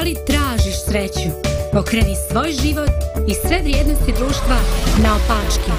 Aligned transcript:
Da 0.00 0.04
li 0.04 0.16
tražiš 0.26 0.84
sreću? 0.88 1.30
Pokreni 1.72 2.14
svoj 2.30 2.52
život 2.52 2.90
i 3.28 3.34
sve 3.34 3.58
vrijednosti 3.62 4.12
društva 4.18 4.56
na 5.02 5.16
opačke. 5.16 5.72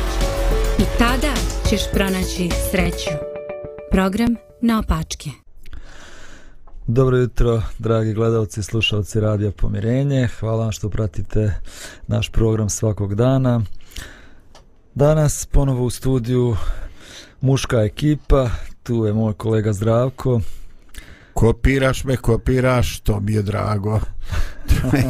I 0.80 0.84
tada 1.00 1.34
ćeš 1.70 1.82
pronaći 1.94 2.50
sreću. 2.72 3.10
Program 3.92 4.36
na 4.62 4.80
opačke. 4.80 5.30
Dobro 6.88 7.18
jutro, 7.18 7.62
dragi 7.80 8.14
gledalci 8.14 8.60
i 8.60 8.64
slušalci 8.64 9.20
Radija 9.20 9.52
Pomirenje. 9.52 10.28
Hvala 10.40 10.64
vam 10.64 10.72
što 10.72 10.90
pratite 10.90 11.54
naš 12.08 12.30
program 12.30 12.70
svakog 12.70 13.16
dana. 13.16 13.62
Danas 14.96 15.46
ponovo 15.46 15.86
u 15.86 15.90
studiju 15.90 16.56
muška 17.42 17.78
ekipa. 17.78 18.50
Tu 18.84 19.06
je 19.06 19.14
moj 19.14 19.34
kolega 19.34 19.74
Zdravko. 19.74 20.42
Kopiraš 21.42 22.04
me, 22.04 22.18
kopiraš, 22.18 23.00
to 23.00 23.20
mi 23.20 23.34
je 23.34 23.42
drago. 23.42 24.00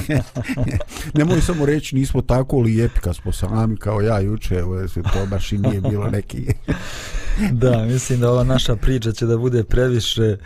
Nemoj 1.18 1.42
samo 1.42 1.66
reći, 1.66 1.96
nismo 1.96 2.22
tako 2.22 2.60
lijepi 2.60 3.00
kad 3.00 3.16
smo 3.16 3.32
sami 3.32 3.78
kao 3.78 4.02
ja 4.02 4.20
juče, 4.20 4.56
evo 4.56 4.88
se 4.88 5.02
to 5.02 5.26
baš 5.30 5.52
i 5.52 5.58
nije 5.58 5.82
bilo 5.82 6.08
neki... 6.08 6.48
da, 7.62 7.86
mislim 7.86 8.20
da 8.20 8.32
ova 8.32 8.44
naša 8.44 8.76
priča 8.76 9.12
će 9.12 9.26
da 9.26 9.38
bude 9.38 9.64
previše 9.64 10.38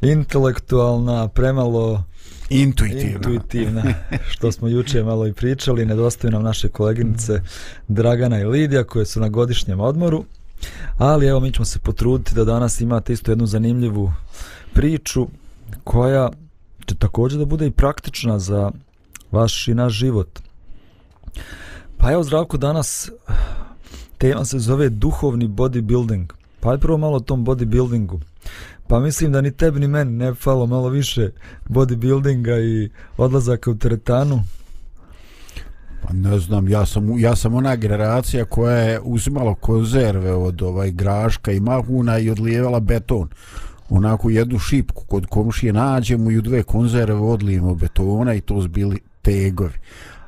intelektualna, 0.00 1.28
premalo 1.28 2.04
intuitivna. 2.50 3.12
intuitivna, 3.14 3.82
što 4.30 4.52
smo 4.52 4.68
juče 4.68 5.02
malo 5.02 5.26
i 5.26 5.32
pričali, 5.32 5.86
nedostaju 5.86 6.30
nam 6.30 6.42
naše 6.42 6.68
koleginice 6.68 7.40
Dragana 7.88 8.40
i 8.40 8.44
Lidija 8.44 8.84
koje 8.84 9.06
su 9.06 9.20
na 9.20 9.28
godišnjem 9.28 9.80
odmoru, 9.80 10.24
ali 10.98 11.26
evo 11.26 11.40
mi 11.40 11.52
ćemo 11.52 11.64
se 11.64 11.78
potruditi 11.78 12.34
da 12.34 12.44
danas 12.44 12.80
imate 12.80 13.12
isto 13.12 13.32
jednu 13.32 13.46
zanimljivu 13.46 14.12
priču 14.74 15.26
koja 15.84 16.30
će 16.86 16.94
također 16.94 17.38
da 17.38 17.44
bude 17.44 17.66
i 17.66 17.70
praktična 17.70 18.38
za 18.38 18.70
vaš 19.30 19.68
i 19.68 19.74
naš 19.74 19.92
život. 19.92 20.40
Pa 21.96 22.12
evo 22.12 22.22
zdravko 22.22 22.56
danas 22.56 23.10
tema 24.18 24.44
se 24.44 24.58
zove 24.58 24.88
duhovni 24.88 25.48
bodybuilding. 25.48 26.26
Pa 26.60 26.72
je 26.72 26.78
prvo 26.78 26.98
malo 26.98 27.16
o 27.16 27.20
tom 27.20 27.46
bodybuildingu. 27.46 28.20
Pa 28.86 29.00
mislim 29.00 29.32
da 29.32 29.40
ni 29.40 29.50
tebi 29.50 29.80
ni 29.80 29.88
meni 29.88 30.12
ne 30.12 30.34
falo 30.34 30.66
malo 30.66 30.88
više 30.88 31.30
bodybuildinga 31.68 32.60
i 32.60 32.90
odlazaka 33.16 33.70
u 33.70 33.74
teretanu. 33.74 34.44
Pa 36.02 36.12
ne 36.12 36.38
znam, 36.38 36.68
ja 36.68 36.86
sam, 36.86 37.18
ja 37.18 37.36
sam 37.36 37.54
ona 37.54 37.76
generacija 37.76 38.44
koja 38.44 38.76
je 38.76 39.00
uzimala 39.00 39.54
konzerve 39.54 40.34
od 40.34 40.62
ovaj 40.62 40.90
graška 40.90 41.52
i 41.52 41.60
mahuna 41.60 42.18
i 42.18 42.30
odlijevala 42.30 42.80
beton 42.80 43.28
onako 43.96 44.30
jednu 44.30 44.58
šipku 44.58 45.04
kod 45.04 45.26
komšije 45.26 45.72
nađemo 45.72 46.30
i 46.30 46.38
u 46.38 46.42
dve 46.42 46.62
konzerve 46.62 47.14
odlijemo 47.14 47.74
betona 47.74 48.34
i 48.34 48.40
to 48.40 48.60
zbili 48.60 49.00
tegovi. 49.22 49.74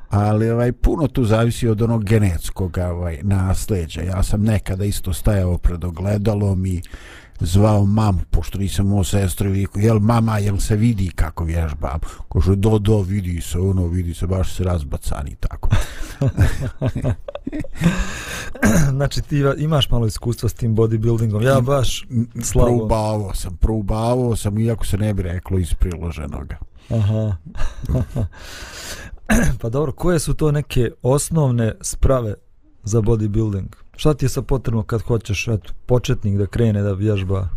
Ali 0.09 0.49
ovaj, 0.49 0.71
puno 0.71 1.07
tu 1.07 1.25
zavisi 1.25 1.67
od 1.67 1.81
onog 1.81 2.03
genetskog 2.03 2.77
ovaj, 2.77 3.19
nasleđa. 3.23 4.01
Ja 4.01 4.23
sam 4.23 4.43
nekada 4.43 4.85
isto 4.85 5.13
stajao 5.13 5.57
pred 5.57 5.83
ogledalom 5.83 6.65
i 6.65 6.81
zvao 7.39 7.85
mamu, 7.85 8.19
pošto 8.31 8.57
nisam 8.57 8.87
moj 8.87 9.05
sestru 9.05 9.49
i 9.49 9.51
viku, 9.51 9.79
jel 9.79 9.99
mama, 9.99 10.37
jel 10.37 10.57
se 10.57 10.75
vidi 10.75 11.09
kako 11.15 11.43
vježbam? 11.43 11.99
Kože, 12.27 12.55
do, 12.55 12.79
do, 12.79 13.01
vidi 13.01 13.41
se, 13.41 13.59
ono, 13.59 13.87
vidi 13.87 14.13
se, 14.13 14.27
baš 14.27 14.55
se 14.55 14.63
razbacani, 14.63 15.35
tako. 15.39 15.69
znači, 18.95 19.21
ti 19.21 19.43
imaš 19.57 19.89
malo 19.89 20.07
iskustva 20.07 20.49
s 20.49 20.53
tim 20.53 20.75
bodybuildingom, 20.75 21.43
ja 21.43 21.61
baš 21.61 22.07
slabo. 22.43 22.77
Probavao 22.77 23.33
sam, 23.33 23.57
probavao 23.57 24.35
sam, 24.35 24.59
iako 24.59 24.85
se 24.85 24.97
ne 24.97 25.13
bi 25.13 25.21
reklo 25.21 25.59
iz 25.59 25.73
priloženoga. 25.73 26.57
Aha. 26.89 27.35
pa 29.61 29.69
dobro, 29.69 29.91
koje 29.91 30.19
su 30.19 30.33
to 30.33 30.51
neke 30.51 30.91
osnovne 31.01 31.73
sprave 31.81 32.33
za 32.83 33.01
bodybuilding? 33.01 33.67
Šta 33.95 34.13
ti 34.13 34.25
je 34.25 34.29
sa 34.29 34.41
potrebno 34.41 34.83
kad 34.83 35.01
hoćeš 35.01 35.47
eto, 35.47 35.73
početnik 35.85 36.37
da 36.37 36.45
krene 36.45 36.81
da 36.81 36.93
vježba? 36.93 37.49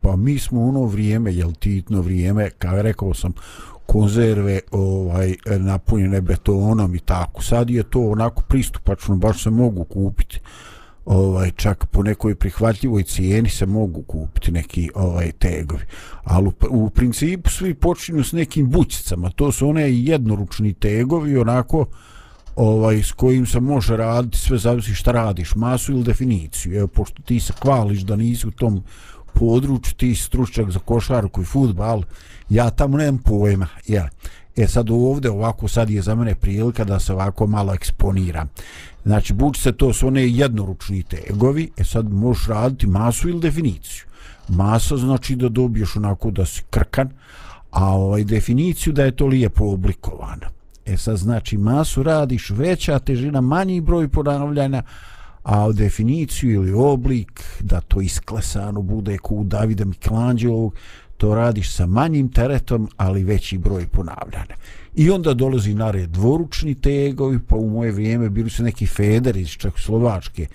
Pa 0.00 0.16
mi 0.16 0.38
smo 0.38 0.64
ono 0.64 0.84
vrijeme, 0.84 1.34
jel 1.34 1.52
titno 1.52 2.00
vrijeme, 2.00 2.50
kao 2.50 2.76
je 2.76 2.82
rekao 2.82 3.14
sam, 3.14 3.32
konzerve 3.90 4.60
ovaj 4.70 5.34
napunjene 5.58 6.20
betonom 6.20 6.94
i 6.94 6.98
tako. 6.98 7.42
Sad 7.42 7.70
je 7.70 7.82
to 7.82 8.00
onako 8.00 8.42
pristupačno, 8.42 9.16
baš 9.16 9.42
se 9.42 9.50
mogu 9.50 9.84
kupiti. 9.84 10.40
Ovaj 11.04 11.50
čak 11.50 11.86
po 11.86 12.02
nekoj 12.02 12.34
prihvatljivoj 12.34 13.02
cijeni 13.02 13.48
se 13.48 13.66
mogu 13.66 14.02
kupiti 14.02 14.52
neki 14.52 14.90
ovaj 14.94 15.32
tegovi. 15.32 15.82
Ali 16.24 16.48
u, 16.48 16.52
u 16.70 16.90
principu 16.90 17.50
svi 17.50 17.74
počinju 17.74 18.24
s 18.24 18.32
nekim 18.32 18.70
bućicama. 18.70 19.30
To 19.30 19.52
su 19.52 19.68
one 19.68 19.92
jednoručni 19.92 20.74
tegovi, 20.74 21.38
onako 21.38 21.86
ovaj 22.56 23.02
s 23.02 23.12
kojim 23.12 23.46
se 23.46 23.60
može 23.60 23.96
raditi 23.96 24.38
sve 24.38 24.58
zavisi 24.58 24.94
šta 24.94 25.12
radiš 25.12 25.54
masu 25.54 25.92
ili 25.92 26.04
definiciju 26.04 26.78
evo 26.78 26.86
pošto 26.86 27.22
ti 27.22 27.40
se 27.40 27.52
hvališ 27.62 28.00
da 28.00 28.16
nisi 28.16 28.46
u 28.46 28.50
tom 28.50 28.82
području 29.34 29.94
ti 29.96 30.14
stručnjak 30.14 30.70
za 30.70 30.78
košarku 30.78 31.42
i 31.42 31.44
fudbal 31.44 32.02
ja 32.48 32.70
tamo 32.70 32.96
nemam 32.96 33.18
pojma 33.18 33.66
ja. 33.86 34.08
e 34.56 34.66
sad 34.66 34.90
ovde 34.90 35.30
ovako 35.30 35.68
sad 35.68 35.90
je 35.90 36.02
za 36.02 36.14
mene 36.14 36.34
prilika 36.34 36.84
da 36.84 37.00
se 37.00 37.12
ovako 37.12 37.46
malo 37.46 37.74
eksponiram. 37.74 38.48
Znači 39.04 39.34
se 39.56 39.72
to 39.72 39.92
su 39.92 40.06
one 40.06 40.28
jednoručni 40.28 41.02
tegovi 41.02 41.70
e 41.76 41.84
sad 41.84 42.12
možeš 42.12 42.46
raditi 42.46 42.86
masu 42.86 43.28
ili 43.28 43.40
definiciju. 43.40 44.04
Masa 44.48 44.96
znači 44.96 45.36
da 45.36 45.48
dobiješ 45.48 45.96
onako 45.96 46.30
da 46.30 46.46
si 46.46 46.62
krkan 46.70 47.10
a 47.70 47.84
ovaj 47.84 48.24
definiciju 48.24 48.92
da 48.92 49.04
je 49.04 49.16
to 49.16 49.26
lijepo 49.26 49.64
oblikovano 49.64 50.60
E 50.86 50.96
sad 50.96 51.16
znači 51.16 51.58
masu 51.58 52.02
radiš 52.02 52.50
veća 52.50 52.98
težina, 52.98 53.40
manji 53.40 53.80
broj 53.80 54.08
ponavljanja, 54.08 54.82
a 55.42 55.66
u 55.66 55.72
definiciju 55.72 56.50
ili 56.50 56.72
oblik 56.72 57.42
da 57.60 57.80
to 57.80 58.00
isklesano 58.00 58.82
bude 58.82 59.18
ku 59.18 59.44
Davida 59.44 59.84
Michelangelo, 59.84 60.70
to 61.16 61.34
radiš 61.34 61.74
sa 61.74 61.86
manjim 61.86 62.28
teretom, 62.32 62.88
ali 62.96 63.24
veći 63.24 63.58
broj 63.58 63.86
ponavljanja. 63.86 64.56
I 64.94 65.10
onda 65.10 65.34
dolazi 65.34 65.74
na 65.74 65.90
red 65.90 66.10
dvoručni 66.10 66.74
tegovi, 66.74 67.38
pa 67.48 67.56
u 67.56 67.70
moje 67.70 67.92
vrijeme 67.92 68.30
bili 68.30 68.50
su 68.50 68.62
neki 68.62 68.86
feder 68.86 69.36
iz 69.36 69.48
Čekoslovačke, 69.48 70.46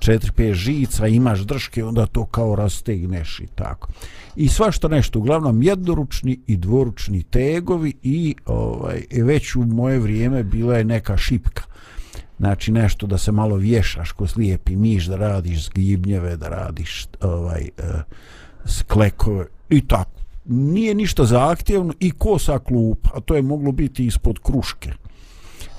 4-5 0.00 0.52
žica, 0.52 1.06
imaš 1.06 1.40
drške, 1.40 1.84
onda 1.84 2.06
to 2.06 2.24
kao 2.24 2.54
rastegneš 2.54 3.40
i 3.40 3.46
tako. 3.54 3.88
I 4.36 4.48
svašta 4.48 4.88
nešto, 4.88 5.18
uglavnom 5.18 5.62
jednoručni 5.62 6.40
i 6.46 6.56
dvoručni 6.56 7.22
tegovi 7.22 7.94
i 8.02 8.34
ovaj, 8.46 9.02
već 9.22 9.56
u 9.56 9.64
moje 9.64 9.98
vrijeme 9.98 10.42
bila 10.42 10.76
je 10.76 10.84
neka 10.84 11.16
šipka. 11.16 11.69
Znači 12.40 12.72
nešto 12.72 13.06
da 13.06 13.18
se 13.18 13.32
malo 13.32 13.56
vješaš 13.56 14.12
ko 14.12 14.26
slijepi 14.26 14.76
miš, 14.76 15.04
da 15.04 15.16
radiš 15.16 15.64
zgibnjeve, 15.64 16.36
da 16.36 16.48
radiš 16.48 17.06
ovaj, 17.20 17.68
uh, 17.78 17.84
sklekove 18.64 19.46
i 19.68 19.86
tako. 19.86 20.20
Nije 20.44 20.94
ništa 20.94 21.24
zahtjevno 21.24 21.94
i 22.00 22.10
kosa 22.10 22.58
klup, 22.58 23.08
a 23.14 23.20
to 23.20 23.36
je 23.36 23.42
moglo 23.42 23.72
biti 23.72 24.06
ispod 24.06 24.38
kruške. 24.42 24.92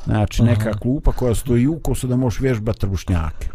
Znači 0.05 0.44
neka 0.44 0.69
Aha. 0.69 0.79
klupa 0.79 1.11
koja 1.11 1.35
stoji 1.35 1.67
u 1.67 1.79
kosu 1.79 2.07
da 2.07 2.16
možeš 2.16 2.39
vježbati 2.39 2.79
trbušnjake. 2.79 3.50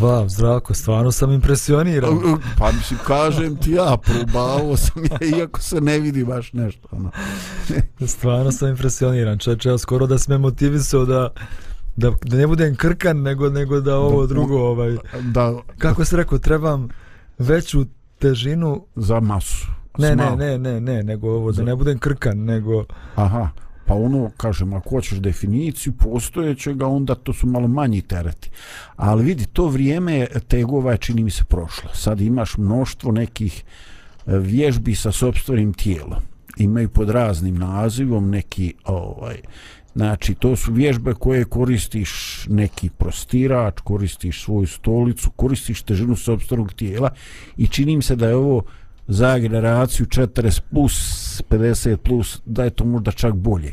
Wow, 0.00 0.28
zdravko, 0.28 0.74
stvarno 0.74 1.12
sam 1.12 1.32
impresioniran. 1.32 2.18
Pa 2.58 2.72
mislim, 2.72 2.98
kažem 3.06 3.56
ti 3.56 3.70
ja, 3.70 3.96
probao 3.96 4.76
sam 4.76 5.04
je, 5.04 5.38
iako 5.38 5.60
se 5.60 5.80
ne 5.80 5.98
vidi 5.98 6.24
baš 6.24 6.52
nešto. 6.52 6.88
Ono. 6.90 7.10
stvarno 8.14 8.52
sam 8.52 8.68
impresioniran. 8.68 9.38
Čeče, 9.38 9.68
ja 9.68 9.78
skoro 9.78 10.06
da 10.06 10.18
sam 10.18 10.40
motivisao 10.40 11.04
da, 11.04 11.30
da, 11.98 12.12
da 12.24 12.36
ne 12.36 12.46
budem 12.46 12.76
krkan, 12.76 13.22
nego, 13.22 13.50
nego 13.50 13.80
da 13.80 13.96
ovo 13.96 14.26
da, 14.26 14.34
drugo, 14.34 14.58
ovaj, 14.58 14.96
da, 15.22 15.54
kako 15.78 16.04
se 16.04 16.16
rekao, 16.16 16.38
trebam 16.38 16.88
veću 17.38 17.86
težinu 18.18 18.84
za 18.96 19.20
masu. 19.20 19.66
Ne, 19.98 20.16
ne, 20.16 20.36
ne, 20.36 20.58
ne, 20.58 20.80
ne, 20.80 21.02
nego 21.02 21.30
ovo, 21.30 21.52
da 21.52 21.62
ne 21.62 21.76
budem 21.76 21.98
krkan, 21.98 22.38
nego... 22.38 22.84
Aha, 23.14 23.50
pa 23.86 23.94
ono, 23.94 24.30
kažem, 24.36 24.72
ako 24.72 24.88
hoćeš 24.88 25.18
definiciju 25.18 25.92
postojećega, 25.92 26.86
onda 26.86 27.14
to 27.14 27.32
su 27.32 27.46
malo 27.46 27.68
manji 27.68 28.02
tereti. 28.02 28.50
Ali 28.96 29.24
vidi, 29.24 29.46
to 29.46 29.66
vrijeme 29.66 30.26
tegova 30.48 30.92
je, 30.92 30.98
čini 30.98 31.22
mi 31.22 31.30
se, 31.30 31.44
prošlo. 31.44 31.90
Sad 31.94 32.20
imaš 32.20 32.56
mnoštvo 32.56 33.12
nekih 33.12 33.64
e, 34.26 34.38
vježbi 34.38 34.94
sa 34.94 35.12
sobstvenim 35.12 35.72
tijelom. 35.72 36.20
Imaju 36.56 36.88
pod 36.88 37.10
raznim 37.10 37.58
nazivom 37.58 38.30
neki, 38.30 38.74
ovaj, 38.84 39.40
znači, 39.98 40.34
to 40.34 40.56
su 40.56 40.72
vježbe 40.72 41.14
koje 41.14 41.44
koristiš 41.44 42.44
neki 42.48 42.90
prostirač, 42.90 43.80
koristiš 43.80 44.44
svoju 44.44 44.66
stolicu, 44.66 45.30
koristiš 45.30 45.82
težinu 45.82 46.16
sobstvenog 46.16 46.72
tijela 46.72 47.10
i 47.56 47.66
čini 47.66 47.96
mi 47.96 48.02
se 48.02 48.16
da 48.16 48.28
je 48.28 48.36
ovo 48.36 48.62
za 49.08 49.38
generaciju 49.38 50.06
40 50.06 50.60
plus 50.70 50.94
50 51.50 51.96
plus 51.96 52.40
da 52.44 52.64
je 52.64 52.70
to 52.70 52.84
možda 52.84 53.12
čak 53.12 53.34
bolje. 53.34 53.72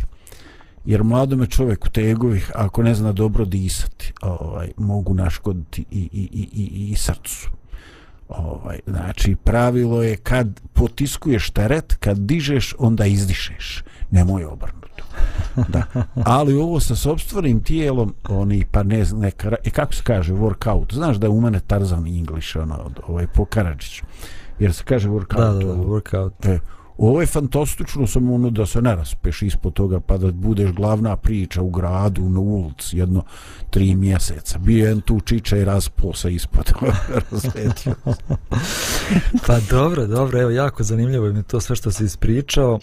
Jer 0.86 1.04
mladome 1.04 1.48
čovjeku 1.48 1.89
tegovih 1.89 2.51
ako 2.56 2.83
ne 2.83 2.95
zna 2.95 3.12
dobro 3.12 3.45
disati 3.45 4.13
ovaj, 4.22 4.72
mogu 4.77 5.13
naškoditi 5.13 5.86
i, 5.92 6.10
i, 6.13 6.30
i, 6.33 6.48
i, 6.54 6.92
i 6.92 6.95
srcu. 6.95 7.50
Ovaj, 8.30 8.80
znači, 8.88 9.36
pravilo 9.36 10.04
je 10.04 10.16
kad 10.16 10.62
potiskuješ 10.74 11.50
teret, 11.50 11.95
kad 12.00 12.18
dižeš, 12.18 12.75
onda 12.80 13.06
izdišeš. 13.06 13.83
Nemoj 14.12 14.45
obrnuto. 14.45 15.04
Da. 15.68 15.83
Ali 16.25 16.54
ovo 16.54 16.80
sa 16.80 16.95
sobstvenim 16.95 17.63
tijelom, 17.63 18.16
oni, 18.30 18.66
pa 18.72 18.83
ne 18.83 19.06
znam, 19.06 19.22
neka, 19.22 19.56
e, 19.63 19.69
kako 19.69 19.94
se 19.94 20.04
kaže, 20.04 20.33
workout. 20.33 20.94
Znaš 20.94 21.18
da 21.18 21.25
je 21.25 21.31
u 21.31 21.42
mene 21.42 21.60
Tarzan 21.60 22.07
English, 22.07 22.57
ono, 22.57 22.92
ovaj, 23.07 23.27
po 23.27 23.45
Karadžiću. 23.45 24.06
Jer 24.60 24.74
se 24.74 24.83
kaže 24.83 25.10
workout. 25.10 25.38
Da, 25.38 25.54
da, 25.54 25.74
da, 25.74 25.81
workout. 25.81 26.56
E, 26.56 26.60
Ovo 26.97 27.21
je 27.21 27.27
fantastično 27.27 28.07
samo 28.07 28.36
ono 28.36 28.50
da 28.50 28.65
se 28.65 28.81
ne 28.81 28.95
raspeš 28.95 29.42
ispod 29.42 29.74
toga 29.74 30.00
pa 30.00 30.18
da 30.18 30.31
budeš 30.31 30.71
glavna 30.71 31.15
priča 31.15 31.62
u 31.62 31.69
gradu, 31.69 32.30
na 32.30 32.39
ulici, 32.39 32.97
jedno 32.97 33.24
tri 33.69 33.95
mjeseca. 33.95 34.59
Bio 34.59 34.88
je 34.88 35.01
tu 35.01 35.19
čiča 35.19 35.57
i 35.57 35.65
raspo 35.65 36.13
se 36.13 36.33
ispod 36.33 36.71
razletio. 37.31 37.95
pa 39.47 39.59
dobro, 39.69 40.07
dobro, 40.07 40.42
evo 40.42 40.51
jako 40.51 40.83
zanimljivo 40.83 41.25
je 41.25 41.33
mi 41.33 41.44
to 41.44 41.62
sve 41.62 41.75
što 41.75 41.92
si 41.92 42.06
ispričao. 42.06 42.80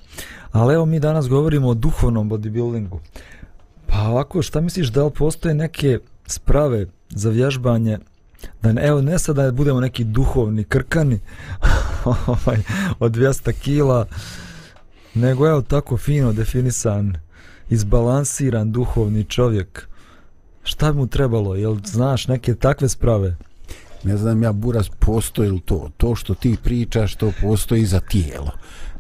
Ali 0.53 0.75
evo 0.75 0.87
mi 0.87 1.01
danas 1.01 1.29
govorimo 1.29 1.69
o 1.69 1.75
duhovnom 1.75 2.31
bodybuildingu. 2.31 2.99
Pa 3.87 4.01
ovako, 4.01 4.43
šta 4.43 4.61
misliš 4.61 4.89
da 4.89 5.05
li 5.05 5.11
postoje 5.11 5.55
neke 5.55 5.99
sprave 6.27 6.87
za 7.09 7.31
vježbanje 7.31 7.99
da 8.63 8.73
ne, 8.73 8.83
evo 8.83 9.01
ne 9.03 9.19
sad 9.19 9.37
da 9.37 9.53
budemo 9.53 9.81
neki 9.81 10.05
duhovni 10.05 10.65
krkani 10.65 11.21
ovaj, 12.05 12.59
od 12.99 13.13
200 13.13 13.53
kila 13.53 14.07
nego 15.15 15.49
evo 15.49 15.63
tako 15.63 15.97
fino 15.97 16.33
definisan 16.33 17.17
izbalansiran 17.71 18.73
duhovni 18.73 19.25
čovjek. 19.25 19.89
Šta 20.65 20.93
bi 20.93 20.99
mu 20.99 21.07
trebalo 21.07 21.55
jel 21.55 21.77
znaš 21.85 22.29
neke 22.29 22.55
takve 22.55 22.89
sprave? 22.89 23.37
Ne 24.05 24.17
znam 24.17 24.43
ja 24.43 24.53
Buras 24.53 24.89
postoji 24.99 25.51
li 25.51 25.61
to? 25.61 25.91
To 25.97 26.15
što 26.15 26.35
ti 26.35 26.57
pričaš 26.63 27.15
to 27.15 27.33
postoji 27.41 27.85
za 27.87 28.01
tijelo. 28.01 28.51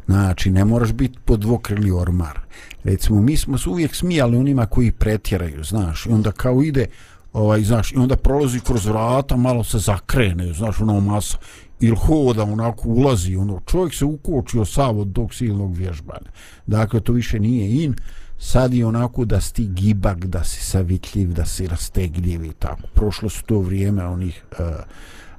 Znači 0.06 0.50
ne 0.50 0.64
moraš 0.64 0.92
biti 0.92 1.18
pod 1.24 1.40
dvokrili 1.40 1.90
ormar. 1.90 2.40
Recimo 2.84 3.20
mi 3.20 3.36
smo 3.36 3.58
se 3.58 3.68
uvijek 3.68 3.94
smijali 3.94 4.36
onima 4.36 4.66
koji 4.66 4.92
pretjeraju 4.92 5.64
znaš 5.64 6.06
i 6.06 6.10
onda 6.10 6.32
kao 6.32 6.62
ide 6.62 6.86
ovaj, 7.32 7.62
znaš, 7.62 7.92
i 7.92 7.96
onda 7.96 8.16
prolazi 8.16 8.60
kroz 8.60 8.86
vrata, 8.86 9.36
malo 9.36 9.64
se 9.64 9.78
zakrene, 9.78 10.52
znaš, 10.52 10.80
ono 10.80 11.00
masa, 11.00 11.38
ili 11.80 11.96
hoda, 11.96 12.42
onako 12.42 12.88
ulazi, 12.88 13.36
ono, 13.36 13.60
čovjek 13.66 13.94
se 13.94 14.04
ukočio 14.04 14.64
sav 14.64 14.98
od 14.98 15.12
tog 15.12 15.34
silnog 15.34 15.76
vježbanja. 15.76 16.30
Dakle, 16.66 17.00
to 17.00 17.12
više 17.12 17.40
nije 17.40 17.84
in, 17.84 17.94
sad 18.38 18.74
je 18.74 18.86
onako 18.86 19.24
da 19.24 19.40
si 19.40 19.66
gibak, 19.66 20.26
da 20.26 20.44
si 20.44 20.64
savitljiv, 20.64 21.32
da 21.32 21.46
si 21.46 21.66
rastegljiv 21.66 22.44
i 22.44 22.52
tako. 22.52 22.82
Prošlo 22.94 23.28
su 23.28 23.44
to 23.44 23.58
vrijeme 23.58 24.04
onih 24.04 24.44
e, 24.52 24.62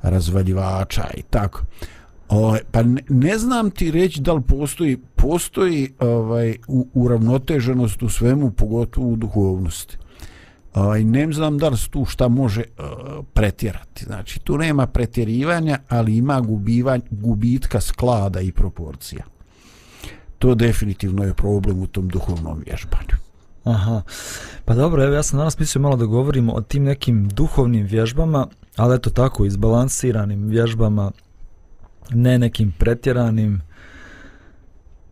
razvaljivača 0.02 1.08
i 1.18 1.22
tako. 1.22 1.62
O, 2.30 2.58
pa 2.72 2.84
ne, 2.84 3.02
ne 3.10 3.38
znam 3.38 3.72
ti 3.72 3.92
reći 3.92 4.22
da 4.22 4.34
li 4.34 4.42
postoji, 4.42 4.98
postoji 5.16 5.94
ovaj, 6.00 6.58
u, 6.68 6.88
uravnoteženost 6.94 8.04
u 8.04 8.10
svemu, 8.10 8.52
pogotovo 8.52 9.08
u 9.08 9.16
duhovnosti 9.16 9.98
ovaj, 10.74 11.04
ne 11.04 11.32
znam 11.32 11.58
da 11.58 11.70
li 11.70 11.78
tu 11.90 12.06
šta 12.06 12.28
može 12.28 12.64
uh, 12.64 13.26
pretjerati. 13.34 14.06
Znači, 14.06 14.40
tu 14.40 14.58
nema 14.58 14.88
pretjerivanja, 14.88 15.80
ali 15.90 16.18
ima 16.18 16.42
gubivanja, 16.42 17.04
gubitka 17.12 17.82
sklada 17.82 18.42
i 18.42 18.52
proporcija. 18.52 19.24
To 20.40 20.56
definitivno 20.56 21.24
je 21.24 21.34
problem 21.34 21.82
u 21.82 21.88
tom 21.88 22.08
duhovnom 22.08 22.64
vježbanju. 22.66 23.24
Aha, 23.64 24.02
pa 24.66 24.74
dobro, 24.74 25.04
evo 25.04 25.14
ja 25.14 25.24
sam 25.24 25.40
danas 25.40 25.60
mislio 25.60 25.82
malo 25.82 25.96
da 25.96 26.06
govorimo 26.06 26.54
o 26.54 26.62
tim 26.62 26.84
nekim 26.84 27.30
duhovnim 27.30 27.86
vježbama, 27.86 28.48
ali 28.76 28.96
eto 28.96 29.10
tako, 29.10 29.46
izbalansiranim 29.46 30.48
vježbama, 30.48 31.12
ne 32.10 32.40
nekim 32.40 32.74
pretjeranim, 32.80 33.62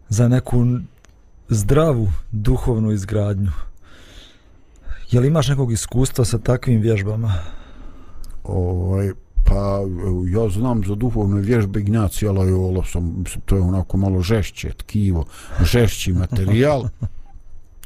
za 0.10 0.28
neku 0.28 0.66
zdravu 1.50 2.12
duhovnu 2.32 2.92
izgradnju. 2.92 3.52
Je 5.12 5.20
li 5.20 5.28
imaš 5.28 5.48
nekog 5.48 5.72
iskustva 5.72 6.26
sa 6.26 6.38
takvim 6.38 6.82
vježbama? 6.82 7.34
Ovaj, 8.44 9.12
pa 9.46 9.80
ja 10.28 10.50
znam 10.50 10.84
za 10.88 10.96
duhovne 10.96 11.42
vježbe 11.42 11.80
Ignacija 11.80 12.32
Loyola, 12.32 12.92
sam, 12.92 13.24
to 13.46 13.56
je 13.56 13.62
onako 13.62 13.98
malo 13.98 14.22
žešće 14.22 14.70
tkivo, 14.70 15.26
žešći 15.72 16.14
materijal. 16.14 16.84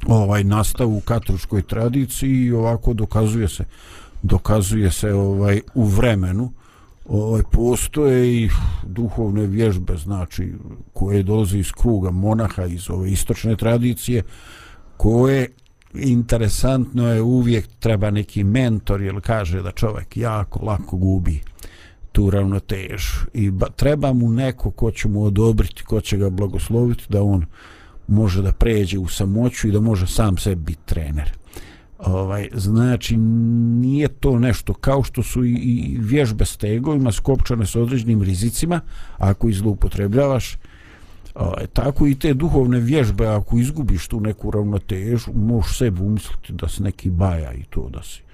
ovaj 0.07 0.43
nastav 0.43 0.87
u 0.87 0.99
katoličkoj 0.99 1.61
tradiciji 1.61 2.45
i 2.45 2.53
ovako 2.53 2.93
dokazuje 2.93 3.47
se 3.47 3.65
dokazuje 4.21 4.91
se 4.91 5.13
ovaj 5.13 5.61
u 5.75 5.85
vremenu 5.85 6.51
ovaj 7.05 7.41
postoje 7.51 8.43
i 8.43 8.49
duhovne 8.83 9.47
vježbe 9.47 9.97
znači 9.97 10.53
koje 10.93 11.23
dolaze 11.23 11.59
iz 11.59 11.71
kruga 11.71 12.11
monaha 12.11 12.65
iz 12.65 12.89
ove 12.89 13.11
istočne 13.11 13.55
tradicije 13.55 14.23
koje 14.97 15.49
interesantno 15.97 17.13
je 17.13 17.21
uvijek 17.21 17.67
treba 17.79 18.11
neki 18.11 18.43
mentor 18.43 19.01
jer 19.01 19.21
kaže 19.21 19.61
da 19.61 19.71
čovjek 19.71 20.17
jako 20.17 20.65
lako 20.65 20.97
gubi 20.97 21.41
tu 22.11 22.29
ravnotežu 22.29 23.25
i 23.33 23.51
ba, 23.51 23.69
treba 23.69 24.13
mu 24.13 24.29
neko 24.29 24.71
ko 24.71 24.91
će 24.91 25.07
mu 25.07 25.23
odobriti, 25.23 25.83
ko 25.83 26.01
će 26.01 26.17
ga 26.17 26.29
blagosloviti 26.29 27.03
da 27.09 27.23
on 27.23 27.45
može 28.07 28.41
da 28.41 28.51
pređe 28.51 28.97
u 28.97 29.07
samoću 29.07 29.67
i 29.67 29.71
da 29.71 29.79
može 29.79 30.07
sam 30.07 30.37
sebi 30.37 30.61
biti 30.61 30.85
trener. 30.85 31.31
Ovaj, 31.99 32.49
znači, 32.53 33.17
nije 33.17 34.07
to 34.07 34.39
nešto 34.39 34.73
kao 34.73 35.03
što 35.03 35.23
su 35.23 35.45
i, 35.45 35.53
i 35.53 35.97
vježbe 35.99 36.45
s 36.45 36.57
skopčane 37.11 37.65
s 37.65 37.75
određenim 37.75 38.21
rizicima, 38.21 38.81
ako 39.17 39.49
ih 39.49 39.55
zloupotrebljavaš, 39.55 40.57
A, 41.35 41.65
tako 41.73 42.07
i 42.07 42.15
te 42.15 42.33
duhovne 42.33 42.79
vježbe, 42.79 43.27
ako 43.27 43.57
izgubiš 43.57 44.07
tu 44.07 44.19
neku 44.19 44.51
ravnotežu, 44.51 45.31
možeš 45.33 45.77
sebi 45.77 46.01
umisliti 46.01 46.53
da 46.53 46.67
si 46.67 46.83
neki 46.83 47.09
baja 47.09 47.53
i 47.53 47.63
to 47.63 47.89
da 47.89 48.03
si 48.03 48.25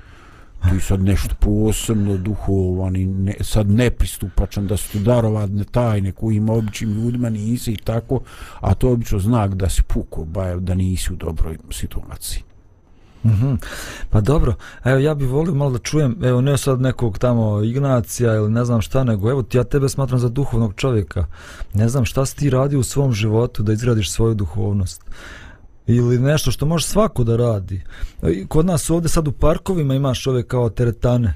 ti 0.69 0.79
sad 0.79 1.01
nešto 1.01 1.35
posebno 1.39 2.17
duhovan 2.17 2.95
i 2.95 3.05
ne, 3.05 3.35
sad 3.41 3.69
nepristupačan 3.69 4.67
da 4.67 4.77
su 4.77 4.99
darovadne 4.99 5.63
tajne 5.63 6.11
kojim 6.11 6.49
običnim 6.49 6.93
ljudima 6.93 7.29
nisi 7.29 7.71
i 7.71 7.77
tako, 7.77 8.19
a 8.59 8.73
to 8.73 8.87
je 8.87 8.93
obično 8.93 9.19
znak 9.19 9.55
da 9.55 9.69
si 9.69 9.83
puko 9.83 10.25
bajav, 10.25 10.59
da 10.59 10.73
nisi 10.73 11.13
u 11.13 11.15
dobroj 11.15 11.57
situaciji. 11.71 12.43
Mm 13.23 13.29
-hmm. 13.29 13.57
Pa 14.09 14.21
dobro, 14.21 14.53
evo 14.83 14.99
ja 14.99 15.15
bih 15.15 15.29
volio 15.29 15.53
malo 15.53 15.71
da 15.71 15.77
čujem, 15.77 16.17
evo 16.23 16.41
ne 16.41 16.57
sad 16.57 16.81
nekog 16.81 17.17
tamo 17.17 17.61
Ignacija 17.61 18.35
ili 18.35 18.51
ne 18.51 18.65
znam 18.65 18.81
šta, 18.81 19.03
nego 19.03 19.29
evo 19.31 19.43
ja 19.53 19.63
tebe 19.63 19.89
smatram 19.89 20.19
za 20.19 20.29
duhovnog 20.29 20.73
čovjeka. 20.75 21.25
Ne 21.73 21.89
znam 21.89 22.05
šta 22.05 22.25
si 22.25 22.35
ti 22.35 22.49
radi 22.49 22.75
u 22.75 22.83
svom 22.83 23.13
životu 23.13 23.63
da 23.63 23.73
izgradiš 23.73 24.11
svoju 24.11 24.33
duhovnost. 24.33 25.01
Ili 25.87 26.19
nešto 26.19 26.51
što 26.51 26.65
može 26.65 26.85
svako 26.85 27.23
da 27.23 27.37
radi. 27.37 27.83
Kod 28.47 28.65
nas 28.65 28.89
ovdje 28.89 29.09
sad 29.09 29.27
u 29.27 29.31
parkovima 29.31 29.95
imaš 29.95 30.27
ove 30.27 30.43
kao 30.43 30.69
teretane. 30.69 31.33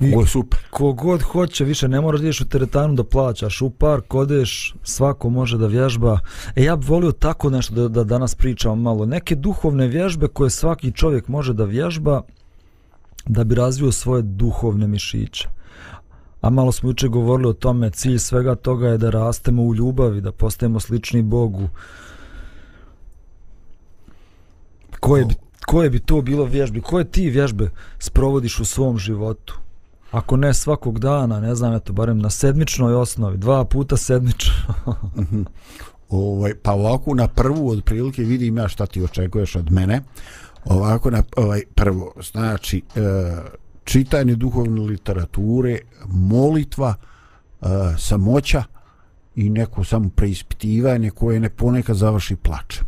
I 0.00 0.14
Ovo 0.14 0.26
super. 0.26 0.60
Kogod 0.70 1.22
hoće, 1.22 1.64
više 1.64 1.88
ne 1.88 2.00
moraš 2.00 2.20
ideš 2.20 2.40
u 2.40 2.48
teretanu 2.48 2.94
da 2.94 3.04
plaćaš, 3.04 3.62
u 3.62 3.70
park 3.70 4.14
odeš, 4.14 4.74
svako 4.82 5.30
može 5.30 5.58
da 5.58 5.66
vježba. 5.66 6.18
E 6.56 6.62
ja 6.62 6.76
bih 6.76 6.88
volio 6.88 7.12
tako 7.12 7.50
nešto 7.50 7.74
da, 7.74 7.88
da 7.88 8.04
danas 8.04 8.34
pričam 8.34 8.80
malo. 8.80 9.06
Neke 9.06 9.34
duhovne 9.34 9.86
vježbe 9.86 10.28
koje 10.28 10.50
svaki 10.50 10.92
čovjek 10.92 11.28
može 11.28 11.52
da 11.52 11.64
vježba 11.64 12.22
da 13.26 13.44
bi 13.44 13.54
razvio 13.54 13.92
svoje 13.92 14.22
duhovne 14.22 14.86
mišiće. 14.86 15.48
A 16.40 16.50
malo 16.50 16.72
smo 16.72 16.88
juče 16.88 17.08
govorili 17.08 17.48
o 17.48 17.52
tome, 17.52 17.90
cilj 17.90 18.18
svega 18.18 18.54
toga 18.54 18.88
je 18.88 18.98
da 18.98 19.10
rastemo 19.10 19.62
u 19.62 19.74
ljubavi, 19.74 20.20
da 20.20 20.32
postajemo 20.32 20.80
slični 20.80 21.22
Bogu. 21.22 21.68
Koje 25.00 25.24
bi, 25.24 25.34
koje 25.66 25.90
bi 25.90 25.98
to 25.98 26.22
bilo 26.22 26.44
vježbe? 26.44 26.80
Koje 26.80 27.04
ti 27.04 27.30
vježbe 27.30 27.70
sprovodiš 27.98 28.60
u 28.60 28.64
svom 28.64 28.98
životu? 28.98 29.61
Ako 30.12 30.36
ne 30.36 30.54
svakog 30.54 30.98
dana, 30.98 31.40
ne 31.40 31.54
znam, 31.54 31.74
eto, 31.74 31.92
barem 31.92 32.18
na 32.18 32.30
sedmičnoj 32.30 32.94
osnovi, 32.94 33.38
dva 33.38 33.64
puta 33.64 33.96
sedmično. 33.96 34.52
ovaj, 36.08 36.54
pa 36.62 36.72
ovako 36.72 37.14
na 37.14 37.28
prvu 37.28 37.70
od 37.70 37.84
prilike 37.84 38.22
vidim 38.22 38.58
ja 38.58 38.68
šta 38.68 38.86
ti 38.86 39.02
očekuješ 39.02 39.56
od 39.56 39.72
mene. 39.72 40.00
Ovako 40.64 41.10
na 41.10 41.22
ovaj, 41.36 41.62
prvo, 41.74 42.12
znači, 42.32 42.82
e, 42.96 43.00
čitanje 43.84 44.34
duhovne 44.34 44.80
literature, 44.80 45.78
molitva, 46.06 46.94
e, 46.94 47.66
samoća 47.98 48.64
i 49.36 49.50
neko 49.50 49.84
samo 49.84 50.08
preispitivanje 50.08 51.10
koje 51.10 51.40
ne 51.40 51.48
ponekad 51.48 51.96
završi 51.96 52.36
plačem. 52.36 52.84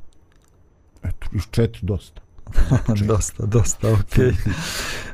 Eto, 1.02 1.26
iz 1.33 1.43
četiri 1.50 1.81
dosta. 1.83 2.21
dosta, 3.09 3.47
dosta, 3.47 3.93
okej. 3.93 4.31
Okay. 4.31 4.52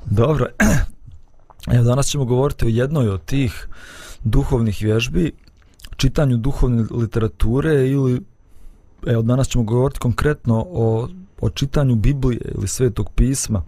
Dobro, 0.06 0.46
Evo, 1.72 1.84
danas 1.84 2.06
ćemo 2.06 2.24
govoriti 2.24 2.64
o 2.64 2.68
jednoj 2.68 3.08
od 3.08 3.24
tih 3.24 3.68
duhovnih 4.24 4.78
vježbi, 4.82 5.32
čitanju 5.96 6.36
duhovne 6.36 6.84
literature 6.90 7.88
ili 7.88 8.22
evo, 9.06 9.22
danas 9.22 9.48
ćemo 9.48 9.64
govoriti 9.64 10.00
konkretno 10.00 10.66
o, 10.70 11.08
o 11.40 11.50
čitanju 11.50 11.94
Biblije 11.94 12.40
ili 12.56 12.68
Svetog 12.68 13.10
pisma. 13.14 13.62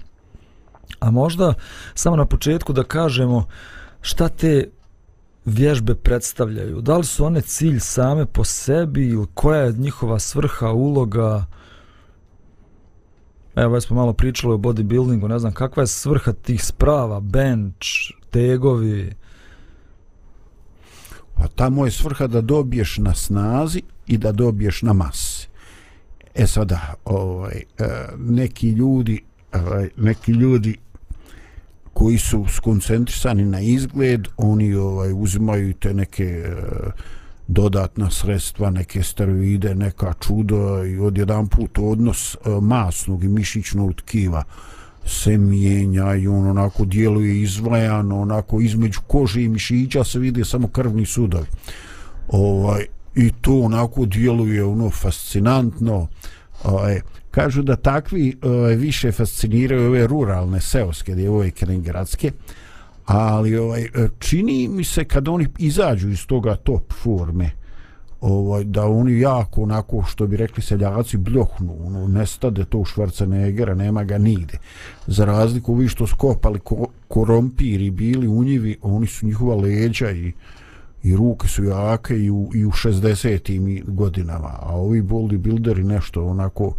A 1.00 1.11
možda 1.11 1.54
samo 1.94 2.16
na 2.16 2.26
početku 2.26 2.73
da 2.73 2.85
kažemo 2.85 3.47
šta 4.00 4.28
te 4.28 4.71
vježbe 5.44 5.94
predstavljaju? 5.94 6.80
Da 6.80 6.97
li 6.97 7.04
su 7.04 7.25
one 7.25 7.40
cilj 7.40 7.80
same 7.80 8.26
po 8.26 8.44
sebi 8.44 9.09
ili 9.09 9.26
koja 9.35 9.61
je 9.61 9.73
njihova 9.73 10.18
svrha, 10.18 10.71
uloga? 10.71 11.44
Evo, 13.54 13.73
već 13.73 13.87
smo 13.87 13.97
malo 13.97 14.12
pričali 14.12 14.54
o 14.54 14.59
bodybuildingu, 14.59 15.28
ne 15.28 15.38
znam, 15.38 15.52
kakva 15.52 15.82
je 15.82 15.87
svrha 15.87 16.32
tih 16.32 16.64
sprava, 16.64 17.21
bench, 17.21 17.87
tegovi? 18.30 19.12
Pa 21.35 21.49
tamo 21.49 21.85
je 21.85 21.90
svrha 21.90 22.26
da 22.26 22.40
dobiješ 22.40 22.99
na 22.99 23.14
snazi 23.14 23.82
i 24.06 24.18
da 24.18 24.32
dobiješ 24.32 24.82
na 24.82 24.92
masi. 24.92 25.49
E 26.35 26.47
sada, 26.47 26.94
ovaj, 27.04 27.62
e, 27.78 27.88
neki 28.18 28.71
ljudi, 28.71 29.23
ovaj, 29.52 29.88
neki 29.97 30.32
ljudi 30.32 30.76
koji 31.92 32.18
su 32.18 32.47
skoncentrisani 32.49 33.44
na 33.44 33.61
izgled, 33.61 34.28
oni 34.37 34.75
ovaj 34.75 35.12
uzimaju 35.14 35.75
te 35.75 35.94
neke 35.94 36.25
e, 36.25 36.52
dodatna 37.52 38.11
sredstva, 38.11 38.71
neke 38.71 39.02
steroide, 39.02 39.75
neka 39.75 40.12
čuda 40.21 40.85
i 40.87 40.99
odjedan 40.99 41.49
put 41.49 41.78
odnos 41.78 42.35
e, 42.35 42.38
masnog 42.61 43.25
i 43.25 43.28
mišićnog 43.28 43.94
tkiva 43.94 44.44
se 45.06 45.38
mijenja 45.38 46.14
i 46.14 46.28
on 46.28 46.47
onako 46.47 46.85
djeluje 46.85 47.40
izvajano, 47.40 48.21
onako 48.21 48.61
između 48.61 49.00
kože 49.06 49.42
i 49.42 49.49
mišića 49.49 50.04
se 50.04 50.18
vidi 50.18 50.44
samo 50.44 50.68
krvni 50.68 51.06
sudovi. 51.06 51.47
Ovaj, 52.28 52.87
I 53.14 53.32
to 53.40 53.61
onako 53.61 54.06
djeluje 54.06 54.64
ono 54.64 54.90
fascinantno. 54.90 56.09
Ovaj, 56.64 57.00
kažu 57.30 57.62
da 57.62 57.76
takvi 57.76 58.37
ovaj, 58.42 58.76
više 58.76 59.12
fasciniraju 59.12 59.87
ove 59.87 60.06
ruralne 60.06 60.61
seoske 60.61 61.14
djevojke 61.14 61.66
ne 61.66 61.78
gradske 61.78 62.32
ali 63.04 63.56
ovaj 63.56 63.88
čini 64.18 64.68
mi 64.68 64.85
se 64.85 65.04
kad 65.04 65.28
oni 65.28 65.47
izađu 65.59 66.09
iz 66.09 66.26
toga 66.26 66.56
top 66.56 66.92
forme 67.02 67.50
ovaj 68.21 68.64
da 68.64 68.87
oni 68.87 69.21
jako 69.21 69.62
onako 69.62 70.04
što 70.09 70.26
bi 70.26 70.37
rekli 70.37 70.62
seljaci 70.62 71.16
bljohnu 71.16 71.76
ono 71.87 72.09
nestade 72.09 72.64
to 72.64 72.78
u 72.78 72.85
Schwarzeneggera 72.85 73.75
nema 73.75 74.04
ga 74.04 74.18
nigde 74.18 74.59
za 75.06 75.25
razliku 75.25 75.75
vi 75.75 75.88
što 75.88 76.06
skopali 76.06 76.59
ko, 76.59 76.87
korompiri 77.09 77.90
bili 77.90 78.28
u 78.28 78.44
njivi 78.44 78.76
oni 78.82 79.06
su 79.06 79.26
njihova 79.26 79.56
leđa 79.56 80.11
i 80.11 80.32
i 81.02 81.16
ruke 81.16 81.49
su 81.49 81.64
jake 81.64 82.18
i 82.18 82.30
u, 82.30 82.50
i 82.54 82.64
u 82.64 82.71
60. 82.71 83.82
godinama 83.87 84.59
a 84.61 84.76
ovi 84.76 85.02
bodybuilderi 85.02 85.82
nešto 85.82 86.26
onako 86.26 86.75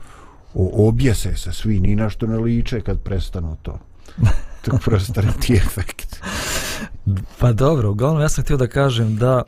o, 0.54 0.88
objese 0.88 1.36
se 1.36 1.54
svi, 1.54 1.80
ni 1.80 1.96
na 1.96 2.10
što 2.10 2.28
ne 2.28 2.38
liče 2.38 2.82
kad 2.82 3.00
prestanu 3.00 3.58
to. 3.62 3.80
To 4.64 4.78
prostane 4.86 5.34
ti 5.40 5.54
efekt. 5.54 6.03
Pa 7.40 7.54
dobro, 7.54 7.92
uglavnom 7.92 8.22
ja 8.22 8.30
sam 8.30 8.44
htio 8.44 8.58
da 8.58 8.68
kažem 8.68 9.16
da 9.16 9.44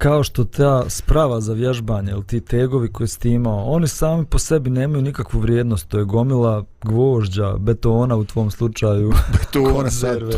kao 0.00 0.24
što 0.24 0.44
ta 0.44 0.84
sprava 0.88 1.40
za 1.40 1.52
vježbanje 1.52 2.12
ili 2.12 2.24
ti 2.24 2.40
tegovi 2.40 2.92
koje 2.92 3.08
si 3.08 3.28
imao, 3.28 3.64
oni 3.64 3.88
sami 3.88 4.24
po 4.24 4.38
sebi 4.38 4.70
nemaju 4.70 5.02
nikakvu 5.02 5.40
vrijednost, 5.40 5.88
to 5.88 5.98
je 5.98 6.04
gomila 6.04 6.64
gvožđa, 6.82 7.56
betona 7.58 8.16
u 8.16 8.24
tvom 8.24 8.50
slučaju, 8.50 9.12
konzerve. 9.74 10.32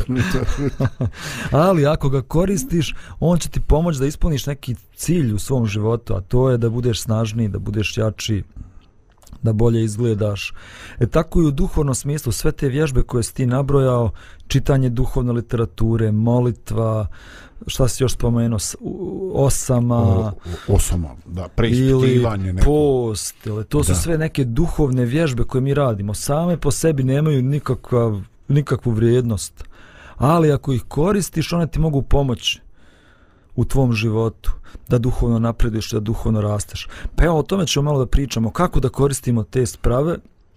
Ali 1.50 1.86
ako 1.86 2.08
ga 2.08 2.22
koristiš, 2.22 2.94
on 3.20 3.38
će 3.38 3.48
ti 3.48 3.60
pomoći 3.60 3.98
da 3.98 4.06
ispuniš 4.06 4.46
neki 4.46 4.74
cilj 4.96 5.32
u 5.32 5.38
svom 5.38 5.66
životu, 5.66 6.14
a 6.14 6.20
to 6.20 6.50
je 6.50 6.58
da 6.58 6.70
budeš 6.70 7.02
snažniji, 7.02 7.48
da 7.48 7.58
budeš 7.58 7.98
jači, 7.98 8.42
da 9.42 9.52
bolje 9.52 9.84
izgledaš. 9.84 10.52
E 10.98 11.06
tako 11.06 11.40
i 11.40 11.46
u 11.46 11.50
duhovnom 11.50 11.94
smislu 11.94 12.32
sve 12.32 12.52
te 12.52 12.68
vježbe 12.68 13.02
koje 13.02 13.22
si 13.22 13.34
ti 13.34 13.46
nabrojao, 13.46 14.10
čitanje 14.46 14.88
duhovne 14.88 15.32
literature, 15.32 16.12
molitva, 16.12 17.06
šta 17.66 17.88
si 17.88 18.02
još 18.02 18.12
spomenuo, 18.12 18.58
osama, 19.32 19.96
o, 19.96 20.32
osama, 20.68 21.08
da, 21.26 21.48
preispitivanje 21.48 22.48
ili 22.48 22.62
post, 22.64 23.46
ili 23.46 23.64
to 23.64 23.84
su 23.84 23.92
da. 23.92 23.98
sve 23.98 24.18
neke 24.18 24.44
duhovne 24.44 25.04
vježbe 25.04 25.44
koje 25.44 25.60
mi 25.60 25.74
radimo. 25.74 26.14
Same 26.14 26.56
po 26.56 26.70
sebi 26.70 27.02
nemaju 27.02 27.42
nikakav, 27.42 28.20
nikakvu 28.48 28.90
vrijednost. 28.90 29.64
Ali 30.16 30.52
ako 30.52 30.72
ih 30.72 30.82
koristiš, 30.88 31.52
one 31.52 31.66
ti 31.66 31.78
mogu 31.78 32.02
pomoći 32.02 32.60
u 33.56 33.64
tvom 33.64 33.92
životu, 33.92 34.52
da 34.88 34.98
duhovno 34.98 35.38
napreduješ, 35.38 35.90
da 35.90 36.00
duhovno 36.00 36.40
rasteš. 36.40 36.88
Pa 37.16 37.24
evo 37.24 37.38
o 37.38 37.42
tome 37.42 37.66
ćemo 37.66 37.82
malo 37.82 37.98
da 37.98 38.06
pričamo, 38.06 38.50
kako 38.50 38.80
da 38.80 38.88
koristimo 38.88 39.42
te 39.42 39.66
sprave 39.66 40.16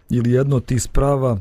ili 0.09 0.31
jedno 0.31 0.55
od 0.55 0.65
tih 0.65 0.81
sprava, 0.81 1.37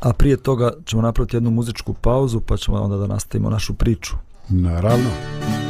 a 0.00 0.12
prije 0.12 0.36
toga 0.36 0.72
ćemo 0.84 1.02
napraviti 1.02 1.36
jednu 1.36 1.50
muzičku 1.50 1.94
pauzu 1.94 2.40
pa 2.40 2.56
ćemo 2.56 2.82
onda 2.82 2.96
da 2.96 3.06
nastavimo 3.06 3.50
našu 3.50 3.74
priču. 3.74 4.14
Naravno. 4.48 5.10
Naravno. 5.10 5.61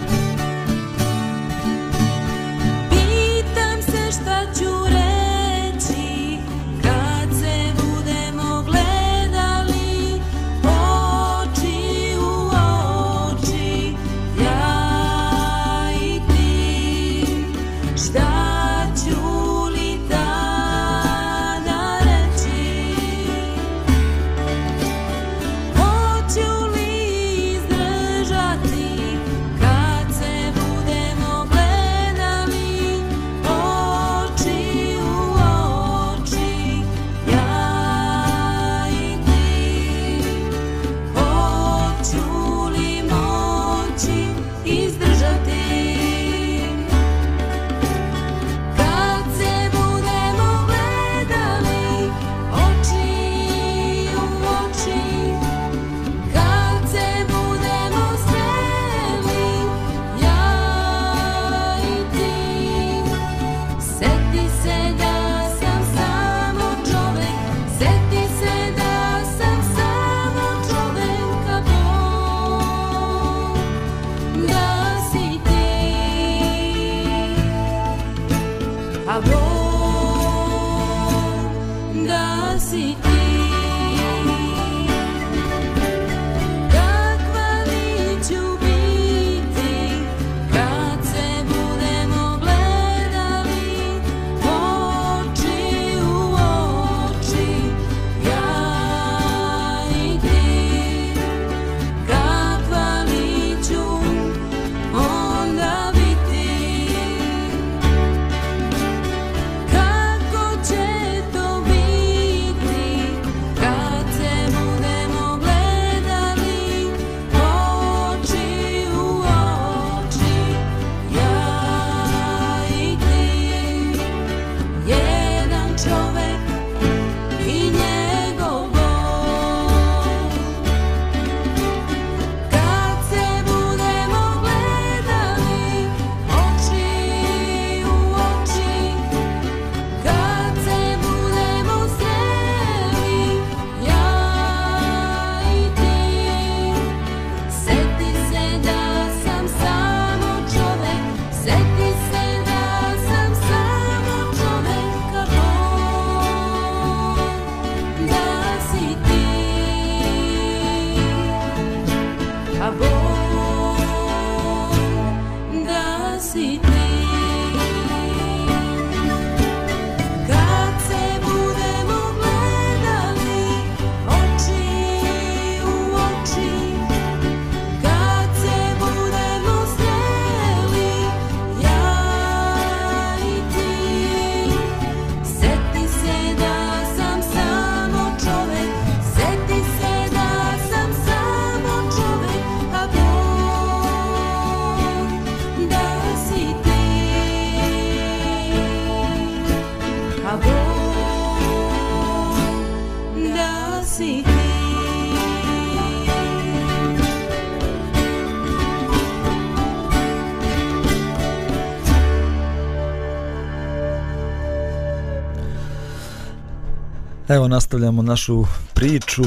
Evo 217.32 217.48
nastavljamo 217.48 218.02
našu 218.02 218.44
priču 218.74 219.22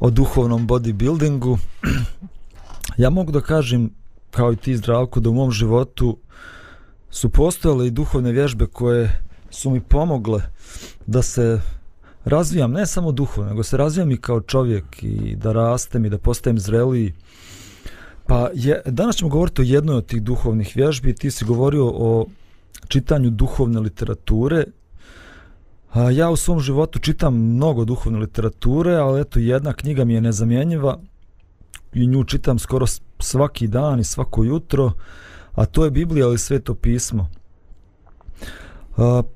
o 0.00 0.10
duhovnom 0.10 0.68
bodybuildingu. 0.68 1.58
Ja 2.96 3.10
mogu 3.10 3.32
da 3.32 3.40
kažem, 3.40 3.90
kao 4.30 4.52
i 4.52 4.56
ti 4.56 4.76
zdravko, 4.76 5.20
da 5.20 5.30
u 5.30 5.34
mom 5.34 5.52
životu 5.52 6.16
su 7.10 7.30
postojale 7.30 7.86
i 7.86 7.90
duhovne 7.90 8.32
vježbe 8.32 8.66
koje 8.66 9.20
su 9.50 9.70
mi 9.70 9.80
pomogle 9.80 10.42
da 11.06 11.22
se 11.22 11.60
razvijam, 12.24 12.72
ne 12.72 12.86
samo 12.86 13.12
duhovno, 13.12 13.50
nego 13.50 13.62
se 13.62 13.76
razvijam 13.76 14.10
i 14.10 14.16
kao 14.16 14.40
čovjek 14.40 15.02
i 15.02 15.36
da 15.36 15.52
rastem 15.52 16.04
i 16.04 16.10
da 16.10 16.18
postajem 16.18 16.58
zreliji. 16.58 17.12
Pa 18.26 18.50
je, 18.54 18.82
danas 18.86 19.16
ćemo 19.16 19.30
govoriti 19.30 19.62
o 19.62 19.64
jednoj 19.64 19.96
od 19.96 20.06
tih 20.06 20.22
duhovnih 20.22 20.72
vježbi. 20.74 21.14
Ti 21.14 21.30
si 21.30 21.44
govorio 21.44 21.86
o 21.86 22.26
čitanju 22.88 23.30
duhovne 23.30 23.80
literature 23.80 24.64
ja 25.94 26.30
u 26.30 26.36
svom 26.36 26.60
životu 26.60 26.98
čitam 26.98 27.34
mnogo 27.34 27.84
duhovne 27.84 28.18
literature, 28.18 28.94
ali 28.94 29.20
eto 29.20 29.38
jedna 29.38 29.72
knjiga 29.72 30.04
mi 30.04 30.14
je 30.14 30.20
nezamjenjiva 30.20 30.98
i 31.92 32.06
nju 32.06 32.24
čitam 32.24 32.58
skoro 32.58 32.86
svaki 33.18 33.66
dan 33.66 34.00
i 34.00 34.04
svako 34.04 34.44
jutro, 34.44 34.92
a 35.54 35.66
to 35.66 35.84
je 35.84 35.90
Biblija 35.90 36.26
ili 36.26 36.38
Sveto 36.38 36.74
pismo. 36.74 37.28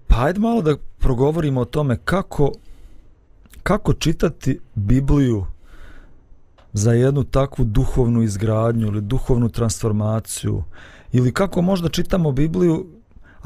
Pa 0.06 0.24
ajde 0.24 0.40
malo 0.40 0.62
da 0.62 0.76
progovorimo 0.98 1.60
o 1.60 1.64
tome 1.64 1.96
kako, 2.04 2.52
kako 3.62 3.92
čitati 3.92 4.60
Bibliju 4.74 5.46
za 6.72 6.92
jednu 6.92 7.24
takvu 7.24 7.64
duhovnu 7.64 8.22
izgradnju 8.22 8.86
ili 8.86 9.00
duhovnu 9.00 9.48
transformaciju 9.48 10.62
ili 11.12 11.32
kako 11.32 11.62
možda 11.62 11.88
čitamo 11.88 12.32
Bibliju 12.32 12.86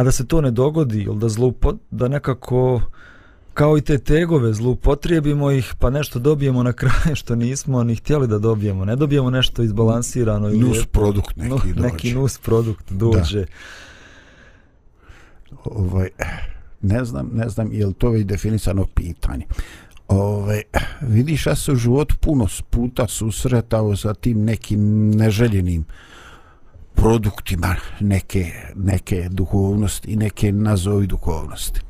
a 0.03 0.05
da 0.05 0.13
se 0.13 0.27
to 0.27 0.41
ne 0.41 0.51
dogodi 0.51 1.03
ili 1.03 1.19
da, 1.19 1.29
zlupo, 1.29 1.75
da 1.91 2.09
nekako 2.09 2.81
kao 3.55 3.79
i 3.79 3.81
te 3.81 3.99
tegove 3.99 4.53
zlupotrijebimo 4.53 5.51
ih 5.51 5.75
pa 5.79 5.91
nešto 5.91 6.19
dobijemo 6.19 6.63
na 6.63 6.73
kraju 6.73 7.17
što 7.17 7.35
nismo 7.35 7.85
ni 7.85 7.95
htjeli 7.95 8.29
da 8.29 8.39
dobijemo 8.39 8.85
ne 8.85 8.97
dobijemo 8.97 9.31
nešto 9.31 9.63
izbalansirano 9.63 10.49
ili 10.49 10.59
nus 10.59 10.87
produkt 10.87 11.37
neki, 11.37 11.73
dođe. 11.75 11.81
neki 11.81 12.15
nus 12.15 12.39
produkt 12.39 12.93
dođe 12.93 13.41
da. 13.41 13.47
ovaj, 15.65 16.09
ne 16.81 17.05
znam 17.05 17.31
ne 17.33 17.49
znam 17.49 17.73
je 17.73 17.87
li 17.87 17.95
to 17.95 18.11
već 18.11 18.25
definisano 18.25 18.87
pitanje 18.95 19.47
Ove, 20.09 20.63
vidiš 21.01 21.47
ja 21.47 21.55
se 21.55 21.73
u 21.73 21.77
životu 21.77 22.15
puno 22.21 22.47
puta 22.71 23.09
susretao 23.09 23.97
sa 23.97 24.15
tim 24.15 24.45
nekim 24.45 25.11
neželjenim 25.11 25.85
produktima 26.95 27.75
neke, 28.01 28.53
neke 28.75 29.29
duhovnosti 29.31 30.11
i 30.11 30.17
neke 30.17 30.53
nazovi 30.53 31.07
duhovnosti. 31.07 31.81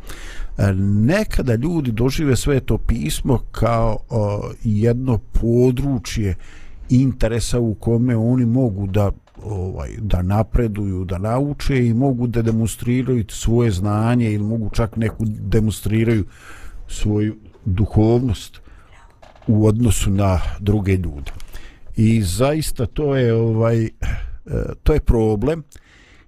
E, 0.59 0.73
nekada 1.07 1.55
ljudi 1.55 1.93
dožive 1.93 2.37
sve 2.37 2.61
to 2.61 2.79
pismo 2.79 3.38
kao 3.51 3.99
o, 4.11 4.51
jedno 4.65 5.19
područje 5.19 6.35
interesa 6.91 7.61
u 7.61 7.75
kome 7.75 8.17
oni 8.17 8.47
mogu 8.47 8.87
da 8.87 9.11
ovaj 9.45 9.91
da 9.99 10.23
napreduju, 10.23 11.05
da 11.05 11.19
nauče 11.19 11.87
i 11.87 11.95
mogu 11.95 12.27
da 12.27 12.43
demonstriraju 12.43 13.25
svoje 13.29 13.71
znanje 13.71 14.33
ili 14.33 14.45
mogu 14.45 14.71
čak 14.71 14.97
neku 14.97 15.25
demonstriraju 15.27 16.25
svoju 16.88 17.37
duhovnost 17.65 18.61
u 19.47 19.67
odnosu 19.67 20.11
na 20.11 20.41
druge 20.61 20.97
ljude. 20.97 21.33
I 21.97 22.23
zaista 22.23 22.87
to 22.87 23.17
je 23.17 23.35
ovaj 23.35 23.88
E, 24.47 24.51
to 24.83 24.93
je 24.93 25.01
problem 25.01 25.63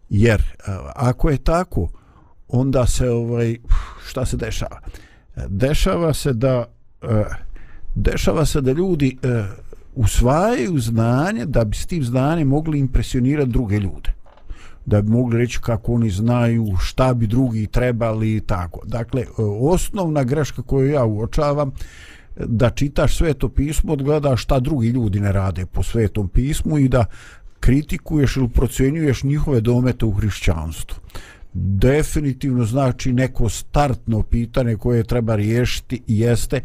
jer 0.08 0.40
e, 0.40 0.62
ako 0.94 1.30
je 1.30 1.38
tako 1.38 1.88
onda 2.48 2.86
se 2.86 3.10
ovaj 3.10 3.56
šta 4.06 4.26
se 4.26 4.36
dešava 4.36 4.80
e, 5.36 5.40
dešava 5.48 6.14
se 6.14 6.32
da 6.32 6.64
dešava 7.94 8.46
se 8.46 8.60
da 8.60 8.72
ljudi 8.72 9.18
usvajaju 9.94 10.78
znanje 10.78 11.46
da 11.46 11.64
bi 11.64 11.76
s 11.76 11.86
tim 11.86 12.04
znanjem 12.04 12.48
mogli 12.48 12.78
impresionirati 12.78 13.50
druge 13.50 13.78
ljude 13.78 14.14
da 14.86 15.02
bi 15.02 15.10
mogli 15.10 15.38
reći 15.38 15.58
kako 15.62 15.92
oni 15.92 16.10
znaju 16.10 16.66
šta 16.80 17.14
bi 17.14 17.26
drugi 17.26 17.66
trebali 17.66 18.36
i 18.36 18.40
tako. 18.40 18.80
Dakle, 18.86 19.24
osnovna 19.60 20.24
greška 20.24 20.62
koju 20.62 20.90
ja 20.90 21.04
uočavam 21.04 21.72
da 22.36 22.70
čitaš 22.70 23.16
sveto 23.16 23.48
pismo, 23.48 23.92
odgledaš 23.92 24.42
šta 24.42 24.60
drugi 24.60 24.88
ljudi 24.88 25.20
ne 25.20 25.32
rade 25.32 25.66
po 25.66 25.82
svetom 25.82 26.28
pismu 26.28 26.78
i 26.78 26.88
da 26.88 27.04
kritikuješ 27.64 28.36
ili 28.36 28.48
procenjuješ 28.48 29.22
njihove 29.22 29.60
domete 29.60 30.04
u 30.04 30.12
hrišćanstvu. 30.12 30.98
Definitivno 31.54 32.64
znači 32.64 33.12
neko 33.12 33.48
startno 33.48 34.22
pitanje 34.22 34.76
koje 34.76 35.04
treba 35.04 35.36
riješiti 35.36 36.02
jeste 36.06 36.60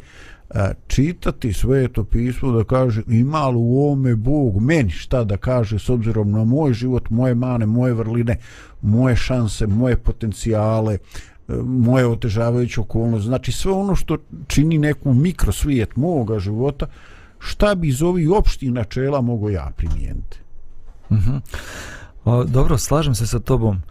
e, 0.50 0.74
čitati 0.88 1.54
sveto 1.54 2.04
pismo 2.04 2.52
da 2.52 2.64
kaže 2.64 3.02
ima 3.08 3.50
li 3.50 3.56
u 3.58 3.80
ovome 3.80 4.16
Bog 4.16 4.62
meni 4.62 4.90
šta 4.90 5.24
da 5.24 5.38
kaže 5.38 5.80
s 5.80 5.90
obzirom 5.90 6.32
na 6.32 6.44
moj 6.44 6.74
život, 6.74 7.10
moje 7.10 7.36
mane, 7.36 7.66
moje 7.66 7.94
vrline, 7.94 8.38
moje 8.82 9.16
šanse, 9.16 9.68
moje 9.68 9.98
potencijale, 9.98 10.94
e, 10.94 11.00
moje 11.64 12.08
otežavajuće 12.08 12.82
okolnosti. 12.82 13.28
Znači 13.28 13.52
sve 13.52 13.72
ono 13.72 13.96
što 13.96 14.18
čini 14.48 14.78
neku 14.78 15.14
mikrosvijet 15.14 15.96
moga 15.96 16.40
života, 16.40 16.88
šta 17.40 17.76
bi 17.76 17.88
iz 17.88 18.02
ovih 18.02 18.32
opštih 18.32 18.72
načela 18.72 19.22
mogo 19.22 19.50
ja 19.50 19.72
primijeniti? 19.78 20.49
Mhm. 21.12 21.38
O, 22.26 22.44
dobro, 22.44 22.78
slažem 22.78 23.16
se 23.16 23.28
sa 23.28 23.40
tobom. 23.40 23.82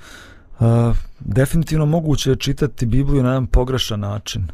Uh, 0.61 0.97
definitivno 1.21 1.87
moguće 1.87 2.31
je 2.31 2.37
čitati 2.37 2.87
Bibliju 2.87 3.23
na 3.23 3.29
jedan 3.29 3.47
pogrešan 3.47 4.01
način. 4.01 4.49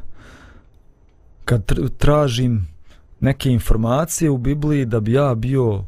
Kad 1.44 1.72
tražim 1.98 2.68
neke 3.20 3.50
informacije 3.50 4.31
u 4.31 4.38
Bibliji 4.38 4.85
da 4.85 5.00
bi 5.00 5.12
ja 5.12 5.35
bio 5.35 5.85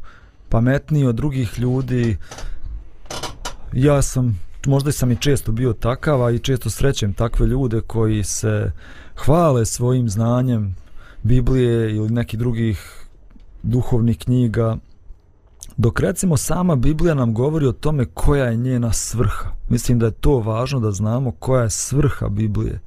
pametniji 0.48 1.06
od 1.06 1.14
drugih 1.14 1.58
ljudi, 1.58 2.16
ja 3.72 4.02
sam, 4.02 4.40
možda 4.66 4.92
sam 4.92 5.12
i 5.12 5.16
često 5.16 5.52
bio 5.52 5.72
takav, 5.72 6.24
a 6.24 6.30
i 6.30 6.38
često 6.38 6.70
srećem 6.70 7.12
takve 7.12 7.46
ljude 7.46 7.80
koji 7.80 8.24
se 8.24 8.72
hvale 9.16 9.64
svojim 9.64 10.08
znanjem 10.08 10.76
Biblije 11.22 11.96
ili 11.96 12.10
nekih 12.10 12.38
drugih 12.38 13.06
duhovnih 13.62 14.18
knjiga, 14.18 14.76
Dok 15.76 16.00
recimo 16.00 16.36
sama 16.36 16.76
Biblija 16.76 17.14
nam 17.14 17.34
govori 17.34 17.66
o 17.66 17.72
tome 17.72 18.04
koja 18.04 18.44
je 18.44 18.56
njena 18.56 18.92
svrha. 18.92 19.50
Mislim 19.68 19.98
da 19.98 20.06
je 20.06 20.12
to 20.12 20.38
važno 20.38 20.80
da 20.80 20.90
znamo 20.90 21.30
koja 21.30 21.62
je 21.62 21.70
svrha 21.70 22.28
Biblije. 22.28 22.80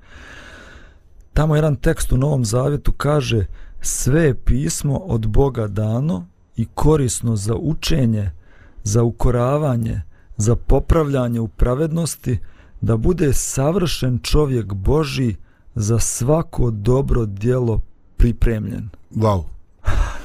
Tamo 1.34 1.56
jedan 1.56 1.76
tekst 1.76 2.12
u 2.12 2.18
Novom 2.18 2.46
Zavjetu 2.46 2.92
kaže 2.92 3.46
sve 3.82 4.24
je 4.24 4.36
pismo 4.36 4.98
od 4.98 5.28
Boga 5.28 5.68
dano 5.68 6.26
i 6.56 6.66
korisno 6.66 7.36
za 7.36 7.56
učenje, 7.56 8.32
za 8.84 9.04
ukoravanje, 9.04 10.02
za 10.38 10.56
popravljanje 10.56 11.40
u 11.40 11.48
pravednosti, 11.48 12.40
da 12.82 12.98
bude 12.98 13.34
savršen 13.34 14.20
čovjek 14.24 14.74
Boži 14.74 15.36
za 15.76 16.00
svako 16.00 16.72
dobro 16.72 17.26
dijelo 17.26 17.82
pripremljen. 18.18 18.90
Wow. 19.16 19.44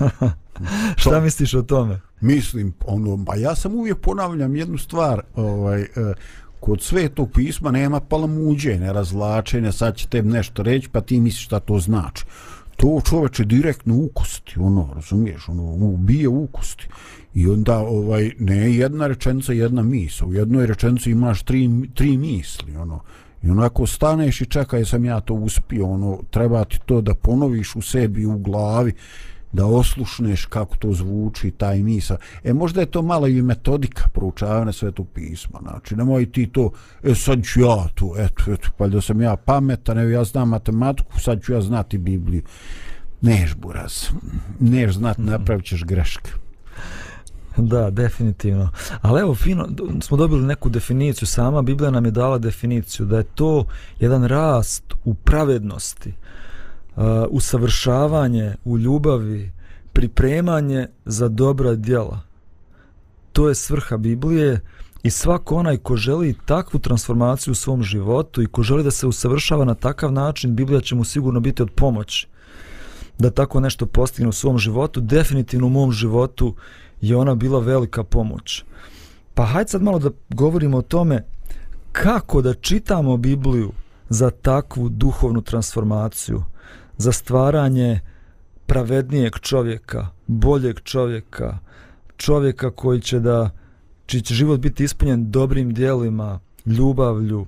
Šta 0.97 1.21
misliš 1.21 1.55
o 1.55 1.63
tome? 1.63 2.01
Mislim 2.21 2.73
ono 2.87 3.25
pa 3.25 3.37
ja 3.37 3.55
sam 3.55 3.75
uvijek 3.75 3.99
ponavljam 3.99 4.57
jednu 4.57 4.79
stvar 4.79 5.23
ovaj 5.35 5.81
e, 5.83 5.87
kod 6.61 6.83
svetog 6.83 7.31
pisma 7.35 7.71
nema 7.71 8.01
palamuđenja 8.01 8.93
razlačenja 8.93 9.73
sad 9.73 9.97
će 9.97 10.09
te 10.09 10.23
nešto 10.23 10.63
reći 10.63 10.89
pa 10.89 11.01
ti 11.01 11.21
misliš 11.21 11.45
šta 11.45 11.61
to 11.61 11.79
znači 11.79 12.25
to 12.77 13.01
čoveče 13.09 13.45
direktno 13.45 13.97
ukosti, 13.97 14.55
ono 14.59 14.91
razumiješ 14.95 15.49
ono 15.49 15.63
ubije 15.63 16.29
ukosti. 16.29 16.89
i 17.35 17.49
onda 17.49 17.79
ovaj 17.79 18.31
ne 18.39 18.77
jedna 18.77 19.07
rečenica 19.07 19.53
jedna 19.53 19.83
misa. 19.83 20.25
u 20.27 20.35
jednoj 20.35 20.67
rečenici 20.67 21.11
imaš 21.11 21.43
tri, 21.43 21.71
tri 21.95 22.17
misli 22.17 22.77
ono 22.77 23.01
I 23.43 23.51
onako 23.51 23.87
staneš 23.87 24.41
i 24.41 24.47
čekaj 24.47 24.85
sam 24.85 25.05
ja 25.05 25.21
to 25.21 25.35
uspio, 25.35 25.87
ono, 25.87 26.19
treba 26.31 26.65
ti 26.65 26.79
to 26.87 27.01
da 27.01 27.15
ponoviš 27.15 27.77
u 27.77 27.83
sebi, 27.83 28.27
u 28.27 28.39
glavi, 28.39 28.93
da 29.55 29.67
oslušneš 29.67 30.47
kako 30.47 30.77
to 30.77 30.93
zvuči 30.93 31.51
taj 31.51 31.83
misa. 31.83 32.17
E 32.45 32.53
možda 32.53 32.81
je 32.81 32.87
to 32.87 33.03
malo 33.03 33.27
i 33.27 33.43
metodika 33.43 34.09
proučavanja 34.13 34.73
svetog 34.73 35.07
pisma. 35.15 35.59
Znači 35.63 35.97
nemoj 35.97 36.33
ti 36.33 36.47
to, 36.47 36.71
e 37.03 37.15
sad 37.15 37.45
ću 37.45 37.61
ja 37.61 37.89
tu, 37.95 38.15
eto, 38.19 38.53
eto, 38.53 38.69
pa 38.77 38.89
da 38.89 39.01
sam 39.01 39.21
ja 39.21 39.37
pametan, 39.37 39.99
evo 39.99 40.11
ja 40.11 40.25
znam 40.25 40.49
matematiku, 40.49 41.21
sad 41.21 41.43
ću 41.43 41.53
ja 41.53 41.61
znati 41.61 41.99
Bibliju. 41.99 42.43
Neš, 43.21 43.55
buraz, 43.55 43.93
neš 44.61 44.95
znati, 44.95 45.21
mm. 45.21 45.27
napravit 45.27 45.67
ćeš 45.67 45.85
greške. 45.85 46.31
Da, 47.57 47.91
definitivno. 47.91 48.71
Ali 49.03 49.21
evo, 49.21 49.35
fino, 49.35 49.69
smo 50.01 50.17
dobili 50.17 50.47
neku 50.47 50.69
definiciju, 50.69 51.27
sama 51.27 51.63
Biblija 51.63 51.91
nam 51.91 52.05
je 52.05 52.11
dala 52.11 52.39
definiciju, 52.39 53.07
da 53.07 53.17
je 53.17 53.25
to 53.25 53.67
jedan 54.01 54.25
rast 54.25 54.85
u 55.05 55.15
pravednosti, 55.15 56.09
uh, 56.09 56.44
usavršavanje 57.31 58.55
u 58.65 58.79
ljubavi, 58.79 59.53
pripremanje 59.93 60.87
za 61.05 61.29
dobra 61.29 61.75
djela. 61.75 62.21
To 63.33 63.49
je 63.49 63.55
svrha 63.55 63.97
Biblije 63.97 64.61
I 65.05 65.11
svako 65.11 65.57
onaj 65.57 65.77
ko 65.77 65.97
želi 65.97 66.35
takvu 66.47 66.81
transformaciju 66.81 67.53
u 67.53 67.55
svom 67.55 67.83
životu 67.83 68.43
i 68.43 68.47
ko 68.47 68.63
želi 68.63 68.83
da 68.83 68.91
se 68.91 69.07
usavršava 69.07 69.65
na 69.65 69.75
takav 69.75 70.13
način, 70.13 70.57
Biblija 70.57 70.81
će 70.81 70.95
mu 70.95 71.05
sigurno 71.05 71.41
biti 71.41 71.63
od 71.63 71.71
pomoći 71.71 72.29
da 73.19 73.31
tako 73.31 73.61
nešto 73.61 73.87
postigne 73.87 74.29
u 74.29 74.33
svom 74.33 74.59
životu. 74.59 75.01
Definitivno 75.01 75.67
u 75.67 75.71
mom 75.71 75.93
životu 75.93 76.55
je 77.01 77.17
ona 77.17 77.35
bila 77.35 77.61
velika 77.61 78.05
pomoć. 78.05 78.65
Pa 79.35 79.45
hajde 79.45 79.69
sad 79.69 79.83
malo 79.83 79.99
da 79.99 80.11
govorimo 80.29 80.79
o 80.79 80.83
tome 80.83 81.25
kako 81.93 82.43
da 82.43 82.55
čitamo 82.55 83.17
Bibliju 83.17 83.73
za 84.09 84.31
takvu 84.31 84.89
duhovnu 84.89 85.43
transformaciju, 85.43 86.43
za 86.99 87.13
stvaranje 87.13 88.01
pravednijeg 88.67 89.39
čovjeka, 89.41 90.07
boljeg 90.27 90.81
čovjeka, 90.81 91.59
čovjeka 92.17 92.71
koji 92.71 93.01
će 93.01 93.21
da 93.21 93.51
čiji 94.07 94.21
će 94.21 94.35
život 94.35 94.61
biti 94.61 94.85
ispunjen 94.85 95.31
dobrim 95.31 95.75
dijelima, 95.75 96.41
ljubavlju. 96.67 97.47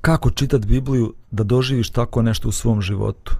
Kako 0.00 0.30
čitati 0.30 0.66
Bibliju 0.66 1.14
da 1.30 1.42
doživiš 1.44 1.90
tako 1.90 2.22
nešto 2.22 2.48
u 2.48 2.52
svom 2.52 2.82
životu? 2.82 3.34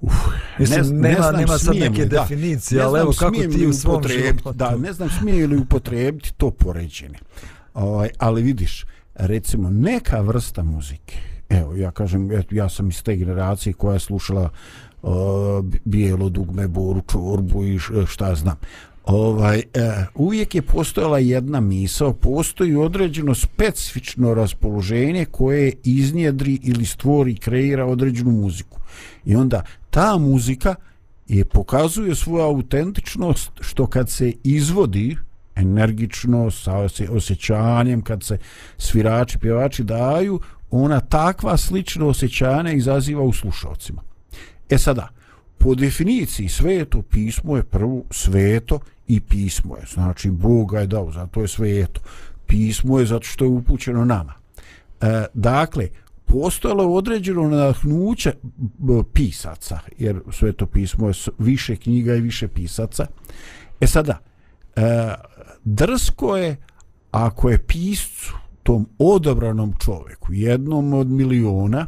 Uf, 0.00 0.12
Mislim, 0.58 1.00
ne, 1.00 1.08
nema, 1.08 1.08
ne 1.08 1.22
znam, 1.22 1.36
nema 1.36 1.58
sad 1.58 1.76
neke 1.76 2.04
da, 2.04 2.20
definicije, 2.20 2.82
ali 2.82 3.00
evo 3.00 3.12
kako 3.18 3.34
ti 3.36 3.66
u 3.66 3.72
svom 3.72 4.02
životu. 4.08 4.52
Da, 4.52 4.76
ne 4.76 4.92
znam 4.92 5.08
smije 5.10 5.46
li 5.46 5.56
upotrebiti 5.56 6.32
to 6.36 6.50
poređenje. 6.50 7.18
Ovaj, 7.74 8.08
ali 8.18 8.42
vidiš, 8.42 8.84
recimo, 9.14 9.70
neka 9.70 10.20
vrsta 10.20 10.62
muzike, 10.62 11.18
evo, 11.48 11.74
ja 11.74 11.90
kažem, 11.90 12.30
ja 12.50 12.68
sam 12.68 12.88
iz 12.88 13.02
te 13.02 13.16
generacije 13.16 13.72
koja 13.72 13.94
je 13.94 14.00
slušala 14.00 14.50
uh, 15.02 15.10
bijelo 15.84 16.28
dugme, 16.28 16.68
boru, 16.68 17.02
čorbu 17.12 17.64
i 17.64 17.78
šta 18.06 18.34
znam. 18.34 18.56
Ovaj, 19.04 19.56
uh, 19.58 19.82
uvijek 20.14 20.54
je 20.54 20.62
postojala 20.62 21.18
jedna 21.18 21.60
misao, 21.60 22.12
postoji 22.12 22.76
određeno 22.76 23.34
specifično 23.34 24.34
raspoloženje 24.34 25.24
koje 25.24 25.72
iznjedri 25.84 26.58
ili 26.62 26.86
stvori, 26.86 27.36
kreira 27.36 27.86
određenu 27.86 28.30
muziku. 28.30 28.78
I 29.24 29.36
onda 29.36 29.62
ta 29.90 30.18
muzika 30.18 30.74
je 31.28 31.44
pokazuje 31.44 32.14
svoju 32.14 32.42
autentičnost 32.44 33.50
što 33.60 33.86
kad 33.86 34.10
se 34.10 34.32
izvodi 34.44 35.16
energično, 35.56 36.50
sa 36.50 36.76
osjećanjem, 37.10 38.02
kad 38.02 38.22
se 38.22 38.38
svirači, 38.78 39.38
pjevači 39.38 39.84
daju, 39.84 40.40
ona 40.82 41.00
takva 41.00 41.56
slična 41.56 42.06
osjećanja 42.06 42.72
izaziva 42.72 43.22
u 43.22 43.32
slušalcima. 43.32 44.02
E 44.70 44.78
sada, 44.78 45.08
po 45.58 45.74
definiciji 45.74 46.48
sveto 46.48 47.02
pismo 47.02 47.56
je 47.56 47.62
prvo 47.62 48.02
sveto 48.10 48.78
i 49.08 49.20
pismo 49.20 49.76
je. 49.76 49.82
Znači, 49.94 50.30
Bog 50.30 50.70
ga 50.70 50.80
je 50.80 50.86
dao, 50.86 51.12
zato 51.12 51.42
je 51.42 51.48
sveto. 51.48 52.00
Pismo 52.46 52.98
je 52.98 53.06
zato 53.06 53.24
što 53.24 53.44
je 53.44 53.50
upućeno 53.50 54.04
nama. 54.04 54.32
E, 55.00 55.24
dakle, 55.34 55.88
postojalo 56.24 56.82
je 56.82 56.88
određeno 56.88 57.42
nadahnuće 57.42 58.32
pisaca, 59.12 59.78
jer 59.98 60.20
sveto 60.32 60.66
pismo 60.66 61.08
je 61.08 61.14
više 61.38 61.76
knjiga 61.76 62.14
i 62.14 62.20
više 62.20 62.48
pisaca. 62.48 63.06
E 63.80 63.86
sada, 63.86 64.18
e, 64.76 65.14
drsko 65.64 66.36
je 66.36 66.56
ako 67.10 67.50
je 67.50 67.58
piscu, 67.58 68.34
tom 68.64 68.86
odabranom 68.98 69.74
čovjeku, 69.84 70.32
jednom 70.32 70.92
od 70.92 71.06
miliona, 71.06 71.86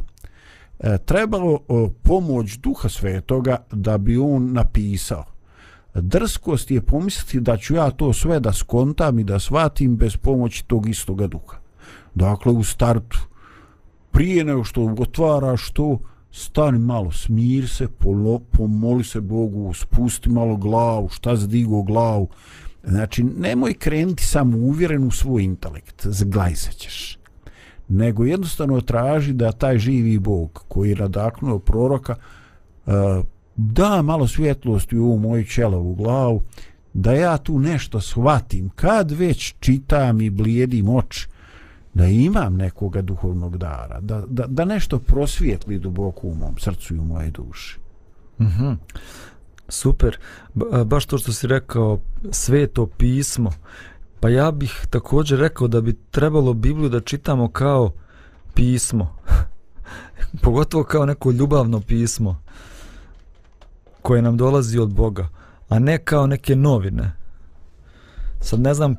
e, 0.79 0.97
trebalo 0.97 1.53
e, 1.55 1.89
pomoć 2.03 2.57
duha 2.57 2.89
svetoga 2.89 3.57
da 3.71 3.97
bi 3.97 4.17
on 4.17 4.53
napisao. 4.53 5.25
Drskost 5.93 6.71
je 6.71 6.81
pomisliti 6.81 7.39
da 7.39 7.57
ću 7.57 7.75
ja 7.75 7.91
to 7.91 8.13
sve 8.13 8.39
da 8.39 8.53
skontam 8.53 9.19
i 9.19 9.23
da 9.23 9.39
shvatim 9.39 9.97
bez 9.97 10.17
pomoći 10.17 10.65
tog 10.65 10.89
istoga 10.89 11.27
duha. 11.27 11.57
Dakle, 12.15 12.51
u 12.51 12.63
startu, 12.63 13.19
prije 14.11 14.43
nego 14.43 14.63
što 14.63 14.95
otvaraš 14.99 15.71
to, 15.71 15.99
stani 16.31 16.79
malo, 16.79 17.11
smir 17.11 17.69
se, 17.69 17.87
polo, 17.87 18.39
pomoli 18.39 19.03
se 19.03 19.21
Bogu, 19.21 19.73
spusti 19.73 20.29
malo 20.29 20.57
glavu, 20.57 21.09
šta 21.09 21.35
zdigo 21.35 21.83
glavu. 21.83 22.27
Znači, 22.87 23.23
nemoj 23.23 23.73
krenuti 23.73 24.23
samo 24.23 24.57
uvjeren 24.57 25.03
u 25.03 25.11
svoj 25.11 25.43
intelekt, 25.43 26.07
zglajzat 26.07 26.73
ćeš. 26.73 27.17
Nego 27.87 28.25
jednostavno 28.25 28.81
traži 28.81 29.33
da 29.33 29.51
taj 29.51 29.77
živi 29.77 30.19
Bog 30.19 30.65
koji 30.67 30.89
je 30.89 30.95
radaknuo 30.95 31.59
proroka 31.59 32.15
e, 32.15 32.91
da 33.55 34.01
malo 34.01 34.27
svjetlosti 34.27 34.97
u 34.97 35.05
ovu 35.05 35.19
moju 35.19 35.45
čelovu 35.45 35.95
glavu, 35.95 36.41
da 36.93 37.13
ja 37.13 37.37
tu 37.37 37.59
nešto 37.59 38.01
shvatim, 38.01 38.69
kad 38.69 39.11
već 39.11 39.55
čitam 39.59 40.21
i 40.21 40.29
blijedim 40.29 40.89
oči, 40.89 41.27
da 41.93 42.05
imam 42.05 42.55
nekoga 42.55 43.01
duhovnog 43.01 43.57
dara, 43.57 43.99
da, 44.01 44.23
da, 44.27 44.47
da 44.47 44.65
nešto 44.65 44.99
prosvijetli 44.99 45.79
duboko 45.79 46.27
u 46.27 46.35
mom 46.35 46.57
srcu 46.57 46.95
i 46.95 46.99
u 46.99 47.05
moje 47.05 47.31
duši. 47.31 47.79
Mm 48.39 48.45
-hmm. 48.45 48.75
Super. 49.69 50.17
Ba, 50.53 50.83
baš 50.83 51.05
to 51.05 51.17
što 51.17 51.33
si 51.33 51.47
rekao, 51.47 51.99
sveto 52.31 52.85
pismo. 52.85 53.51
Pa 54.19 54.29
ja 54.29 54.51
bih 54.51 54.85
također 54.89 55.39
rekao 55.39 55.67
da 55.67 55.81
bi 55.81 55.97
trebalo 56.11 56.53
Bibliju 56.53 56.89
da 56.89 56.99
čitamo 56.99 57.49
kao 57.49 57.91
pismo. 58.53 59.15
Pogotovo 60.43 60.83
kao 60.83 61.05
neko 61.05 61.31
ljubavno 61.31 61.81
pismo 61.81 62.41
koje 64.01 64.21
nam 64.21 64.37
dolazi 64.37 64.79
od 64.79 64.89
Boga, 64.89 65.27
a 65.69 65.79
ne 65.79 65.97
kao 65.97 66.27
neke 66.27 66.55
novine. 66.55 67.11
Sad 68.41 68.59
ne 68.59 68.73
znam, 68.73 68.95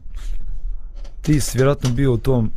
ti 1.23 1.41
si 1.41 1.59
vjerojatno 1.59 1.91
bio 1.91 2.13
u 2.13 2.19
tom 2.19 2.51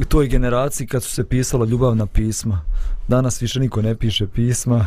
u 0.00 0.04
toj 0.08 0.28
generaciji 0.28 0.86
kad 0.86 1.02
su 1.02 1.10
se 1.10 1.24
pisala 1.24 1.66
ljubavna 1.66 2.06
pisma. 2.06 2.60
Danas 3.08 3.42
više 3.42 3.60
niko 3.60 3.82
ne 3.82 3.94
piše 3.94 4.26
pisma, 4.26 4.86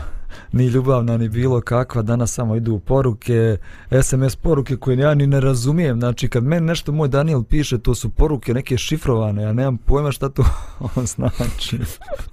ni 0.52 0.65
ljubavna, 0.65 1.17
ni 1.17 1.30
bilo 1.30 1.62
kakva. 1.62 2.02
Danas 2.02 2.34
samo 2.34 2.56
idu 2.56 2.80
poruke, 2.80 3.58
SMS 4.04 4.36
poruke 4.36 4.78
koje 4.78 4.98
ja 4.98 5.13
ni 5.13 5.28
ne 5.28 5.39
razumijem. 5.39 6.00
Znači, 6.00 6.28
kad 6.28 6.43
meni 6.43 6.65
nešto 6.65 6.91
moj 6.91 7.08
Daniel 7.08 7.43
piše, 7.43 7.78
to 7.78 7.95
su 7.95 8.10
poruke 8.10 8.54
neke 8.54 8.78
šifrovane. 8.78 9.43
Ja 9.43 9.54
nemam 9.54 9.78
pojma 9.78 10.12
šta 10.12 10.30
to 10.30 10.43
on 10.95 11.06
znači. 11.06 11.80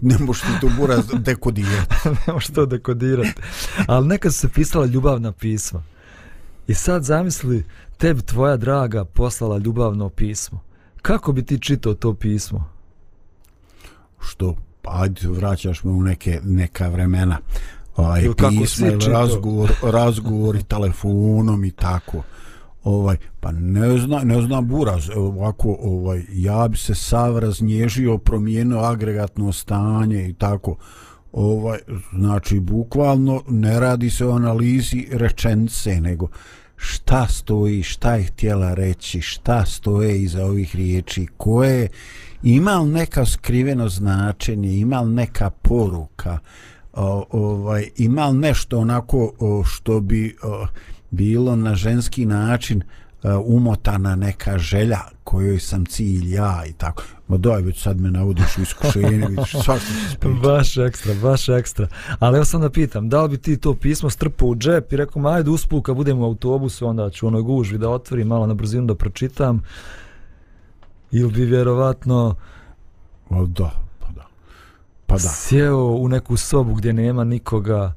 ne 0.01 0.17
možeš 0.19 0.43
to 0.61 0.69
buraz 0.79 1.05
dekodirati. 1.15 1.95
ne 2.27 2.33
možeš 2.33 2.49
to 2.49 2.67
dekodirati. 2.67 3.41
Ali 3.87 4.07
nekad 4.07 4.35
su 4.35 4.41
se 4.41 4.49
pisala 4.49 4.87
ljubavna 4.87 5.33
pisma. 5.33 5.83
I 6.67 6.75
sad 6.75 7.05
zamisli, 7.05 7.65
tebi 7.99 8.23
tvoja 8.23 8.57
draga 8.57 9.05
poslala 9.05 9.59
ljubavno 9.59 10.09
pismo 10.09 10.61
kako 11.03 11.33
bi 11.33 11.47
ti 11.47 11.59
čitao 11.59 11.95
to 11.95 12.15
pismo? 12.15 12.65
Što? 14.21 14.57
Ajde, 14.85 15.29
vraćaš 15.29 15.85
me 15.85 15.91
u 15.91 16.03
neke, 16.03 16.41
neka 16.45 16.89
vremena. 16.89 17.39
Ovaj, 17.97 18.23
pismo, 18.51 18.87
razgovor, 19.13 19.73
razgovor 19.83 20.57
i 20.57 20.63
telefonom 20.63 21.65
i 21.65 21.71
tako. 21.71 22.23
Ovaj, 22.85 23.17
pa 23.41 23.53
ne 23.53 23.99
zna, 23.99 24.21
ne 24.25 24.43
zna 24.43 24.61
buraz, 24.61 25.11
ovako, 25.17 25.77
ovaj, 25.83 26.25
ja 26.33 26.69
bi 26.69 26.77
se 26.77 26.95
sav 26.95 27.39
raznježio, 27.39 28.19
promijenio 28.19 28.79
agregatno 28.79 29.53
stanje 29.53 30.29
i 30.29 30.33
tako. 30.33 30.77
Ovaj, 31.33 31.79
znači, 32.13 32.61
bukvalno 32.61 33.43
ne 33.49 33.81
radi 33.81 34.11
se 34.11 34.27
o 34.27 34.33
analizi 34.33 35.09
rečence, 35.13 36.01
nego 36.01 36.29
šta 36.77 37.27
stoji, 37.27 37.83
šta 37.83 38.15
je 38.15 38.25
htjela 38.25 38.75
reći, 38.75 39.21
šta 39.21 39.65
stoje 39.67 40.23
iza 40.23 40.45
ovih 40.45 40.77
riječi, 40.77 41.27
koje 41.37 41.89
ima 42.43 42.79
li 42.79 42.91
neka 42.91 43.27
skriveno 43.27 43.89
značenje, 43.89 44.77
ima 44.77 45.01
li 45.01 45.15
neka 45.15 45.51
poruka, 45.51 46.39
o, 46.93 47.25
ovaj, 47.31 47.89
ima 47.97 48.33
nešto 48.33 48.79
onako 48.79 49.33
o, 49.39 49.65
što 49.65 50.01
bi 50.01 50.37
o, 50.43 50.67
bilo 51.11 51.57
na 51.57 51.75
ženski 51.75 52.27
način 52.27 52.83
o, 53.23 53.43
umotana 53.47 54.17
neka 54.17 54.59
želja 54.59 55.01
kojoj 55.25 55.61
sam 55.61 55.87
cilj 55.87 56.35
ja 56.35 56.63
i 56.69 56.73
tako. 56.73 57.03
Ma 57.29 57.37
daj, 57.37 57.63
već 57.63 57.83
sad 57.83 58.01
me 58.01 58.11
navodiš 58.11 58.59
u 58.59 58.63
iskušenje, 58.63 59.09
vidiš, 59.09 59.51
svašta 59.65 59.87
se 59.87 60.15
spriča. 60.15 60.41
Baš 60.43 60.77
ekstra, 60.77 61.15
baš 61.23 61.49
ekstra. 61.49 61.89
Ali 62.19 62.37
evo 62.37 62.45
sam 62.45 62.61
da 62.61 62.71
pitam, 62.71 63.09
da 63.09 63.23
li 63.23 63.29
bi 63.29 63.39
ti 63.39 63.57
to 63.57 63.75
pismo 63.75 64.11
strpao 64.11 64.49
u 64.49 64.57
džep 64.57 64.93
i 64.93 64.97
rekao, 64.97 65.27
ajde 65.27 65.51
uspu, 65.51 65.83
kad 65.83 65.97
budem 65.97 66.19
u 66.19 66.25
autobusu, 66.25 66.87
onda 66.87 67.11
ću 67.11 67.27
onoj 67.27 67.43
gužvi 67.43 67.79
da 67.79 67.91
otvorim, 67.91 68.29
malo 68.29 68.47
na 68.47 68.55
brzinu 68.55 68.87
da 68.87 68.95
pročitam. 68.95 69.63
Ili 71.11 71.33
bi 71.33 71.45
vjerovatno... 71.45 72.35
O, 73.31 73.47
da, 73.47 73.83
pa 75.13 75.19
da. 75.19 75.29
Sjeo 75.29 75.87
u 75.87 76.09
neku 76.09 76.37
sobu 76.37 76.75
gdje 76.75 76.93
nema 76.93 77.25
nikoga, 77.25 77.93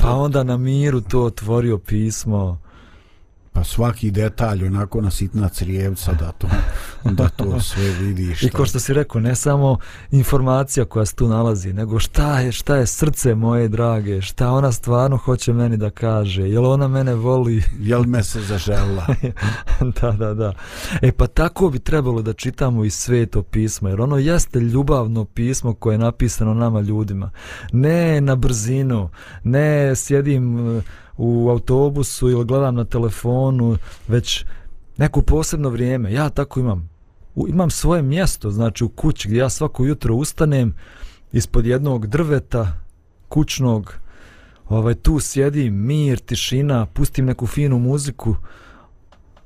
pa 0.00 0.10
onda 0.10 0.42
na 0.42 0.56
miru 0.56 1.00
to 1.00 1.24
otvorio 1.24 1.78
pismo. 1.78 2.58
Pa 3.54 3.64
svaki 3.64 4.10
detalj 4.10 4.64
onako 4.66 5.00
na 5.00 5.10
sitna 5.10 5.48
crijevca 5.48 6.12
da 6.12 6.32
to, 6.32 6.48
da 7.04 7.28
to 7.28 7.60
sve 7.60 7.90
vidiš. 7.90 8.42
I 8.42 8.50
ko 8.50 8.66
što 8.66 8.80
si 8.80 8.94
rekao, 8.94 9.20
ne 9.20 9.34
samo 9.34 9.78
informacija 10.10 10.84
koja 10.84 11.06
se 11.06 11.14
tu 11.14 11.28
nalazi, 11.28 11.72
nego 11.72 11.98
šta 11.98 12.40
je, 12.40 12.52
šta 12.52 12.76
je 12.76 12.86
srce 12.86 13.34
moje 13.34 13.68
drage, 13.68 14.20
šta 14.20 14.50
ona 14.50 14.72
stvarno 14.72 15.16
hoće 15.16 15.52
meni 15.52 15.76
da 15.76 15.90
kaže, 15.90 16.42
jel 16.42 16.66
ona 16.66 16.88
mene 16.88 17.14
voli? 17.14 17.62
Jel 17.90 18.04
me 18.04 18.22
se 18.22 18.40
zažela? 18.40 19.06
da, 20.00 20.10
da, 20.10 20.34
da. 20.34 20.52
E 21.02 21.12
pa 21.12 21.26
tako 21.26 21.70
bi 21.70 21.78
trebalo 21.78 22.22
da 22.22 22.32
čitamo 22.32 22.84
i 22.84 22.90
sveto 22.90 23.42
pismo, 23.42 23.88
jer 23.88 24.00
ono 24.00 24.18
jeste 24.18 24.60
ljubavno 24.60 25.24
pismo 25.24 25.74
koje 25.74 25.94
je 25.94 25.98
napisano 25.98 26.54
nama 26.54 26.80
ljudima. 26.80 27.30
Ne 27.72 28.20
na 28.20 28.36
brzinu, 28.36 29.10
ne 29.44 29.96
sjedim 29.96 30.82
u 31.16 31.48
autobusu 31.50 32.30
ili 32.30 32.44
gledam 32.44 32.74
na 32.74 32.84
telefonu, 32.84 33.76
već 34.08 34.44
neko 34.96 35.22
posebno 35.22 35.68
vrijeme. 35.68 36.12
Ja 36.12 36.28
tako 36.28 36.60
imam. 36.60 36.90
U, 37.34 37.48
imam 37.48 37.70
svoje 37.70 38.02
mjesto, 38.02 38.50
znači 38.50 38.84
u 38.84 38.88
kući 38.88 39.28
gdje 39.28 39.38
ja 39.38 39.50
svako 39.50 39.84
jutro 39.84 40.14
ustanem 40.14 40.74
ispod 41.32 41.66
jednog 41.66 42.06
drveta 42.06 42.72
kućnog, 43.28 43.94
ovaj, 44.68 44.94
tu 44.94 45.20
sjedim, 45.20 45.74
mir, 45.74 46.18
tišina, 46.18 46.86
pustim 46.86 47.24
neku 47.24 47.46
finu 47.46 47.78
muziku 47.78 48.36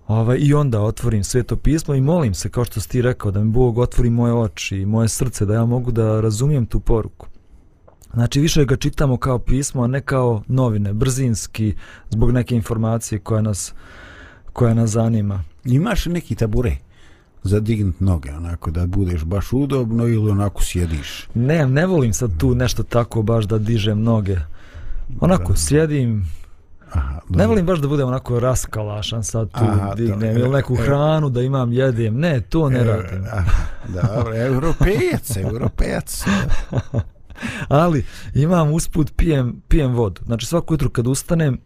ovaj, 0.07 0.39
i 0.41 0.55
onda 0.55 0.81
otvorim 0.83 1.25
sveto 1.25 1.57
pismo 1.57 1.95
i 1.95 2.01
molim 2.01 2.35
se, 2.35 2.49
kao 2.49 2.65
što 2.65 2.81
si 2.81 2.89
ti 2.89 3.03
rekao, 3.03 3.31
da 3.31 3.45
mi 3.45 3.51
Bog 3.51 3.79
otvori 3.79 4.11
moje 4.11 4.35
oči 4.35 4.77
i 4.77 4.87
moje 4.87 5.09
srce, 5.09 5.47
da 5.47 5.55
ja 5.55 5.65
mogu 5.65 5.91
da 5.91 6.21
razumijem 6.21 6.67
tu 6.67 6.81
poruku. 6.81 7.27
Znači 8.15 8.41
više 8.41 8.65
ga 8.65 8.77
čitamo 8.77 9.17
kao 9.17 9.39
pismo, 9.39 9.83
a 9.83 9.87
ne 9.87 10.01
kao 10.01 10.43
novine, 10.47 10.93
brzinski, 10.93 11.75
zbog 12.11 12.33
neke 12.33 12.55
informacije 12.55 13.19
koja 13.19 13.43
nas, 13.43 13.75
koja 14.53 14.75
nas 14.75 14.91
zanima. 14.91 15.45
Imaš 15.65 16.07
neki 16.07 16.35
tabure 16.35 16.77
za 17.43 17.61
dignut 17.61 18.01
noge, 18.01 18.33
onako 18.33 18.71
da 18.71 18.87
budeš 18.87 19.25
baš 19.25 19.53
udobno 19.53 20.07
ili 20.09 20.31
onako 20.31 20.63
sjediš? 20.63 21.29
Ne, 21.35 21.67
ne 21.67 21.87
volim 21.87 22.13
sad 22.13 22.31
tu 22.39 22.55
nešto 22.55 22.83
tako 22.83 23.23
baš 23.23 23.45
da 23.45 23.59
dižem 23.59 24.03
noge. 24.03 24.37
Onako, 25.21 25.53
da. 25.53 25.57
sjedim, 25.57 26.27
Aha, 26.93 27.21
ne 27.29 27.47
volim 27.47 27.67
baš 27.67 27.79
da 27.79 27.89
budem 27.89 28.09
onako 28.09 28.41
raskalašan 28.41 29.25
sad 29.25 29.51
tu 29.51 29.65
Aha, 29.65 29.95
dignem 29.95 30.37
ili 30.39 30.49
neku 30.49 30.75
e, 30.75 30.77
hranu 30.77 31.31
da 31.31 31.43
imam 31.43 31.73
jedem. 31.73 32.19
Ne, 32.19 32.41
to 32.41 32.69
ne 32.71 32.79
e, 32.79 32.85
radim. 32.85 33.25
Dobro, 33.89 34.37
europejac, 34.37 35.37
europejac. 35.37 36.25
ali 37.69 38.05
imam 38.35 38.73
usput 38.73 39.13
pijem, 39.17 39.63
pijem 39.69 39.95
vodu. 39.95 40.21
Znači 40.27 40.47
svako 40.47 40.75
jutro 40.75 40.91
kad 40.91 41.07
ustanem 41.07 41.59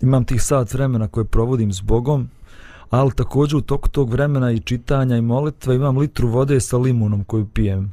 imam 0.00 0.24
tih 0.24 0.42
sat 0.42 0.74
vremena 0.74 1.08
koje 1.08 1.24
provodim 1.24 1.72
s 1.72 1.80
Bogom, 1.80 2.28
ali 2.90 3.12
također 3.12 3.56
u 3.56 3.60
toku 3.60 3.88
tog 3.88 4.10
vremena 4.10 4.52
i 4.52 4.60
čitanja 4.60 5.16
i 5.16 5.20
molitva 5.20 5.74
imam 5.74 5.98
litru 5.98 6.28
vode 6.28 6.60
sa 6.60 6.76
limunom 6.76 7.24
koju 7.24 7.46
pijem. 7.46 7.92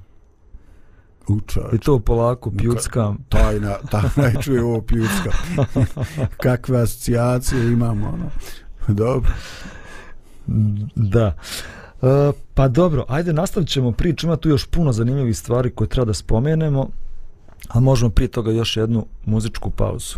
Učač. 1.27 1.73
I 1.73 1.77
to 1.77 1.99
polako 1.99 2.51
pjuckam. 2.51 3.17
Tajna, 3.29 3.75
tajna 3.91 4.41
čuje 4.41 4.63
ovo 4.63 4.81
pjucka. 4.81 5.31
Kakve 6.43 6.81
asocijacije 6.81 7.71
imamo, 7.71 8.07
ono. 8.07 8.29
Dobro. 8.87 9.31
Da. 10.95 11.35
E, 12.01 12.31
pa 12.53 12.67
dobro, 12.67 13.05
ajde 13.07 13.33
nastavit 13.33 13.69
ćemo 13.69 13.91
priču, 13.91 14.27
ima 14.27 14.35
tu 14.35 14.49
još 14.49 14.65
puno 14.65 14.91
zanimljivih 14.91 15.37
stvari 15.37 15.69
koje 15.69 15.87
treba 15.87 16.05
da 16.05 16.13
spomenemo, 16.13 16.89
a 17.67 17.79
možemo 17.79 18.11
prije 18.11 18.27
toga 18.27 18.51
još 18.51 18.77
jednu 18.77 19.05
muzičku 19.25 19.69
pauzu. 19.69 20.15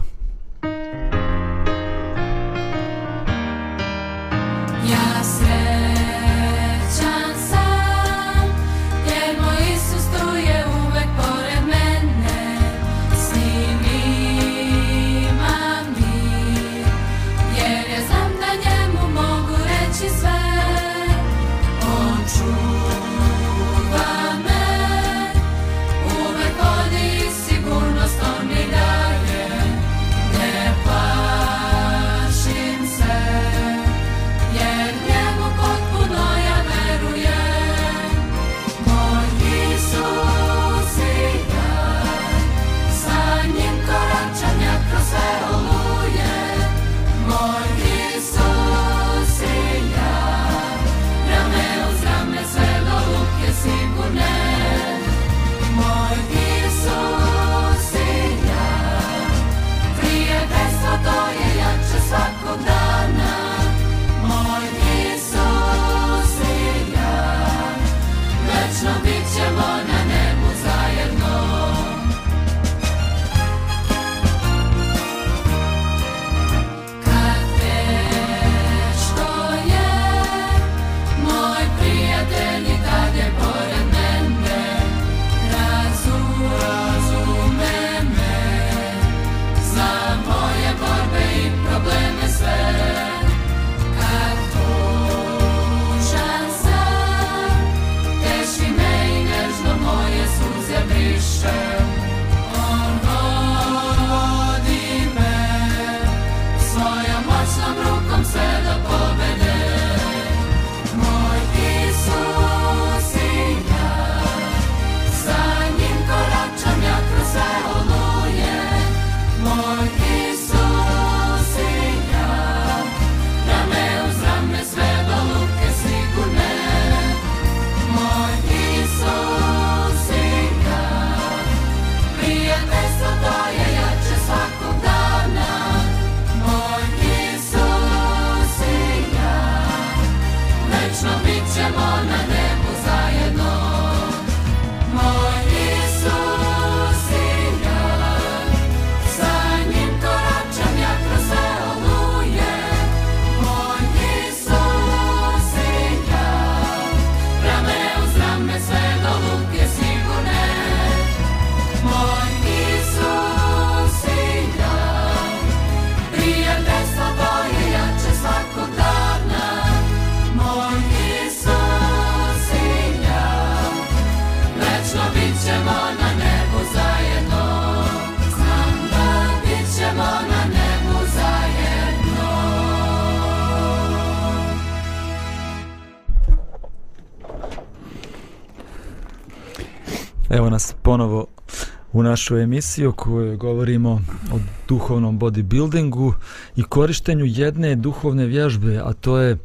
Našu 192.11 192.37
emisiju 192.37 192.89
u 192.89 192.93
kojoj 192.93 193.37
govorimo 193.37 193.91
o 194.33 194.39
duhovnom 194.67 195.19
bodybuildingu 195.19 196.13
i 196.55 196.63
korištenju 196.63 197.25
jedne 197.25 197.75
duhovne 197.75 198.25
vježbe, 198.25 198.81
a 198.83 198.93
to 198.93 199.17
je 199.17 199.37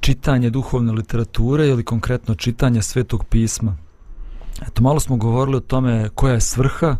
čitanje 0.00 0.50
duhovne 0.50 0.92
literature 0.92 1.66
ili 1.68 1.84
konkretno 1.84 2.34
čitanje 2.34 2.82
svetog 2.82 3.24
pisma. 3.24 3.76
Eto, 4.66 4.82
malo 4.82 5.00
smo 5.00 5.16
govorili 5.16 5.56
o 5.56 5.60
tome 5.60 6.08
koja 6.14 6.34
je 6.34 6.40
svrha. 6.40 6.96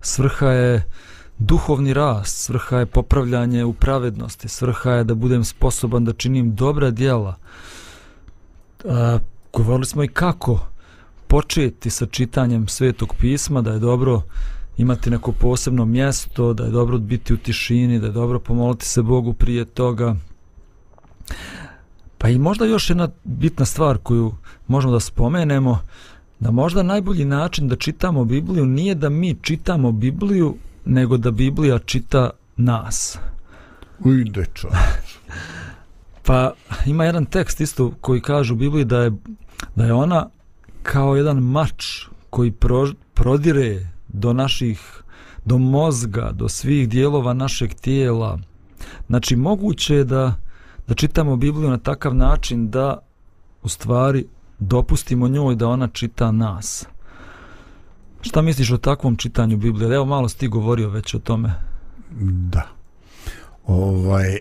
Svrha 0.00 0.48
je 0.48 0.84
duhovni 1.38 1.94
rast, 1.94 2.36
svrha 2.36 2.78
je 2.78 2.86
popravljanje 2.86 3.64
u 3.64 3.72
pravednosti, 3.72 4.48
svrha 4.48 4.90
je 4.90 5.04
da 5.04 5.14
budem 5.14 5.44
sposoban 5.44 6.04
da 6.04 6.12
činim 6.12 6.54
dobra 6.54 6.90
djela. 6.90 7.36
A, 8.84 9.18
govorili 9.52 9.86
smo 9.86 10.04
i 10.04 10.08
kako 10.08 10.66
početi 11.26 11.90
sa 11.90 12.06
čitanjem 12.06 12.68
svetog 12.68 13.14
pisma, 13.18 13.62
da 13.62 13.72
je 13.72 13.78
dobro 13.78 14.22
imati 14.78 15.10
neko 15.10 15.32
posebno 15.32 15.84
mjesto, 15.84 16.52
da 16.52 16.64
je 16.64 16.70
dobro 16.70 16.98
biti 16.98 17.34
u 17.34 17.36
tišini, 17.36 17.98
da 17.98 18.06
je 18.06 18.12
dobro 18.12 18.38
pomoliti 18.38 18.86
se 18.86 19.02
Bogu 19.02 19.32
prije 19.32 19.64
toga. 19.64 20.16
Pa 22.18 22.28
i 22.28 22.38
možda 22.38 22.64
još 22.64 22.90
jedna 22.90 23.08
bitna 23.24 23.64
stvar 23.64 23.98
koju 23.98 24.34
možemo 24.66 24.92
da 24.92 25.00
spomenemo, 25.00 25.78
da 26.40 26.50
možda 26.50 26.82
najbolji 26.82 27.24
način 27.24 27.68
da 27.68 27.76
čitamo 27.76 28.24
Bibliju 28.24 28.66
nije 28.66 28.94
da 28.94 29.08
mi 29.08 29.36
čitamo 29.42 29.92
Bibliju, 29.92 30.54
nego 30.84 31.16
da 31.16 31.30
Biblija 31.30 31.78
čita 31.78 32.30
nas. 32.56 33.18
Ujde 34.00 34.46
Pa 36.26 36.52
ima 36.86 37.04
jedan 37.04 37.24
tekst 37.24 37.60
isto 37.60 37.92
koji 38.00 38.20
kaže 38.20 38.52
u 38.52 38.56
Bibliji 38.56 38.84
da 38.84 38.98
je, 38.98 39.12
da 39.76 39.84
je 39.84 39.92
ona 39.92 40.28
kao 40.82 41.16
jedan 41.16 41.38
mač 41.38 42.06
koji 42.30 42.52
pro, 42.52 42.92
prodire 43.14 43.93
do 44.14 44.32
naših 44.32 45.04
do 45.44 45.58
mozga, 45.58 46.30
do 46.32 46.48
svih 46.48 46.88
dijelova 46.88 47.32
našeg 47.32 47.74
tijela. 47.74 48.38
Znači, 49.06 49.36
moguće 49.36 49.94
je 49.94 50.04
da, 50.04 50.34
da 50.88 50.94
čitamo 50.94 51.36
Bibliju 51.36 51.70
na 51.70 51.78
takav 51.78 52.14
način 52.14 52.70
da 52.70 52.98
u 53.62 53.68
stvari 53.68 54.26
dopustimo 54.58 55.28
njoj 55.28 55.54
da 55.54 55.68
ona 55.68 55.88
čita 55.88 56.32
nas. 56.32 56.86
Šta 58.20 58.42
misliš 58.42 58.70
o 58.70 58.78
takvom 58.78 59.16
čitanju 59.16 59.56
Biblije? 59.56 59.94
Evo 59.94 60.04
malo 60.04 60.28
si 60.28 60.38
ti 60.38 60.48
govorio 60.48 60.88
već 60.88 61.14
o 61.14 61.18
tome. 61.18 61.54
Da. 62.50 62.62
Ovaj, 63.66 64.38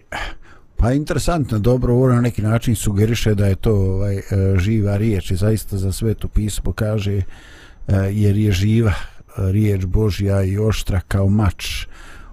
Pa 0.84 0.92
interesantno, 0.92 1.60
dobro, 1.60 1.94
ovo 1.94 2.08
na 2.08 2.22
neki 2.22 2.42
način 2.42 2.76
sugeriše 2.76 3.36
da 3.36 3.46
je 3.48 3.56
to 3.56 3.72
ovaj, 3.74 4.18
e, 4.18 4.24
živa 4.58 4.98
riječ 4.98 5.32
i 5.32 5.36
zaista 5.36 5.78
za 5.78 5.92
sveto 5.92 6.28
pismo 6.28 6.74
kaže 6.74 7.18
e, 7.18 7.24
jer 8.12 8.38
je 8.38 8.52
živa 8.52 8.94
riječ 9.38 9.86
Božja 9.86 10.44
i 10.44 10.58
oštra 10.58 11.00
kao 11.00 11.30
mač 11.30 11.86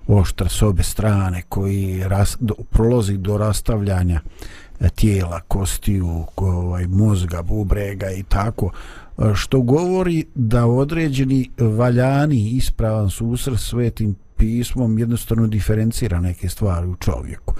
oštra 0.07 0.49
s 0.49 0.63
obe 0.63 0.83
strane 0.83 1.43
koji 1.49 2.03
ras, 2.05 2.37
do, 2.41 2.55
prolozi 2.71 3.17
do 3.17 3.37
rastavljanja 3.37 4.21
e, 4.81 4.89
tijela, 4.89 5.41
kostiju, 5.41 6.25
ovaj, 6.37 6.87
mozga, 6.87 7.43
bubrega 7.43 8.11
i 8.11 8.23
tako 8.23 8.71
e, 9.19 9.23
što 9.35 9.61
govori 9.61 10.25
da 10.35 10.67
određeni 10.67 11.51
valjani 11.59 12.51
ispravan 12.51 13.11
susret 13.11 13.61
svetim 13.61 14.17
pismom 14.37 14.99
jednostavno 14.99 15.47
diferencira 15.47 16.21
neke 16.21 16.49
stvari 16.49 16.87
u 16.87 16.97
čovjeku. 16.97 17.55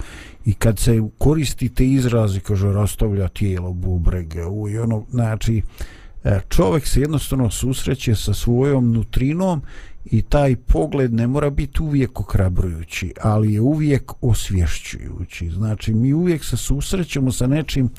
I 0.45 0.53
kad 0.53 0.79
se 0.79 1.01
koristite 1.17 1.85
izrazi 1.85 2.39
kaže 2.39 2.73
rastavlja 2.73 3.27
tijelo 3.27 3.73
bubrege 3.73 4.45
u 4.45 4.69
i 4.69 4.79
ono 4.79 5.05
znači 5.11 5.61
uh, 5.65 5.85
E, 6.23 6.39
čovjek 6.49 6.87
se 6.87 7.01
jednostavno 7.01 7.49
susreće 7.49 8.15
sa 8.15 8.33
svojom 8.33 8.91
nutrinom 8.91 9.61
i 10.05 10.21
taj 10.21 10.55
pogled 10.55 11.13
ne 11.13 11.27
mora 11.27 11.49
biti 11.49 11.83
uvijek 11.83 12.19
okrabrujući 12.19 13.13
ali 13.21 13.53
je 13.53 13.61
uvijek 13.61 14.11
osvješćujući. 14.21 15.49
Znači 15.49 15.93
mi 15.93 16.13
uvijek 16.13 16.43
se 16.43 16.57
susrećemo 16.57 17.31
sa 17.31 17.47
nečim 17.47 17.89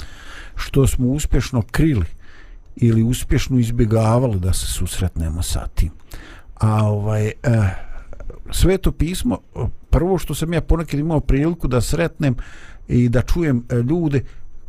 što 0.57 0.87
smo 0.87 1.07
uspješno 1.07 1.63
krili 1.63 2.07
ili 2.77 3.03
uspješno 3.03 3.59
izbjegavali 3.59 4.41
da 4.41 4.53
se 4.53 4.67
susretnemo 4.67 5.43
sa 5.43 5.67
tim. 5.67 5.91
A 6.55 6.85
ovaj 6.85 7.27
eh, 7.27 7.33
sveto 8.51 8.93
pismo 8.93 9.39
prvo 9.91 10.19
što 10.19 10.35
sam 10.35 10.53
ja 10.53 10.61
ponekad 10.61 11.01
imao 11.01 11.21
priliku 11.21 11.69
da 11.69 11.81
sretnem 11.81 12.37
i 12.89 13.09
da 13.09 13.23
čujem 13.23 13.65
e, 13.71 13.77
ljude 13.77 14.23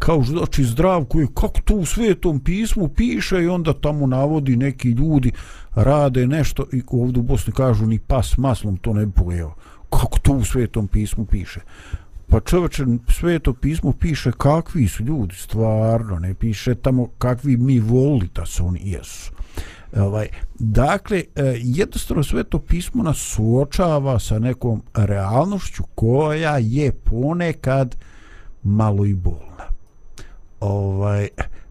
kao 0.05 0.23
znači 0.23 0.63
zdravku 0.63 1.19
je 1.19 1.27
kako 1.33 1.61
to 1.61 1.75
u 1.75 1.85
svetom 1.85 2.39
pismu 2.39 2.87
piše 2.87 3.43
i 3.43 3.47
onda 3.47 3.73
tamo 3.73 4.07
navodi 4.07 4.55
neki 4.55 4.89
ljudi 4.89 5.31
rade 5.75 6.27
nešto 6.27 6.65
i 6.73 6.81
ovdje 6.87 7.19
u 7.19 7.23
Bosni 7.23 7.53
kažu 7.53 7.85
ni 7.85 7.99
pas 7.99 8.37
maslom 8.37 8.77
to 8.77 8.93
ne 8.93 9.05
bi 9.05 9.11
pojeo. 9.11 9.53
Kako 9.89 10.19
to 10.19 10.33
u 10.33 10.43
svetom 10.43 10.87
pismu 10.87 11.25
piše? 11.25 11.59
Pa 12.27 12.39
čovječe 12.39 12.85
sveto 13.09 13.53
pismo 13.53 13.93
piše 13.93 14.31
kakvi 14.37 14.87
su 14.87 15.03
ljudi 15.03 15.35
stvarno 15.35 16.19
ne 16.19 16.33
piše 16.33 16.75
tamo 16.75 17.07
kakvi 17.17 17.57
mi 17.57 17.79
voli 17.79 18.29
da 18.35 18.45
su 18.45 18.65
oni 18.65 18.79
jesu. 18.83 19.31
Ovaj, 19.95 20.27
dakle, 20.59 21.23
e, 21.35 21.55
jednostavno 21.61 22.23
sve 22.23 22.43
to 22.43 22.59
pismo 22.59 23.03
nas 23.03 23.17
suočava 23.17 24.19
sa 24.19 24.39
nekom 24.39 24.81
realnošću 24.93 25.83
koja 25.95 26.57
je 26.57 26.91
ponekad 26.91 27.95
malo 28.63 29.05
i 29.05 29.13
bolna. 29.13 29.52
Ovaj, 30.63 31.27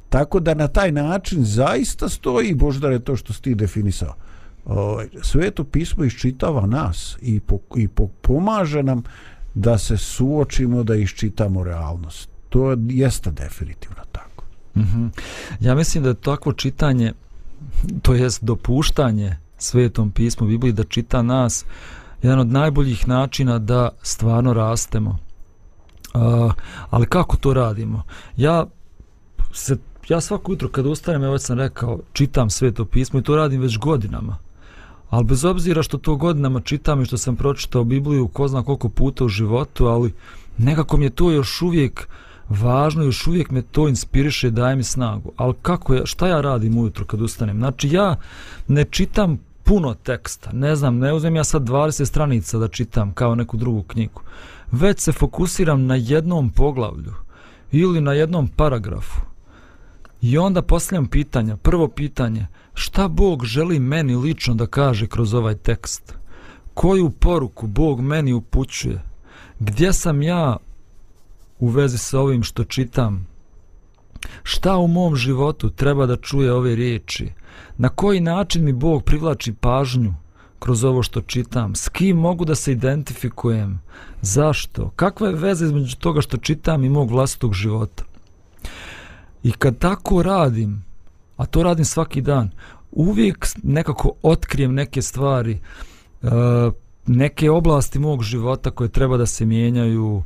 tako 0.08 0.40
da 0.40 0.54
na 0.54 0.68
taj 0.68 0.92
način 0.92 1.44
zaista 1.44 2.08
stoji, 2.08 2.54
Boždare, 2.54 2.98
to 2.98 3.16
što 3.16 3.32
si 3.32 3.42
ti 3.42 3.54
definisao. 3.54 4.14
Ovaj, 4.64 5.08
sveto 5.22 5.64
pismo 5.64 6.04
iščitava 6.04 6.66
nas 6.66 7.16
i, 7.20 7.40
po, 7.40 7.58
i 7.76 7.88
po, 7.88 8.08
pomaže 8.22 8.82
nam 8.82 9.02
da 9.54 9.78
se 9.78 9.96
suočimo, 9.96 10.82
da 10.82 10.94
iščitamo 10.94 11.64
realnost. 11.64 12.28
To 12.48 12.76
jeste 12.88 13.30
definitivno 13.30 14.02
tako. 14.12 14.44
Mm 14.76 14.80
-hmm. 14.80 15.08
Ja 15.60 15.74
mislim 15.74 16.04
da 16.04 16.10
je 16.10 16.14
takvo 16.14 16.52
čitanje 16.52 17.12
to 18.02 18.14
jest 18.14 18.44
dopuštanje 18.44 19.36
svetom 19.58 20.10
pismu 20.10 20.46
Bibliji 20.46 20.72
da 20.72 20.84
čita 20.84 21.22
nas 21.22 21.64
jedan 22.22 22.38
od 22.38 22.46
najboljih 22.46 23.08
načina 23.08 23.58
da 23.58 23.88
stvarno 24.02 24.52
rastemo. 24.52 25.18
Uh, 26.14 26.52
ali 26.90 27.06
kako 27.06 27.36
to 27.36 27.54
radimo? 27.54 28.02
Ja 28.36 28.66
se 29.52 29.76
ja 30.08 30.20
svako 30.20 30.52
jutro 30.52 30.68
kad 30.68 30.86
ustanem, 30.86 31.24
evo 31.24 31.38
sam 31.38 31.58
rekao, 31.58 32.00
čitam 32.12 32.50
sveto 32.50 32.84
pismo 32.84 33.20
i 33.20 33.22
to 33.22 33.36
radim 33.36 33.60
već 33.60 33.78
godinama. 33.78 34.36
Ali 35.10 35.24
bez 35.24 35.44
obzira 35.44 35.82
što 35.82 35.98
to 35.98 36.16
godinama 36.16 36.60
čitam 36.60 37.02
i 37.02 37.04
što 37.04 37.18
sam 37.18 37.36
pročitao 37.36 37.84
Bibliju 37.84 38.28
ko 38.28 38.48
zna 38.48 38.62
koliko 38.62 38.88
puta 38.88 39.24
u 39.24 39.28
životu, 39.28 39.86
ali 39.86 40.12
nekako 40.58 40.96
mi 40.96 41.04
je 41.04 41.10
to 41.10 41.30
još 41.30 41.62
uvijek 41.62 42.08
važno 42.48 43.04
još 43.04 43.26
uvijek 43.26 43.50
me 43.50 43.62
to 43.62 43.88
inspiriše 43.88 44.50
daje 44.50 44.76
mi 44.76 44.82
snagu. 44.82 45.32
Ali 45.36 45.54
kako 45.62 45.94
je, 45.94 46.06
šta 46.06 46.28
ja 46.28 46.40
radim 46.40 46.78
ujutro 46.78 47.04
kad 47.04 47.20
ustanem? 47.20 47.58
Znači 47.58 47.88
ja 47.88 48.16
ne 48.68 48.84
čitam 48.84 49.38
puno 49.62 49.94
teksta. 49.94 50.50
Ne 50.52 50.76
znam, 50.76 50.98
ne 50.98 51.12
uzmem 51.12 51.36
ja 51.36 51.44
sad 51.44 51.62
20 51.62 52.04
stranica 52.04 52.58
da 52.58 52.68
čitam 52.68 53.12
kao 53.12 53.34
neku 53.34 53.56
drugu 53.56 53.82
knjigu. 53.82 54.20
Već 54.72 55.00
se 55.00 55.12
fokusiram 55.12 55.86
na 55.86 55.94
jednom 55.94 56.50
poglavlju 56.50 57.12
ili 57.72 58.00
na 58.00 58.12
jednom 58.12 58.48
paragrafu 58.48 59.31
i 60.22 60.38
onda 60.38 60.62
postavljam 60.62 61.06
pitanja 61.06 61.56
prvo 61.56 61.88
pitanje 61.88 62.46
šta 62.74 63.08
Bog 63.08 63.44
želi 63.44 63.78
meni 63.78 64.16
lično 64.16 64.54
da 64.54 64.66
kaže 64.66 65.06
kroz 65.06 65.34
ovaj 65.34 65.54
tekst 65.54 66.14
koju 66.74 67.10
poruku 67.10 67.66
Bog 67.66 68.00
meni 68.00 68.32
upućuje 68.32 69.02
gdje 69.58 69.92
sam 69.92 70.22
ja 70.22 70.56
u 71.58 71.68
vezi 71.68 71.98
sa 71.98 72.20
ovim 72.20 72.42
što 72.42 72.64
čitam. 72.64 73.26
Šta 74.42 74.76
u 74.76 74.86
mom 74.86 75.16
životu 75.16 75.70
treba 75.70 76.06
da 76.06 76.16
čuje 76.16 76.52
ove 76.52 76.74
riječi? 76.74 77.28
Na 77.78 77.88
koji 77.88 78.20
način 78.20 78.64
mi 78.64 78.72
Bog 78.72 79.04
privlači 79.04 79.52
pažnju 79.52 80.14
kroz 80.58 80.84
ovo 80.84 81.02
što 81.02 81.20
čitam? 81.20 81.74
S 81.74 81.88
kim 81.88 82.16
mogu 82.16 82.44
da 82.44 82.54
se 82.54 82.72
identifikujem? 82.72 83.80
Zašto? 84.20 84.90
Kakva 84.96 85.28
je 85.28 85.34
veza 85.34 85.64
između 85.64 85.96
toga 85.96 86.20
što 86.20 86.36
čitam 86.36 86.84
i 86.84 86.88
mog 86.88 87.10
vlastitog 87.10 87.54
života? 87.54 88.04
I 89.42 89.52
kad 89.52 89.78
tako 89.78 90.22
radim, 90.22 90.84
a 91.36 91.46
to 91.46 91.62
radim 91.62 91.84
svaki 91.84 92.20
dan, 92.20 92.50
uvijek 92.92 93.46
nekako 93.62 94.12
otkrijem 94.22 94.74
neke 94.74 95.02
stvari, 95.02 95.60
uh, 96.22 96.30
neke 97.06 97.50
oblasti 97.50 97.98
mog 97.98 98.22
života 98.22 98.70
koje 98.70 98.88
treba 98.88 99.16
da 99.16 99.26
se 99.26 99.44
mijenjaju, 99.44 100.22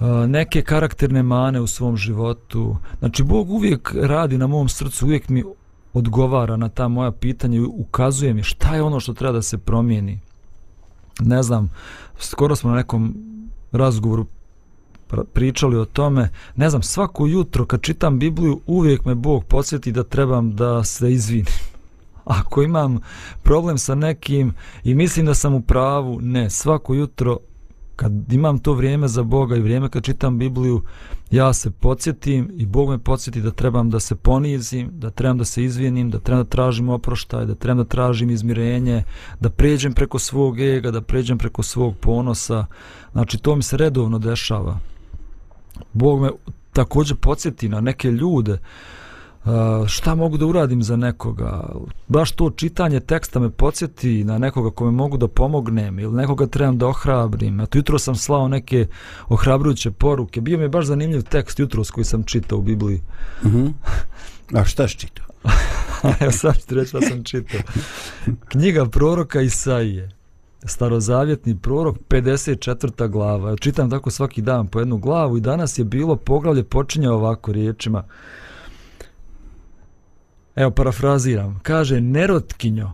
e, 0.00 0.04
neke 0.26 0.62
karakterne 0.62 1.22
mane 1.22 1.60
u 1.60 1.66
svom 1.66 1.96
životu. 1.96 2.76
Znači, 2.98 3.22
Bog 3.22 3.50
uvijek 3.50 3.94
radi 3.94 4.38
na 4.38 4.46
mom 4.46 4.68
srcu, 4.68 5.06
uvijek 5.06 5.28
mi 5.28 5.44
odgovara 5.92 6.56
na 6.56 6.68
ta 6.68 6.88
moja 6.88 7.10
pitanja 7.10 7.56
i 7.56 7.60
ukazuje 7.60 8.34
mi 8.34 8.42
šta 8.42 8.74
je 8.74 8.82
ono 8.82 9.00
što 9.00 9.14
treba 9.14 9.32
da 9.32 9.42
se 9.42 9.58
promijeni. 9.58 10.20
Ne 11.20 11.42
znam, 11.42 11.70
skoro 12.18 12.56
smo 12.56 12.70
na 12.70 12.76
nekom 12.76 13.14
razgovoru 13.72 14.26
pričali 15.32 15.76
o 15.76 15.84
tome. 15.84 16.28
Ne 16.56 16.70
znam, 16.70 16.82
svako 16.82 17.26
jutro 17.26 17.66
kad 17.66 17.82
čitam 17.82 18.18
Bibliju, 18.18 18.60
uvijek 18.66 19.04
me 19.04 19.14
Bog 19.14 19.44
podsjeti 19.44 19.92
da 19.92 20.04
trebam 20.04 20.56
da 20.56 20.84
se 20.84 21.12
izvinim. 21.12 21.46
Ako 22.24 22.62
imam 22.62 23.00
problem 23.42 23.78
sa 23.78 23.94
nekim 23.94 24.54
i 24.84 24.94
mislim 24.94 25.26
da 25.26 25.34
sam 25.34 25.54
u 25.54 25.62
pravu, 25.62 26.20
ne, 26.20 26.50
svako 26.50 26.94
jutro 26.94 27.38
kad 27.96 28.32
imam 28.32 28.58
to 28.58 28.72
vrijeme 28.72 29.08
za 29.08 29.22
Boga 29.22 29.56
i 29.56 29.60
vrijeme 29.60 29.88
kad 29.88 30.02
čitam 30.02 30.38
Bibliju, 30.38 30.82
ja 31.30 31.52
se 31.52 31.70
podsjetim 31.70 32.50
i 32.56 32.66
Bog 32.66 32.90
me 32.90 32.98
podsjeti 32.98 33.40
da 33.40 33.50
trebam 33.50 33.90
da 33.90 34.00
se 34.00 34.14
ponizim, 34.14 34.88
da 34.92 35.10
trebam 35.10 35.38
da 35.38 35.44
se 35.44 35.64
izvijenim, 35.64 36.10
da 36.10 36.18
trebam 36.18 36.44
da 36.44 36.50
tražim 36.50 36.88
oproštaj, 36.88 37.46
da 37.46 37.54
trebam 37.54 37.78
da 37.78 37.84
tražim 37.84 38.30
izmirenje, 38.30 39.04
da 39.40 39.50
pređem 39.50 39.92
preko 39.92 40.18
svog 40.18 40.60
ega, 40.60 40.90
da 40.90 41.00
pređem 41.00 41.38
preko 41.38 41.62
svog 41.62 41.96
ponosa. 41.96 42.66
Znači, 43.12 43.38
to 43.38 43.56
mi 43.56 43.62
se 43.62 43.76
redovno 43.76 44.18
dešava. 44.18 44.78
Bog 45.92 46.20
me 46.20 46.30
također 46.72 47.16
podsjeti 47.16 47.68
na 47.68 47.80
neke 47.80 48.10
ljude, 48.10 48.58
Uh, 49.44 49.86
šta 49.86 50.14
mogu 50.14 50.36
da 50.36 50.46
uradim 50.46 50.82
za 50.82 50.96
nekoga? 50.96 51.68
Baš 52.08 52.32
to 52.32 52.50
čitanje 52.50 53.00
teksta 53.00 53.40
me 53.40 53.50
podsjeti 53.50 54.24
na 54.24 54.38
nekoga 54.38 54.70
kome 54.70 54.90
mogu 54.90 55.16
da 55.16 55.28
pomognem 55.28 55.98
ili 55.98 56.16
nekoga 56.16 56.46
trebam 56.46 56.78
da 56.78 56.86
ohrabrim. 56.86 57.60
A 57.60 57.66
jutro 57.74 57.98
sam 57.98 58.14
slao 58.16 58.48
neke 58.48 58.86
ohrabrujuće 59.28 59.90
poruke. 59.90 60.40
Bio 60.40 60.58
mi 60.58 60.64
je 60.64 60.68
baš 60.68 60.86
zanimljiv 60.86 61.22
tekst 61.22 61.58
jutro 61.58 61.84
s 61.84 61.90
koji 61.90 62.04
sam 62.04 62.22
čitao 62.22 62.58
u 62.58 62.62
Bibliji. 62.62 63.02
Uh 63.44 63.52
-huh. 63.52 63.72
a 64.54 64.64
šta 64.64 64.88
si 64.88 64.98
čitao? 64.98 65.26
evo 66.20 66.32
sam 66.32 66.54
ću 66.68 66.74
reći 66.74 66.90
sam 66.90 67.24
čitao. 67.24 67.60
Knjiga 68.48 68.86
proroka 68.86 69.40
Isaije 69.40 70.10
starozavjetni 70.64 71.58
prorok 71.58 71.96
54. 72.08 73.08
glava 73.08 73.56
čitam 73.56 73.90
tako 73.90 74.10
svaki 74.10 74.42
dan 74.42 74.66
po 74.66 74.78
jednu 74.78 74.98
glavu 74.98 75.36
i 75.36 75.40
danas 75.40 75.78
je 75.78 75.84
bilo 75.84 76.16
poglavlje 76.16 76.64
počinje 76.64 77.10
ovako 77.10 77.52
riječima 77.52 78.04
Evo, 80.56 80.70
parafraziram. 80.70 81.60
Kaže, 81.62 82.00
nerotkinjo, 82.00 82.92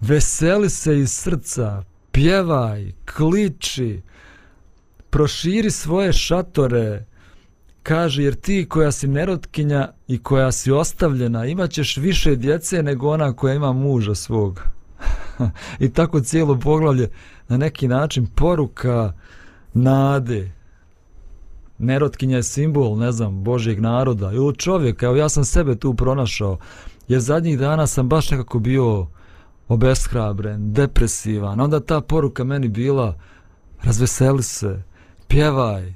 veseli 0.00 0.70
se 0.70 0.98
iz 0.98 1.12
srca, 1.12 1.84
pjevaj, 2.12 2.92
kliči, 3.16 4.02
proširi 5.10 5.70
svoje 5.70 6.12
šatore, 6.12 7.04
kaže, 7.82 8.22
jer 8.22 8.34
ti 8.34 8.66
koja 8.68 8.92
si 8.92 9.08
nerotkinja 9.08 9.88
i 10.08 10.18
koja 10.18 10.52
si 10.52 10.70
ostavljena, 10.70 11.46
imaćeš 11.46 11.96
više 11.96 12.36
djece 12.36 12.82
nego 12.82 13.10
ona 13.10 13.32
koja 13.32 13.54
ima 13.54 13.72
muža 13.72 14.14
svog. 14.14 14.62
I 15.78 15.92
tako 15.92 16.20
cijelo 16.20 16.58
poglavlje 16.58 17.08
na 17.48 17.56
neki 17.56 17.88
način 17.88 18.26
poruka 18.26 19.12
nade. 19.74 20.52
Nerotkinja 21.78 22.36
je 22.36 22.42
simbol, 22.42 22.98
ne 22.98 23.12
znam, 23.12 23.44
Božjeg 23.44 23.80
naroda 23.80 24.32
ili 24.32 24.56
čovjeka. 24.56 25.06
Evo 25.06 25.16
ja 25.16 25.28
sam 25.28 25.44
sebe 25.44 25.76
tu 25.76 25.94
pronašao 25.94 26.58
jer 27.08 27.20
zadnjih 27.20 27.58
dana 27.58 27.86
sam 27.86 28.08
baš 28.08 28.30
nekako 28.30 28.58
bio 28.58 29.06
obeshrabren, 29.68 30.72
depresivan. 30.72 31.60
Onda 31.60 31.80
ta 31.80 32.00
poruka 32.00 32.44
meni 32.44 32.68
bila 32.68 33.18
razveseli 33.82 34.42
se, 34.42 34.82
pjevaj. 35.28 35.94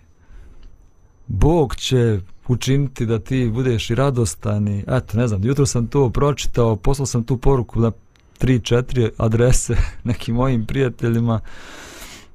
Bog 1.27 1.77
će 1.77 2.21
učiniti 2.49 3.07
da 3.07 3.19
ti 3.19 3.51
budeš 3.55 3.91
i 3.91 3.95
radostan 3.95 4.69
i 4.69 4.85
eto, 4.89 5.19
ne 5.19 5.29
znam, 5.29 5.45
jutro 5.45 5.67
sam 5.67 5.87
to 5.87 6.11
pročitao, 6.11 6.77
poslao 6.77 7.07
sam 7.07 7.25
tu 7.25 7.37
poruku 7.37 7.81
na 7.81 7.93
3-4 8.41 9.11
adrese 9.19 9.77
nekim 10.05 10.35
mojim 10.35 10.67
prijateljima 10.67 11.41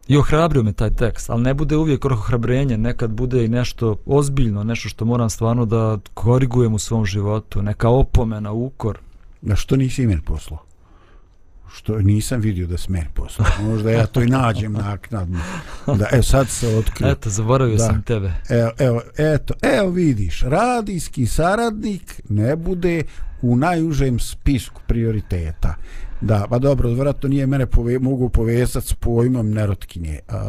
i 0.08 0.18
ohrabrio 0.18 0.64
me 0.64 0.74
taj 0.74 0.90
tekst, 0.90 1.30
ali 1.30 1.42
ne 1.42 1.54
bude 1.54 1.78
uvijek 1.78 2.06
ohrabrenje, 2.06 2.78
nekad 2.78 3.12
bude 3.12 3.46
i 3.46 3.48
nešto 3.48 3.96
ozbiljno, 4.06 4.64
nešto 4.64 4.90
što 4.90 5.06
moram 5.06 5.30
stvarno 5.30 5.66
da 5.66 5.98
korigujem 6.14 6.74
u 6.74 6.80
svom 6.80 7.06
životu, 7.06 7.62
neka 7.62 7.90
opomena, 7.90 8.52
ukor. 8.52 8.98
Na 9.42 9.56
što 9.56 9.76
nisi 9.76 10.04
imen 10.04 10.22
poslao? 10.22 10.69
Što 11.74 12.00
nisam 12.02 12.42
vidio 12.42 12.68
da 12.68 12.78
si 12.78 12.92
meni 12.92 13.08
poslao. 13.14 13.48
Možda 13.62 13.92
ja 13.92 14.06
to 14.06 14.22
i 14.22 14.28
nađem 14.28 14.74
naknadno. 14.74 15.40
Da, 15.86 16.08
evo 16.12 16.24
sad 16.24 16.50
se 16.50 16.68
otkrio. 16.68 17.12
Eto, 17.12 17.30
zaboravio 17.30 17.78
da. 17.78 17.86
sam 17.86 18.02
tebe. 18.02 18.34
Evo, 18.50 18.72
evo, 18.80 19.02
eto, 19.18 19.54
evo 19.62 19.90
vidiš, 19.90 20.42
radijski 20.42 21.26
saradnik 21.26 22.22
ne 22.30 22.56
bude 22.56 23.04
u 23.42 23.56
najužem 23.56 24.20
spisku 24.20 24.82
prioriteta. 24.88 25.76
Da, 26.22 26.46
pa 26.50 26.60
dobro, 26.60 26.90
vjerojatno 26.90 27.30
nije 27.30 27.48
mene 27.48 27.66
pove, 27.66 28.00
mogu 28.00 28.30
povezati 28.30 28.88
s 28.88 28.94
pojmom 28.94 29.52
nerotkinje. 29.52 30.20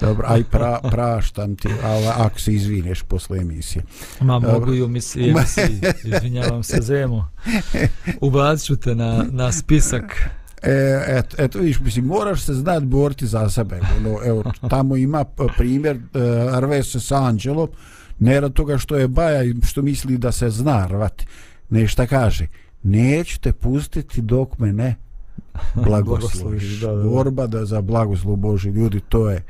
dobro, 0.00 0.26
aj 0.28 0.44
pra, 0.44 0.80
praštam 0.90 1.56
ti, 1.56 1.68
ali 1.84 2.06
ako 2.06 2.40
se 2.40 2.54
izvineš 2.54 3.02
posle 3.02 3.38
emisije. 3.38 3.84
Ma 4.20 4.40
dobro. 4.40 4.52
mogu 4.52 4.74
i 4.74 4.82
u 4.82 4.88
misiji, 4.88 5.34
izvinjavam 6.04 6.62
se 6.62 6.80
zemo. 6.80 7.30
Ubacit 8.20 8.66
ću 8.66 8.76
te 8.76 8.94
na, 8.94 9.24
na 9.30 9.52
spisak. 9.52 10.30
E, 10.62 11.04
eto, 11.08 11.36
eto, 11.38 11.58
viš, 11.58 11.80
mislim, 11.80 12.04
moraš 12.04 12.42
se 12.42 12.54
znati 12.54 12.86
boriti 12.86 13.26
za 13.26 13.50
sebe. 13.50 13.80
Ono, 13.96 14.18
evo, 14.24 14.52
tamo 14.70 14.96
ima 14.96 15.24
primjer 15.56 15.96
uh, 15.96 16.54
Arvese 16.54 17.00
sa 17.00 17.24
Anđelom, 17.24 17.68
ne 18.18 18.40
rad 18.40 18.52
toga 18.52 18.78
što 18.78 18.96
je 18.96 19.08
baja 19.08 19.44
i 19.44 19.54
što 19.66 19.82
misli 19.82 20.18
da 20.18 20.32
se 20.32 20.50
zna 20.50 20.86
rvati. 20.86 21.26
Nešto 21.70 22.06
kaže 22.06 22.46
neću 22.82 23.40
te 23.40 23.52
pustiti 23.52 24.22
dok 24.22 24.58
me 24.58 24.72
ne 24.72 24.96
blagosloviš. 25.86 26.80
da, 26.80 26.86
da, 26.86 26.96
da. 26.96 27.08
Borba 27.08 27.46
da 27.46 27.64
za 27.64 27.80
blagoslov 27.80 28.36
Boži 28.36 28.68
ljudi, 28.68 29.00
to 29.00 29.30
je 29.30 29.44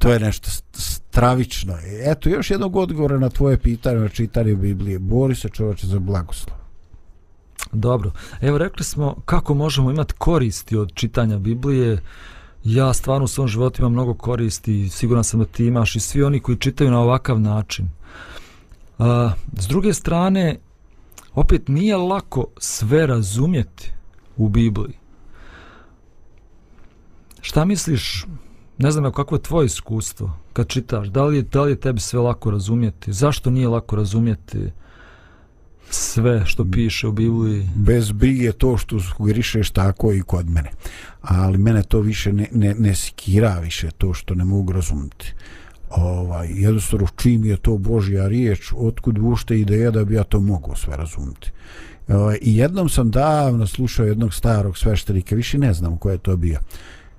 to 0.00 0.12
je 0.12 0.20
nešto 0.20 0.50
stravično. 0.72 1.74
Eto, 2.04 2.28
još 2.28 2.50
jednog 2.50 2.76
odgovora 2.76 3.18
na 3.18 3.28
tvoje 3.28 3.58
pitanje 3.58 3.98
na 4.00 4.08
čitanje 4.08 4.54
Biblije. 4.54 4.98
Bori 4.98 5.34
se 5.34 5.48
čovječe 5.48 5.86
za 5.86 5.98
blagoslov. 5.98 6.56
Dobro. 7.72 8.12
Evo, 8.40 8.58
rekli 8.58 8.84
smo 8.84 9.16
kako 9.24 9.54
možemo 9.54 9.90
imati 9.90 10.14
koristi 10.18 10.76
od 10.76 10.92
čitanja 10.94 11.38
Biblije. 11.38 12.02
Ja 12.64 12.92
stvarno 12.92 13.24
u 13.24 13.28
svom 13.28 13.48
životu 13.48 13.82
imam 13.82 13.92
mnogo 13.92 14.14
koristi. 14.14 14.88
Siguran 14.88 15.24
sam 15.24 15.40
da 15.40 15.46
ti 15.46 15.66
imaš 15.66 15.96
i 15.96 16.00
svi 16.00 16.22
oni 16.22 16.40
koji 16.40 16.58
čitaju 16.58 16.90
na 16.90 17.00
ovakav 17.00 17.40
način. 17.40 17.88
A, 18.98 19.32
s 19.58 19.66
druge 19.66 19.94
strane, 19.94 20.56
opet 21.34 21.68
nije 21.68 21.96
lako 21.96 22.46
sve 22.58 23.06
razumjeti 23.06 23.92
u 24.36 24.48
Bibliji. 24.48 24.94
Šta 27.40 27.64
misliš, 27.64 28.26
ne 28.78 28.90
znam 28.90 29.12
kako 29.12 29.34
je 29.34 29.42
tvoje 29.42 29.66
iskustvo 29.66 30.32
kad 30.52 30.68
čitaš, 30.68 31.08
da 31.08 31.24
li, 31.24 31.36
je, 31.36 31.42
da 31.42 31.62
li 31.62 31.72
je 31.72 31.80
tebi 31.80 32.00
sve 32.00 32.20
lako 32.20 32.50
razumjeti, 32.50 33.12
zašto 33.12 33.50
nije 33.50 33.68
lako 33.68 33.96
razumjeti 33.96 34.72
sve 35.90 36.46
što 36.46 36.70
piše 36.70 37.06
u 37.06 37.12
Bibliji? 37.12 37.68
Bez 37.74 38.12
brige 38.12 38.52
to 38.52 38.76
što 38.76 39.00
sugerišeš 39.00 39.70
tako 39.70 40.12
i 40.12 40.22
kod 40.22 40.50
mene. 40.50 40.70
Ali 41.22 41.58
mene 41.58 41.82
to 41.82 42.00
više 42.00 42.32
ne, 42.32 42.48
ne, 42.52 42.74
ne 42.74 42.94
sikira 42.94 43.58
više 43.58 43.90
to 43.90 44.14
što 44.14 44.34
ne 44.34 44.44
mogu 44.44 44.72
razumjeti 44.72 45.34
ovaj, 45.90 46.48
jednostavno 46.50 47.06
čim 47.16 47.44
je 47.44 47.56
to 47.56 47.78
Božja 47.78 48.28
riječ, 48.28 48.72
otkud 48.76 49.18
ušte 49.18 49.60
ideja 49.60 49.90
da 49.90 50.04
bi 50.04 50.14
ja 50.14 50.24
to 50.24 50.40
mogao 50.40 50.76
sve 50.76 50.96
razumiti. 50.96 51.50
Ovaj, 52.08 52.38
I 52.42 52.56
jednom 52.56 52.88
sam 52.88 53.10
davno 53.10 53.66
slušao 53.66 54.06
jednog 54.06 54.34
starog 54.34 54.78
sveštenika, 54.78 55.34
više 55.34 55.58
ne 55.58 55.72
znam 55.72 55.96
ko 55.96 56.10
je 56.10 56.18
to 56.18 56.36
bio. 56.36 56.58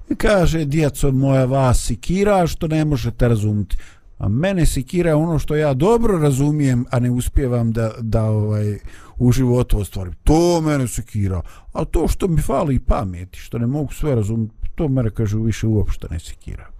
I 0.09 0.15
kaže, 0.15 0.65
djeco 0.65 1.11
moja 1.11 1.45
vas 1.45 1.85
sikira 1.85 2.47
što 2.47 2.67
ne 2.67 2.85
možete 2.85 3.27
razumiti. 3.27 3.77
A 4.17 4.27
mene 4.29 4.65
sikira 4.65 5.17
ono 5.17 5.39
što 5.39 5.55
ja 5.55 5.73
dobro 5.73 6.17
razumijem, 6.17 6.85
a 6.91 6.99
ne 6.99 7.11
uspijevam 7.11 7.71
da, 7.71 7.91
da 8.01 8.23
ovaj, 8.23 8.77
u 9.17 9.31
životu 9.31 9.79
ostvarim. 9.79 10.13
To 10.23 10.61
mene 10.61 10.87
sikira. 10.87 11.41
A 11.73 11.85
to 11.85 12.07
što 12.07 12.27
mi 12.27 12.41
fali 12.41 12.79
pameti, 12.79 13.39
što 13.39 13.57
ne 13.57 13.67
mogu 13.67 13.93
sve 13.93 14.15
razumiti, 14.15 14.53
to 14.75 14.87
mene 14.87 15.09
kaže 15.09 15.37
više 15.37 15.67
uopšte 15.67 16.07
ne 16.11 16.19
sikira. 16.19 16.70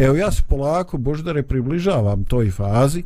Evo 0.00 0.16
ja 0.16 0.30
se 0.30 0.42
polako 0.48 0.98
Boždare 0.98 1.42
približavam 1.42 2.24
toj 2.24 2.50
fazi 2.50 3.02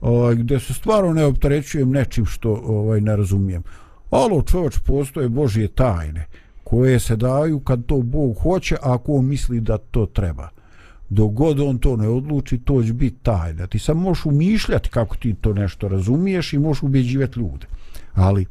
ovaj, 0.00 0.34
gdje 0.34 0.60
se 0.60 0.74
stvarno 0.74 1.12
ne 1.12 1.24
opterećujem 1.24 1.90
nečim 1.90 2.26
što 2.26 2.50
ovaj, 2.64 3.00
ne 3.00 3.16
razumijem. 3.16 3.62
Alo 4.10 4.42
čovječ 4.42 4.78
postoje 4.78 5.28
Božje 5.28 5.68
tajne 5.68 6.26
koje 6.64 6.98
se 6.98 7.16
daju 7.16 7.60
kad 7.60 7.86
to 7.86 7.98
Bog 7.98 8.36
hoće, 8.42 8.74
a 8.74 8.94
ako 8.94 9.12
on 9.12 9.26
misli 9.26 9.60
da 9.60 9.78
to 9.78 10.06
treba. 10.06 10.48
Dok 11.08 11.32
god 11.32 11.60
on 11.60 11.78
to 11.78 11.96
ne 11.96 12.08
odluči, 12.08 12.58
to 12.58 12.82
će 12.82 12.92
biti 12.92 13.16
tajna. 13.22 13.66
Ti 13.66 13.78
sam 13.78 13.98
možeš 13.98 14.26
umišljati 14.26 14.88
kako 14.88 15.16
ti 15.16 15.34
to 15.40 15.52
nešto 15.52 15.88
razumiješ 15.88 16.52
i 16.52 16.58
možeš 16.58 16.82
ubjeđivati 16.82 17.38
ljude. 17.38 17.66
Ali 18.14 18.46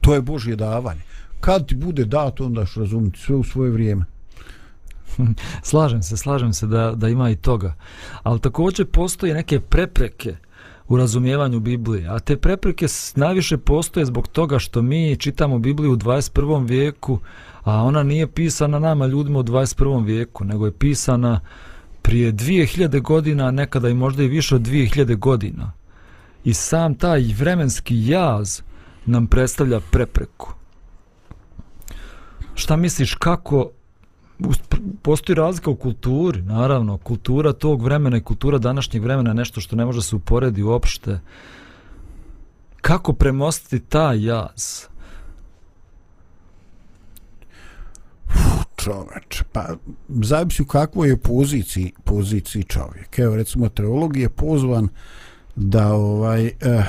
to 0.00 0.14
je 0.14 0.22
Božje 0.22 0.56
davanje. 0.56 1.00
Kad 1.40 1.66
ti 1.66 1.74
bude 1.74 2.04
dato, 2.04 2.46
onda 2.46 2.66
ćeš 2.66 2.74
razumiti 2.74 3.18
sve 3.18 3.36
u 3.36 3.44
svoje 3.44 3.70
vrijeme. 3.70 4.04
slažem 5.62 6.02
se, 6.02 6.16
slažem 6.16 6.52
se 6.52 6.66
da, 6.66 6.92
da 6.94 7.08
ima 7.08 7.30
i 7.30 7.36
toga. 7.36 7.74
Ali 8.22 8.40
također 8.40 8.86
postoje 8.86 9.34
neke 9.34 9.60
prepreke 9.60 10.36
u 10.88 10.96
razumijevanju 10.96 11.60
Biblije. 11.60 12.08
A 12.08 12.18
te 12.18 12.36
prepreke 12.36 12.86
najviše 13.14 13.58
postoje 13.58 14.06
zbog 14.06 14.28
toga 14.28 14.58
što 14.58 14.82
mi 14.82 15.16
čitamo 15.16 15.58
Bibliju 15.58 15.92
u 15.92 15.96
21. 15.96 16.68
vijeku, 16.68 17.18
a 17.62 17.82
ona 17.82 18.02
nije 18.02 18.26
pisana 18.26 18.78
nama 18.78 19.06
ljudima 19.06 19.38
u 19.38 19.42
21. 19.42 20.04
vijeku, 20.04 20.44
nego 20.44 20.66
je 20.66 20.72
pisana 20.72 21.40
prije 22.02 22.32
2000 22.32 23.00
godina, 23.00 23.50
nekada 23.50 23.88
i 23.88 23.94
možda 23.94 24.22
i 24.22 24.28
više 24.28 24.54
od 24.54 24.60
2000 24.60 25.16
godina. 25.16 25.72
I 26.44 26.54
sam 26.54 26.94
taj 26.94 27.20
vremenski 27.38 28.08
jaz 28.08 28.60
nam 29.06 29.26
predstavlja 29.26 29.80
prepreku. 29.90 30.52
Šta 32.54 32.76
misliš 32.76 33.14
kako 33.14 33.70
postoji 35.02 35.36
razlika 35.36 35.70
u 35.70 35.76
kulturi, 35.76 36.42
naravno, 36.42 36.98
kultura 36.98 37.52
tog 37.52 37.82
vremena 37.82 38.16
i 38.16 38.20
kultura 38.22 38.58
današnjeg 38.58 39.02
vremena 39.02 39.30
je 39.30 39.34
nešto 39.34 39.60
što 39.60 39.76
ne 39.76 39.84
može 39.84 40.02
se 40.02 40.16
uporedi 40.16 40.62
uopšte. 40.62 41.20
Kako 42.80 43.12
premostiti 43.12 43.80
taj 43.80 44.24
jaz? 44.24 44.86
čoveč, 48.84 49.42
pa 49.52 49.76
zavisi 50.08 50.62
u 50.62 50.66
kakvoj 50.66 51.08
je 51.08 51.16
poziciji, 51.16 51.92
poziciji 52.04 52.62
čovjek. 52.62 53.18
Evo, 53.18 53.36
recimo, 53.36 53.68
teolog 53.68 54.16
je 54.16 54.28
pozvan 54.28 54.88
da 55.56 55.92
ovaj 55.92 56.46
eh, 56.46 56.84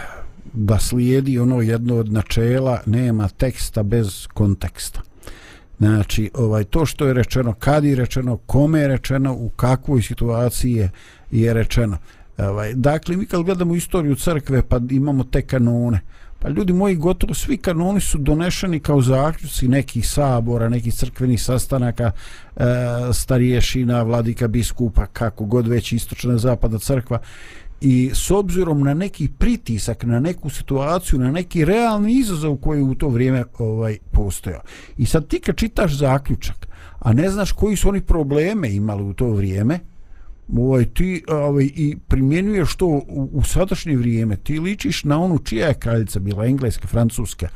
da 0.53 0.79
slijedi 0.79 1.39
ono 1.39 1.61
jedno 1.61 1.95
od 1.95 2.11
načela 2.11 2.79
nema 2.85 3.27
teksta 3.27 3.83
bez 3.83 4.27
konteksta. 4.33 5.01
Znači, 5.79 6.31
ovaj 6.33 6.63
to 6.63 6.85
što 6.85 7.07
je 7.07 7.13
rečeno, 7.13 7.53
kad 7.53 7.83
je 7.83 7.95
rečeno, 7.95 8.37
kome 8.37 8.79
je 8.79 8.87
rečeno, 8.87 9.33
u 9.33 9.49
kakvoj 9.49 10.01
situaciji 10.01 10.73
je, 10.73 10.91
je 11.31 11.53
rečeno. 11.53 11.97
Ovaj, 12.37 12.73
dakle, 12.73 13.17
mi 13.17 13.25
kad 13.25 13.43
gledamo 13.43 13.75
istoriju 13.75 14.15
crkve, 14.15 14.61
pa 14.61 14.79
imamo 14.89 15.23
te 15.23 15.41
kanone, 15.41 15.99
Pa 16.45 16.49
ljudi 16.49 16.73
moji, 16.73 16.95
gotovo 16.95 17.33
svi 17.33 17.57
kanoni 17.57 18.01
su 18.01 18.17
donešeni 18.17 18.79
kao 18.79 19.01
zaključci 19.01 19.67
nekih 19.67 20.09
sabora, 20.09 20.69
nekih 20.69 20.93
crkvenih 20.93 21.41
sastanaka, 21.41 22.11
e, 22.55 22.63
stariješina, 23.13 24.03
vladika, 24.03 24.47
biskupa, 24.47 25.05
kako 25.05 25.45
god 25.45 25.67
već 25.67 25.91
istočna 25.91 26.37
zapadna 26.37 26.79
crkva. 26.79 27.19
I 27.81 28.11
s 28.13 28.31
obzirom 28.31 28.83
na 28.83 28.93
neki 28.93 29.27
pritisak, 29.37 30.03
na 30.03 30.19
neku 30.19 30.49
situaciju, 30.49 31.19
na 31.19 31.31
neki 31.31 31.65
realni 31.65 32.13
izazov 32.13 32.57
koji 32.57 32.81
u 32.81 32.95
to 32.95 33.09
vrijeme 33.09 33.43
ovaj 33.59 33.97
postojao. 34.11 34.61
I 34.97 35.05
sad 35.05 35.27
ti 35.27 35.39
kad 35.39 35.55
čitaš 35.55 35.97
zaključak, 35.97 36.67
a 36.99 37.13
ne 37.13 37.29
znaš 37.29 37.51
koji 37.51 37.75
su 37.75 37.89
oni 37.89 38.01
probleme 38.01 38.73
imali 38.73 39.03
u 39.03 39.13
to 39.13 39.27
vrijeme, 39.27 39.79
ovaj, 40.57 40.85
ti 40.85 41.23
ovaj, 41.27 41.63
i 41.75 41.97
primjenjuješ 42.07 42.75
to 42.75 42.85
u, 42.85 43.29
u 43.33 43.43
sadašnje 43.43 43.97
vrijeme, 43.97 44.37
ti 44.37 44.59
ličiš 44.59 45.03
na 45.03 45.23
onu 45.23 45.39
čija 45.39 45.67
je 45.67 45.73
kraljica 45.73 46.19
bila, 46.19 46.45
engleska, 46.45 46.87
francuska, 46.87 47.47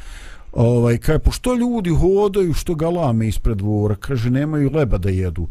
ovaj, 0.52 0.98
kaj, 0.98 1.20
pošto 1.20 1.56
ljudi 1.56 1.90
hodaju 1.90 2.54
što 2.54 2.76
galame 2.76 3.28
ispred 3.28 3.58
dvora, 3.58 3.96
kaže, 3.96 4.30
nemaju 4.30 4.72
leba 4.74 4.98
da 4.98 5.10
jedu, 5.10 5.48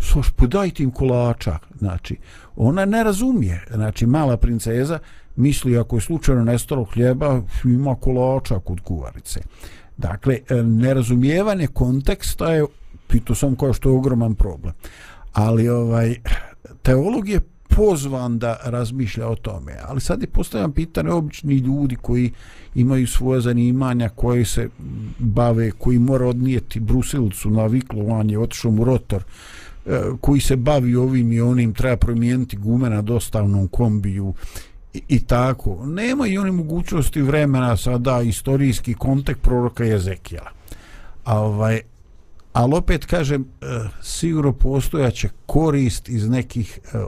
soš, 0.00 0.30
podajte 0.30 0.82
im 0.82 0.90
kolača, 0.90 1.58
znači, 1.78 2.16
ona 2.56 2.84
ne 2.84 3.04
razumije, 3.04 3.64
znači, 3.74 4.06
mala 4.06 4.36
princeza 4.36 4.98
misli, 5.36 5.78
ako 5.78 5.96
je 5.96 6.00
slučajno 6.00 6.44
nestalo 6.44 6.84
hljeba, 6.84 7.42
ima 7.64 7.94
kolača 7.94 8.58
kod 8.58 8.80
kuvarice. 8.80 9.40
Dakle, 9.96 10.38
e, 10.48 10.62
nerazumijevanje 10.62 11.66
konteksta 11.66 12.52
je, 12.52 12.66
pitao 13.08 13.36
sam 13.36 13.56
koja 13.56 13.72
što 13.72 13.88
je 13.88 13.96
ogroman 13.96 14.34
problem. 14.34 14.74
Ali, 15.32 15.68
ovaj, 15.68 16.14
teolog 16.82 17.28
je 17.28 17.40
pozvan 17.76 18.38
da 18.38 18.58
razmišlja 18.64 19.28
o 19.28 19.36
tome, 19.36 19.76
ali 19.86 20.00
sad 20.00 20.22
je 20.22 20.26
postavljam 20.26 20.72
pitanje 20.72 21.10
obični 21.10 21.54
ljudi 21.54 21.96
koji 21.96 22.32
imaju 22.74 23.06
svoje 23.06 23.40
zanimanja, 23.40 24.08
koji 24.08 24.44
se 24.44 24.68
bave, 25.18 25.70
koji 25.70 25.98
mora 25.98 26.26
odnijeti 26.26 26.80
brusilcu 26.80 27.50
na 27.50 27.66
viklovanje, 27.66 28.38
otišao 28.38 28.70
mu 28.70 28.84
rotor, 28.84 29.24
E, 29.86 30.00
koji 30.20 30.40
se 30.40 30.56
bavi 30.56 30.96
ovim 30.96 31.32
i 31.32 31.40
onim, 31.40 31.74
treba 31.74 31.96
promijeniti 31.96 32.56
gume 32.56 32.90
na 32.90 33.02
dostavnom 33.02 33.68
kombiju 33.68 34.34
i, 34.94 35.02
i 35.08 35.20
tako. 35.20 35.86
Nema 35.86 36.26
i 36.26 36.38
oni 36.38 36.50
mogućnosti 36.50 37.22
vremena 37.22 37.76
sada 37.76 38.22
istorijski 38.22 38.94
kontekst 38.94 39.42
proroka 39.42 39.84
Jezekijela. 39.84 40.50
A 41.24 41.40
ovaj, 41.40 41.80
ali 42.52 42.74
opet 42.74 43.06
kažem 43.06 43.42
e, 43.42 43.66
sigurno 44.02 44.52
postojaće 44.52 45.28
korist 45.46 46.08
iz 46.08 46.28
nekih 46.28 46.78
e, 46.94 46.98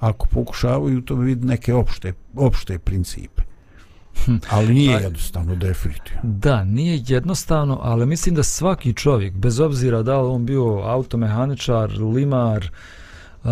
ako 0.00 0.26
pokušavaju 0.26 1.00
to 1.00 1.14
vidjeti 1.14 1.46
neke 1.46 1.74
opšte, 1.74 2.12
opšte 2.36 2.78
principe 2.78 3.42
ali 4.50 4.74
nije 4.74 5.02
jednostavno 5.02 5.54
definitivno 5.54 6.20
da, 6.22 6.64
nije 6.64 7.02
jednostavno 7.06 7.78
ali 7.82 8.06
mislim 8.06 8.34
da 8.34 8.42
svaki 8.42 8.92
čovjek 8.92 9.34
bez 9.34 9.60
obzira 9.60 10.02
da 10.02 10.20
li 10.20 10.28
on 10.28 10.46
bio 10.46 10.64
automehaničar, 10.84 11.90
limar 11.90 12.70
uh, 13.44 13.50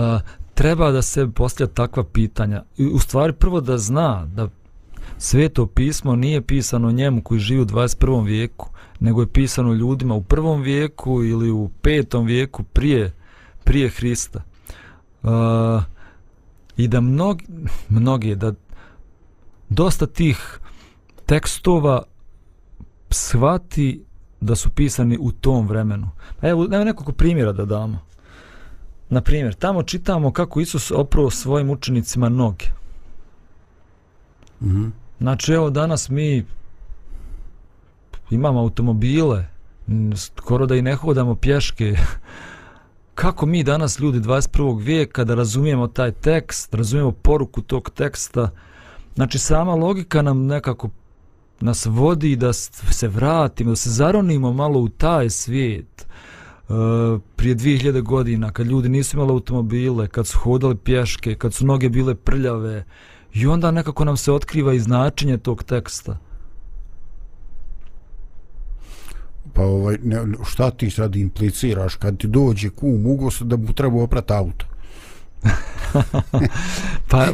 treba 0.54 0.90
da 0.90 1.02
se 1.02 1.28
postavlja 1.34 1.72
takva 1.72 2.04
pitanja 2.04 2.62
i 2.76 2.86
u 2.86 2.98
stvari 2.98 3.32
prvo 3.32 3.60
da 3.60 3.78
zna 3.78 4.26
da 4.26 4.48
sveto 5.18 5.66
pismo 5.66 6.16
nije 6.16 6.42
pisano 6.42 6.92
njemu 6.92 7.22
koji 7.22 7.40
živi 7.40 7.60
u 7.60 7.66
21. 7.66 8.24
vijeku 8.24 8.68
nego 9.00 9.20
je 9.20 9.26
pisano 9.26 9.72
ljudima 9.72 10.14
u 10.14 10.22
prvom 10.22 10.62
vijeku 10.62 11.24
ili 11.24 11.50
u 11.50 11.70
petom 11.82 12.26
vijeku 12.26 12.62
prije, 12.62 13.12
prije 13.64 13.88
Hrista. 13.88 14.42
Uh, 15.22 15.30
I 16.76 16.88
da 16.88 17.00
mnogi, 17.00 17.44
mnogi, 17.88 18.34
da 18.34 18.52
dosta 19.74 20.06
tih 20.06 20.58
tekstova 21.26 22.02
shvati 23.10 24.04
da 24.40 24.56
su 24.56 24.70
pisani 24.70 25.18
u 25.20 25.32
tom 25.32 25.68
vremenu. 25.68 26.10
Evo, 26.42 26.68
evo 26.72 26.84
nekoliko 26.84 27.12
primjera 27.12 27.52
da 27.52 27.64
damo. 27.64 27.98
Na 29.10 29.20
primjer, 29.20 29.54
tamo 29.54 29.82
čitamo 29.82 30.32
kako 30.32 30.60
Isus 30.60 30.90
opravo 30.90 31.30
svojim 31.30 31.70
učenicima 31.70 32.28
noge. 32.28 32.66
Mm 34.60 34.68
-hmm. 34.68 34.90
Znači, 35.18 35.52
evo 35.52 35.70
danas 35.70 36.08
mi 36.08 36.44
imamo 38.30 38.60
automobile, 38.60 39.46
skoro 40.16 40.66
da 40.66 40.76
i 40.76 40.82
ne 40.82 40.94
hodamo 40.94 41.34
pješke. 41.34 41.96
Kako 43.14 43.46
mi 43.46 43.62
danas 43.62 43.98
ljudi 43.98 44.20
21. 44.20 44.84
vijeka 44.84 45.24
da 45.24 45.34
razumijemo 45.34 45.86
taj 45.86 46.12
tekst, 46.12 46.74
razumijemo 46.74 47.12
poruku 47.12 47.62
tog 47.62 47.90
teksta, 47.90 48.50
znači 49.14 49.38
sama 49.38 49.74
logika 49.74 50.22
nam 50.22 50.46
nekako 50.46 50.88
nas 51.60 51.86
vodi 51.86 52.36
da 52.36 52.52
se 52.52 53.08
vratimo, 53.08 53.70
da 53.70 53.76
se 53.76 53.90
zaronimo 53.90 54.52
malo 54.52 54.80
u 54.80 54.88
taj 54.88 55.30
svijet. 55.30 56.06
Uh, 56.68 56.76
prije 57.36 57.56
2000 57.56 58.02
godina 58.02 58.52
kad 58.52 58.66
ljudi 58.66 58.88
nisu 58.88 59.16
imali 59.16 59.30
automobile, 59.30 60.08
kad 60.08 60.26
su 60.26 60.38
hodali 60.38 60.76
pješke, 60.76 61.34
kad 61.34 61.54
su 61.54 61.66
noge 61.66 61.88
bile 61.88 62.14
prljave 62.14 62.84
i 63.34 63.46
onda 63.46 63.70
nekako 63.70 64.04
nam 64.04 64.16
se 64.16 64.32
otkriva 64.32 64.74
i 64.74 64.80
značenje 64.80 65.38
tog 65.38 65.62
teksta. 65.62 66.18
Pa 69.52 69.62
ovaj, 69.62 69.98
ne, 70.02 70.22
šta 70.44 70.70
ti 70.70 70.90
sad 70.90 71.16
impliciraš 71.16 71.94
kad 71.94 72.18
ti 72.18 72.26
dođe 72.26 72.70
kum 72.70 73.06
ugos 73.06 73.42
da 73.42 73.56
mu 73.56 73.72
treba 73.72 74.02
oprati 74.02 74.32
auto? 74.32 74.66
pa 77.10 77.26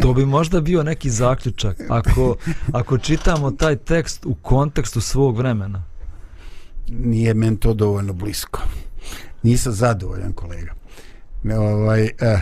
to 0.00 0.12
bi 0.14 0.26
možda 0.26 0.60
bio 0.60 0.82
neki 0.82 1.10
zaključak 1.10 1.76
ako, 1.88 2.36
ako 2.72 2.98
čitamo 2.98 3.50
taj 3.50 3.76
tekst 3.76 4.26
u 4.26 4.34
kontekstu 4.34 5.00
svog 5.00 5.36
vremena. 5.36 5.84
Nije 6.88 7.34
men 7.34 7.56
to 7.56 7.74
dovoljno 7.74 8.12
blisko. 8.12 8.62
Nisam 9.42 9.72
zadovoljan 9.72 10.32
kolega. 10.32 10.72
Ne, 11.42 11.58
ovaj, 11.58 12.04
eh, 12.04 12.40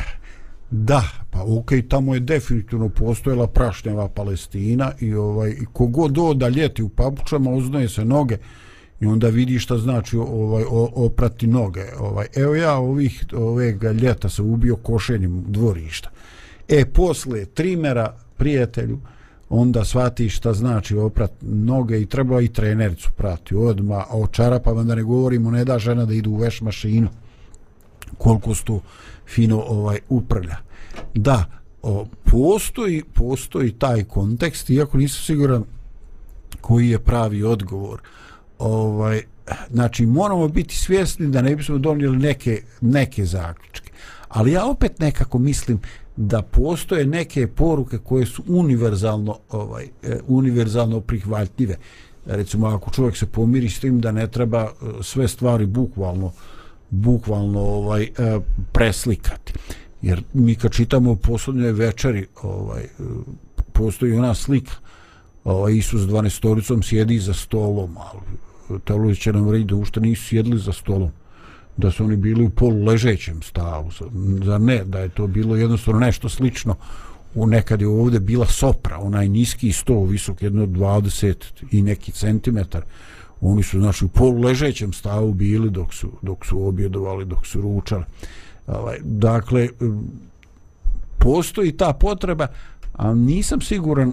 da, 0.71 1.03
pa 1.31 1.43
ok, 1.43 1.71
tamo 1.89 2.14
je 2.14 2.21
definitivno 2.21 2.89
postojala 2.89 3.47
prašnjava 3.47 4.09
Palestina 4.09 4.93
i 5.01 5.14
ovaj, 5.14 5.57
kogod 5.73 6.19
oda 6.19 6.49
ljeti 6.49 6.83
u 6.83 6.89
papučama, 6.89 7.51
uznaje 7.51 7.89
se 7.89 8.05
noge, 8.05 8.39
i 9.01 9.07
onda 9.07 9.28
vidi 9.28 9.59
šta 9.59 9.78
znači 9.78 10.16
ovaj 10.16 10.64
oprati 10.94 11.47
noge 11.47 11.84
ovaj. 11.99 12.26
Evo 12.36 12.55
ja 12.55 12.74
ovih 12.74 13.24
oveg 13.32 13.82
ljeta 13.82 14.28
se 14.28 14.42
ubio 14.42 14.76
košenjem 14.76 15.44
dvorišta. 15.49 16.11
E 16.68 16.84
posle 16.84 17.44
trimera 17.44 18.14
prijatelju 18.36 18.99
onda 19.49 19.84
shvati 19.84 20.28
šta 20.28 20.53
znači 20.53 20.97
oprat 20.97 21.32
noge 21.42 22.01
i 22.01 22.07
treba 22.07 22.40
i 22.40 22.49
trenericu 22.49 23.11
prati 23.16 23.55
odma 23.55 24.05
a 24.09 24.18
o 24.18 24.26
čarapama 24.26 24.82
da 24.82 24.94
ne 24.94 25.03
govorimo 25.03 25.51
ne 25.51 25.64
da 25.64 25.78
žena 25.78 26.05
da 26.05 26.14
idu 26.14 26.30
u 26.30 26.36
veš 26.36 26.61
mašinu 26.61 27.09
koliko 28.18 28.55
sto 28.55 28.80
fino 29.28 29.61
ovaj 29.61 29.99
uprlja. 30.09 30.57
Da 31.14 31.44
o, 31.82 32.07
postoji 32.24 33.03
postoji 33.14 33.72
taj 33.72 34.05
kontekst 34.05 34.70
iako 34.70 34.99
nisam 34.99 35.22
siguran 35.22 35.64
koji 36.61 36.88
je 36.88 36.99
pravi 36.99 37.42
odgovor 37.42 38.01
ovaj 38.59 39.22
znači 39.70 40.07
moramo 40.07 40.48
biti 40.48 40.76
svjesni 40.76 41.28
da 41.28 41.42
ne 41.42 41.57
bismo 41.57 41.78
donijeli 41.78 42.16
neke 42.16 42.62
neke 42.80 43.24
zaključke. 43.24 43.90
Ali 44.28 44.52
ja 44.52 44.66
opet 44.66 44.98
nekako 45.00 45.38
mislim 45.38 45.80
da 46.16 46.42
postoje 46.42 47.07
neke 47.07 47.46
poruke 47.46 47.98
koje 47.98 48.26
su 48.26 48.42
univerzalno 48.48 49.38
ovaj 49.50 49.84
e, 50.02 50.18
univerzalno 50.26 51.00
prihvatljive. 51.00 51.76
Recimo 52.26 52.66
ako 52.66 52.90
čovjek 52.90 53.16
se 53.16 53.26
pomiri 53.26 53.68
s 53.68 53.80
tim 53.80 54.00
da 54.00 54.12
ne 54.12 54.26
treba 54.26 54.62
e, 54.62 54.68
sve 55.02 55.28
stvari 55.28 55.66
bukvalno 55.66 56.32
bukvalno 56.90 57.61
ovaj 57.61 58.02
e, 58.02 58.09
preslikati. 58.72 59.52
Jer 60.02 60.22
mi 60.32 60.54
kad 60.54 60.72
čitamo 60.72 61.12
u 61.12 61.16
posljednjoj 61.16 61.72
večeri 61.72 62.26
ovaj 62.42 62.82
postoji 63.72 64.12
ona 64.12 64.34
slika. 64.34 64.72
Ovaj, 65.44 65.76
Isus 65.76 66.02
s 66.02 66.34
storicom 66.34 66.82
sjedi 66.82 67.18
za 67.18 67.34
stolom, 67.34 67.96
ali 67.98 68.20
teologi 68.85 69.17
će 69.17 69.33
nam 69.33 69.51
reći 69.51 69.64
da 69.64 69.77
ušte 69.77 70.01
nisu 70.01 70.25
sjedli 70.25 70.59
za 70.59 70.73
stolom. 70.73 71.11
Da 71.77 71.91
su 71.91 72.05
oni 72.05 72.17
bili 72.17 72.45
u 72.45 72.51
polu 72.51 72.85
ležećem 72.85 73.43
stavu. 73.43 73.91
Za 74.45 74.59
ne, 74.59 74.85
da 74.85 74.99
je 74.99 75.09
to 75.09 75.27
bilo 75.27 75.57
jednostavno 75.57 76.01
nešto 76.01 76.29
slično. 76.29 76.75
U 77.35 77.47
nekad 77.47 77.81
je 77.81 77.89
ovdje 77.89 78.21
bila 78.21 78.47
sopra 78.47 78.99
onaj 78.99 79.29
niski 79.29 79.73
sto 79.73 80.05
visok 80.05 80.43
jedno 80.43 80.67
20 80.67 81.35
i 81.71 81.83
neki 81.83 82.12
centimetar. 82.12 82.83
Oni 83.41 83.62
su 83.62 83.81
znači 83.81 84.05
u 84.05 84.09
polu 84.09 84.41
ležećem 84.41 84.93
stavu 84.93 85.35
bili 85.35 85.71
dok 85.71 85.95
su, 85.95 86.12
dok 86.23 86.47
su 86.47 86.67
objedovali 86.67 87.25
dok 87.25 87.47
su 87.47 87.61
ručali. 87.61 88.05
Ovaj, 88.67 88.99
dakle 89.03 89.69
postoji 91.19 91.73
ta 91.73 91.93
potreba 91.93 92.47
a 92.93 93.14
nisam 93.14 93.61
siguran 93.61 94.12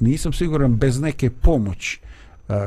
nisam 0.00 0.32
siguran 0.32 0.76
bez 0.76 1.00
neke 1.00 1.30
pomoći 1.30 2.00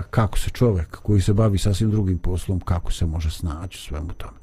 kako 0.09 0.37
se 0.37 0.49
čovjek 0.49 1.01
koji 1.01 1.21
se 1.21 1.33
bavi 1.33 1.57
sasvim 1.57 1.91
drugim 1.91 2.17
poslom 2.17 2.59
kako 2.59 2.91
se 2.91 3.05
može 3.05 3.31
snaći 3.31 3.81
svemu 3.81 4.13
tome? 4.13 4.37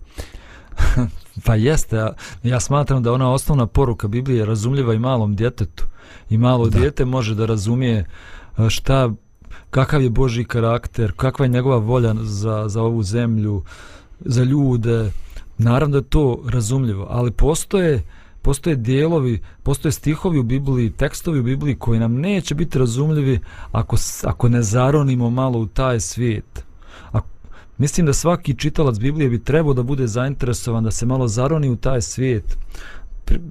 Pa 1.46 1.54
jeste 1.54 1.96
ja, 1.96 2.12
ja 2.42 2.60
smatram 2.60 3.02
da 3.02 3.12
ona 3.12 3.32
osnovna 3.32 3.66
poruka 3.66 4.08
Biblije 4.08 4.38
je 4.38 4.46
razumljiva 4.46 4.94
i 4.94 4.98
malom 4.98 5.36
djetetu. 5.36 5.84
I 6.30 6.38
malo 6.38 6.68
da. 6.68 6.78
djete 6.78 7.04
može 7.04 7.34
da 7.34 7.46
razumije 7.46 8.06
šta 8.68 9.10
kakav 9.70 10.02
je 10.02 10.10
Boži 10.10 10.44
karakter 10.44 11.12
kakva 11.16 11.44
je 11.44 11.48
njegova 11.48 11.76
volja 11.76 12.14
za, 12.22 12.64
za 12.68 12.82
ovu 12.82 13.02
zemlju 13.02 13.62
za 14.20 14.44
ljude. 14.44 15.10
Naravno 15.58 15.92
da 15.92 15.98
je 15.98 16.10
to 16.10 16.42
razumljivo 16.48 17.06
ali 17.10 17.30
postoje 17.30 17.94
uh, 17.94 18.02
postoje 18.42 18.76
dijelovi, 18.76 19.40
postoje 19.62 19.92
stihovi 19.92 20.38
u 20.38 20.42
Bibliji, 20.42 20.90
tekstovi 20.90 21.40
u 21.40 21.42
Bibliji 21.42 21.74
koji 21.74 22.00
nam 22.00 22.14
neće 22.14 22.54
biti 22.54 22.78
razumljivi 22.78 23.38
ako, 23.72 23.96
ako 24.24 24.48
ne 24.48 24.62
zaronimo 24.62 25.30
malo 25.30 25.58
u 25.58 25.66
taj 25.66 26.00
svijet. 26.00 26.64
A, 27.12 27.20
mislim 27.78 28.06
da 28.06 28.12
svaki 28.12 28.54
čitalac 28.54 28.98
Biblije 28.98 29.30
bi 29.30 29.44
trebao 29.44 29.74
da 29.74 29.82
bude 29.82 30.06
zainteresovan 30.06 30.84
da 30.84 30.90
se 30.90 31.06
malo 31.06 31.28
zaroni 31.28 31.70
u 31.70 31.76
taj 31.76 32.00
svijet. 32.00 32.56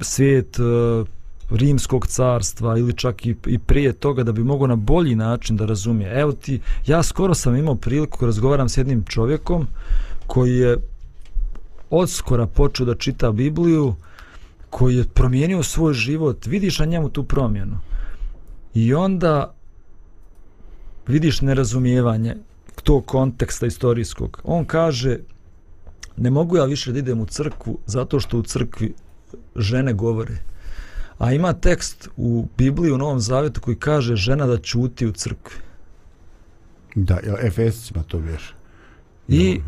Svijet 0.02 0.60
uh, 0.60 1.08
rimskog 1.52 2.08
carstva 2.08 2.78
ili 2.78 2.94
čak 2.94 3.26
i, 3.26 3.36
i 3.48 3.60
prije 3.60 3.94
toga 3.94 4.24
da 4.24 4.32
bi 4.32 4.44
mogao 4.44 4.68
na 4.68 4.76
bolji 4.76 5.16
način 5.16 5.58
da 5.58 5.66
razumije. 5.66 6.20
Evo 6.20 6.32
ti, 6.32 6.60
ja 6.88 7.04
skoro 7.04 7.34
sam 7.34 7.56
imao 7.56 7.76
priliku 7.76 8.26
razgovaram 8.26 8.70
s 8.70 8.78
jednim 8.78 9.04
čovjekom 9.04 9.68
koji 10.28 10.58
je 10.58 10.78
odskora 11.90 12.48
počeo 12.48 12.86
da 12.86 12.96
čita 12.96 13.32
Bibliju, 13.32 13.96
koji 14.72 14.96
je 14.96 15.08
promijenio 15.14 15.64
svoj 15.64 15.94
život, 15.94 16.46
vidiš 16.46 16.80
na 16.80 16.86
njemu 16.86 17.10
tu 17.10 17.24
promjenu. 17.24 17.78
I 18.74 18.94
onda 18.94 19.54
vidiš 21.08 21.42
nerazumijevanje 21.42 22.36
tog 22.84 23.06
konteksta 23.06 23.66
istorijskog. 23.66 24.42
On 24.44 24.66
kaže, 24.66 25.20
ne 26.18 26.30
mogu 26.30 26.58
ja 26.58 26.66
više 26.66 26.92
da 26.92 27.00
idem 27.00 27.20
u 27.20 27.26
crkvu 27.26 27.78
zato 27.86 28.20
što 28.20 28.38
u 28.38 28.44
crkvi 28.44 28.94
žene 29.56 29.94
govore. 29.94 30.38
A 31.18 31.34
ima 31.34 31.54
tekst 31.54 32.10
u 32.18 32.48
Bibliji 32.58 32.92
u 32.92 32.98
Novom 32.98 33.20
Zavjetu 33.20 33.62
koji 33.62 33.76
kaže 33.76 34.16
žena 34.16 34.48
da 34.48 34.58
čuti 34.58 35.08
u 35.08 35.12
crkvi. 35.12 35.58
Da, 36.96 37.20
Efesicima 37.42 38.04
to 38.04 38.18
vješ. 38.18 38.54
I 39.28 39.62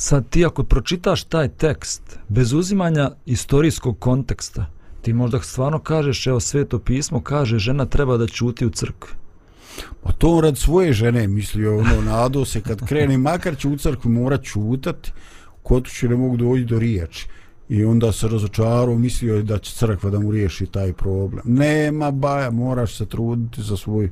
sad 0.00 0.28
ti 0.28 0.44
ako 0.44 0.64
pročitaš 0.64 1.24
taj 1.24 1.48
tekst 1.48 2.18
bez 2.28 2.52
uzimanja 2.52 3.10
istorijskog 3.26 3.98
konteksta, 3.98 4.66
ti 5.02 5.12
možda 5.12 5.40
stvarno 5.40 5.78
kažeš, 5.78 6.26
evo 6.26 6.40
sveto 6.40 6.78
pismo 6.78 7.20
kaže 7.20 7.58
žena 7.58 7.86
treba 7.86 8.16
da 8.16 8.26
čuti 8.26 8.66
u 8.66 8.70
crkvi. 8.70 9.12
Pa 10.02 10.12
to 10.12 10.40
rad 10.40 10.58
svoje 10.58 10.92
žene, 10.92 11.26
mislio 11.26 11.78
ono, 11.78 12.02
nado 12.04 12.44
se 12.44 12.60
kad 12.60 12.86
krene, 12.86 13.18
makar 13.18 13.56
će 13.56 13.68
u 13.68 13.76
crkvi 13.76 14.10
mora 14.10 14.38
čutati, 14.38 15.12
kod 15.62 15.90
će 15.90 16.08
ne 16.08 16.16
mogu 16.16 16.36
doći 16.36 16.64
do 16.64 16.78
riječi. 16.78 17.28
I 17.68 17.84
onda 17.84 18.12
se 18.12 18.28
razočarao, 18.28 18.98
mislio 18.98 19.36
je 19.36 19.42
da 19.42 19.58
će 19.58 19.72
crkva 19.72 20.10
da 20.10 20.18
mu 20.18 20.30
riješi 20.30 20.66
taj 20.66 20.92
problem. 20.92 21.42
Nema 21.44 22.10
baja, 22.10 22.50
moraš 22.50 22.96
se 22.96 23.06
truditi 23.06 23.62
za 23.62 23.76
svoj 23.76 24.10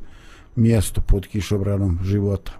mjesto 0.56 1.00
pod 1.00 1.26
kišobranom 1.26 1.98
života. 2.04 2.52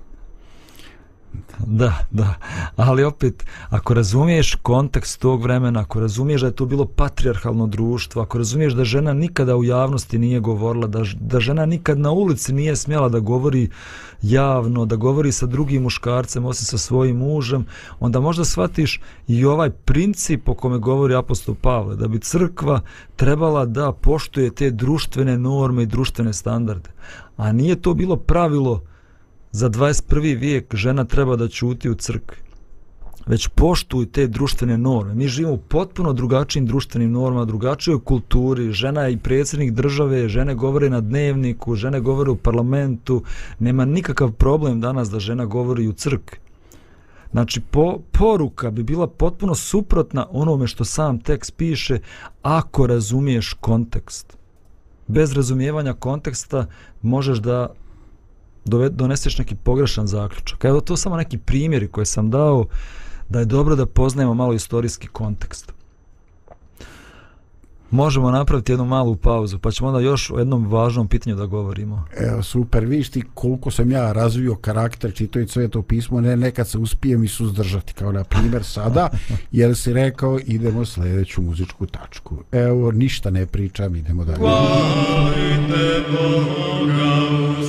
Da, 1.66 1.94
da. 2.10 2.34
Ali 2.76 3.04
opet, 3.04 3.44
ako 3.68 3.94
razumiješ 3.94 4.54
kontekst 4.54 5.20
tog 5.20 5.42
vremena, 5.42 5.80
ako 5.80 6.00
razumiješ 6.00 6.40
da 6.40 6.46
je 6.46 6.56
to 6.56 6.66
bilo 6.66 6.84
patrijarhalno 6.84 7.66
društvo, 7.66 8.22
ako 8.22 8.38
razumiješ 8.38 8.72
da 8.72 8.84
žena 8.84 9.12
nikada 9.12 9.56
u 9.56 9.64
javnosti 9.64 10.18
nije 10.18 10.40
govorila, 10.40 10.86
da, 10.86 11.02
da 11.20 11.40
žena 11.40 11.66
nikad 11.66 11.98
na 11.98 12.10
ulici 12.10 12.52
nije 12.52 12.76
smjela 12.76 13.08
da 13.08 13.18
govori 13.18 13.68
javno, 14.22 14.84
da 14.84 14.96
govori 14.96 15.32
sa 15.32 15.46
drugim 15.46 15.82
muškarcem, 15.82 16.44
osim 16.44 16.66
sa 16.66 16.78
svojim 16.78 17.16
mužem, 17.16 17.66
onda 18.00 18.20
možda 18.20 18.44
shvatiš 18.44 19.00
i 19.28 19.44
ovaj 19.44 19.70
princip 19.70 20.48
o 20.48 20.54
kome 20.54 20.78
govori 20.78 21.14
apostol 21.14 21.54
Pavle, 21.54 21.96
da 21.96 22.08
bi 22.08 22.18
crkva 22.18 22.80
trebala 23.16 23.66
da 23.66 23.92
poštuje 23.92 24.54
te 24.54 24.70
društvene 24.70 25.38
norme 25.38 25.82
i 25.82 25.86
društvene 25.86 26.32
standarde. 26.32 26.90
A 27.36 27.52
nije 27.52 27.82
to 27.82 27.94
bilo 27.94 28.16
pravilo 28.16 28.82
za 29.52 29.70
21. 29.70 30.38
vijek 30.38 30.74
žena 30.74 31.04
treba 31.04 31.36
da 31.36 31.48
čuti 31.48 31.90
u 31.90 31.94
crkvi. 31.94 32.36
Već 33.26 33.48
poštuj 33.48 34.06
te 34.06 34.26
društvene 34.26 34.78
norme. 34.78 35.14
Mi 35.14 35.28
živimo 35.28 35.54
u 35.54 35.58
potpuno 35.58 36.12
drugačijim 36.12 36.66
društvenim 36.66 37.12
normama, 37.12 37.44
drugačijoj 37.44 38.00
kulturi. 38.04 38.72
Žena 38.72 39.02
je 39.02 39.12
i 39.12 39.16
predsjednik 39.16 39.72
države, 39.72 40.28
žene 40.28 40.54
govore 40.54 40.90
na 40.90 41.00
dnevniku, 41.00 41.74
žene 41.74 42.00
govore 42.00 42.30
u 42.30 42.36
parlamentu. 42.36 43.22
Nema 43.58 43.84
nikakav 43.84 44.32
problem 44.32 44.80
danas 44.80 45.10
da 45.10 45.20
žena 45.20 45.44
govori 45.44 45.88
u 45.88 45.92
crkvi. 45.92 46.38
Znači, 47.30 47.60
po, 47.60 47.98
poruka 48.12 48.70
bi 48.70 48.82
bila 48.82 49.06
potpuno 49.06 49.54
suprotna 49.54 50.26
onome 50.30 50.66
što 50.66 50.84
sam 50.84 51.18
tekst 51.18 51.56
piše 51.56 51.98
ako 52.42 52.86
razumiješ 52.86 53.52
kontekst. 53.52 54.36
Bez 55.06 55.32
razumijevanja 55.32 55.92
konteksta 55.92 56.66
možeš 57.02 57.38
da 57.38 57.74
doneseš 58.90 59.38
neki 59.38 59.54
pogrešan 59.54 60.06
zaključak. 60.06 60.64
Evo 60.64 60.80
to 60.80 60.96
samo 60.96 61.16
neki 61.16 61.38
primjeri 61.38 61.88
koje 61.88 62.06
sam 62.06 62.30
dao 62.30 62.66
da 63.28 63.38
je 63.38 63.44
dobro 63.44 63.76
da 63.76 63.86
poznajemo 63.86 64.34
malo 64.34 64.52
istorijski 64.52 65.08
kontekst. 65.08 65.75
Možemo 67.90 68.30
napraviti 68.30 68.72
jednu 68.72 68.84
malu 68.84 69.16
pauzu, 69.16 69.58
pa 69.58 69.70
ćemo 69.70 69.88
onda 69.88 70.00
još 70.00 70.30
o 70.30 70.38
jednom 70.38 70.66
važnom 70.66 71.08
pitanju 71.08 71.36
da 71.36 71.46
govorimo. 71.46 72.04
Evo, 72.18 72.42
super, 72.42 72.84
vidiš 72.84 73.10
ti 73.10 73.22
koliko 73.34 73.70
sam 73.70 73.90
ja 73.90 74.12
razvio 74.12 74.54
karakter, 74.54 75.14
čito 75.14 75.40
i 75.40 75.48
sveto 75.48 75.82
pismo, 75.82 76.20
ne, 76.20 76.36
nekad 76.36 76.68
se 76.68 76.78
uspijem 76.78 77.24
i 77.24 77.28
suzdržati, 77.28 77.94
kao 77.94 78.12
na 78.12 78.24
primjer 78.24 78.64
sada, 78.64 79.08
jer 79.52 79.76
si 79.76 79.92
rekao, 79.92 80.38
idemo 80.46 80.84
sljedeću 80.84 81.42
muzičku 81.42 81.86
tačku. 81.86 82.36
Evo, 82.52 82.92
ništa 82.92 83.30
ne 83.30 83.46
pričam, 83.46 83.96
idemo 83.96 84.24
dalje. 84.24 84.38
Hvalite 84.38 86.02
Boga 86.10 87.16
u 87.50 87.62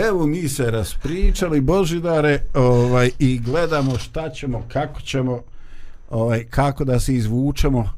Evo 0.00 0.26
mi 0.26 0.48
se 0.48 0.70
raspričali 0.70 1.60
Božidare 1.60 2.38
ovaj, 2.54 3.10
i 3.18 3.38
gledamo 3.38 3.98
šta 3.98 4.30
ćemo, 4.30 4.62
kako 4.72 5.00
ćemo, 5.00 5.42
ovaj, 6.10 6.44
kako 6.44 6.84
da 6.84 7.00
se 7.00 7.14
izvučemo 7.14 7.90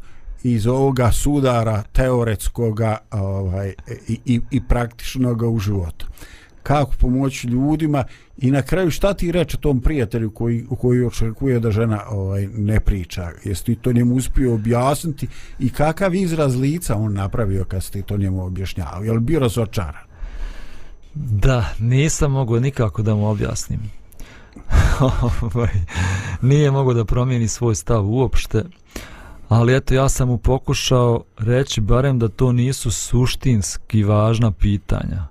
iz 0.43 0.67
ovoga 0.67 1.13
sudara 1.13 1.83
teoretskoga 1.83 2.97
ovaj, 3.11 3.75
i, 4.09 4.19
i, 4.25 4.41
i 4.51 4.61
praktičnog 4.69 5.43
u 5.43 5.59
životu. 5.59 6.07
Kako 6.63 6.93
pomoći 7.01 7.47
ljudima 7.49 8.05
i 8.39 8.51
na 8.51 8.63
kraju 8.63 8.91
šta 8.91 9.15
ti 9.15 9.33
reče 9.33 9.57
tom 9.57 9.81
prijatelju 9.81 10.31
koji, 10.31 10.67
koji 10.81 11.05
očekuje 11.05 11.61
da 11.61 11.71
žena 11.71 12.01
ovaj, 12.09 12.47
ne 12.47 12.81
priča? 12.81 13.31
Jesi 13.45 13.65
ti 13.65 13.75
to 13.75 13.93
njemu 13.93 14.15
uspio 14.15 14.55
objasniti 14.55 15.29
i 15.59 15.71
kakav 15.71 16.15
izraz 16.15 16.57
lica 16.57 16.97
on 16.97 17.13
napravio 17.13 17.65
kad 17.65 17.85
si 17.85 17.93
ti 17.93 18.03
to 18.03 18.17
njemu 18.17 18.45
objašnjavao? 18.45 19.05
Je 19.05 19.13
li 19.13 19.21
bio 19.21 19.41
razočaran? 19.41 20.14
Da, 21.15 21.65
nisam 21.79 22.33
mogao 22.33 22.61
nikako 22.61 23.03
da 23.03 23.15
mu 23.15 23.29
objasnim. 23.31 23.81
Ovaj, 25.55 25.71
nije 26.43 26.71
mogao 26.71 26.95
da 26.95 27.05
promijeni 27.05 27.49
svoj 27.49 27.75
stav 27.75 28.07
uopšte. 28.07 28.65
Ali 29.49 29.77
eto, 29.77 29.95
ja 29.95 30.09
sam 30.09 30.29
mu 30.29 30.39
pokušao 30.39 31.23
reći 31.39 31.81
barem 31.81 32.19
da 32.19 32.29
to 32.29 32.53
nisu 32.53 32.91
suštinski 32.91 34.05
važna 34.05 34.51
pitanja. 34.51 35.27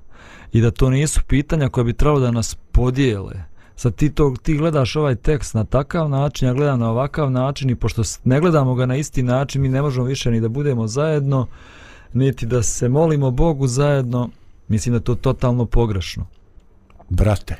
I 0.53 0.61
da 0.61 0.71
to 0.71 0.89
nisu 0.89 1.21
pitanja 1.27 1.69
koja 1.69 1.83
bi 1.83 1.93
trebalo 1.93 2.19
da 2.19 2.31
nas 2.31 2.55
podijele. 2.71 3.43
Sad 3.75 3.95
ti, 3.95 4.09
to, 4.09 4.33
ti 4.43 4.57
gledaš 4.57 4.95
ovaj 4.95 5.15
tekst 5.15 5.53
na 5.53 5.63
takav 5.63 6.09
način, 6.09 6.47
ja 6.47 6.53
gledam 6.53 6.79
na 6.79 6.89
ovakav 6.89 7.31
način 7.31 7.69
i 7.69 7.75
pošto 7.75 8.01
ne 8.23 8.39
gledamo 8.39 8.75
ga 8.75 8.85
na 8.85 8.95
isti 8.95 9.23
način, 9.23 9.61
mi 9.61 9.69
ne 9.69 9.81
možemo 9.81 10.05
više 10.05 10.31
ni 10.31 10.41
da 10.41 10.49
budemo 10.49 10.87
zajedno, 10.87 11.47
niti 12.13 12.45
da 12.45 12.63
se 12.63 12.89
molimo 12.89 13.31
Bogu 13.31 13.67
zajedno, 13.67 14.29
Mislim 14.73 14.93
da 14.93 14.99
to 14.99 15.15
totalno 15.15 15.65
pogrešno. 15.65 16.25
Brate, 17.09 17.55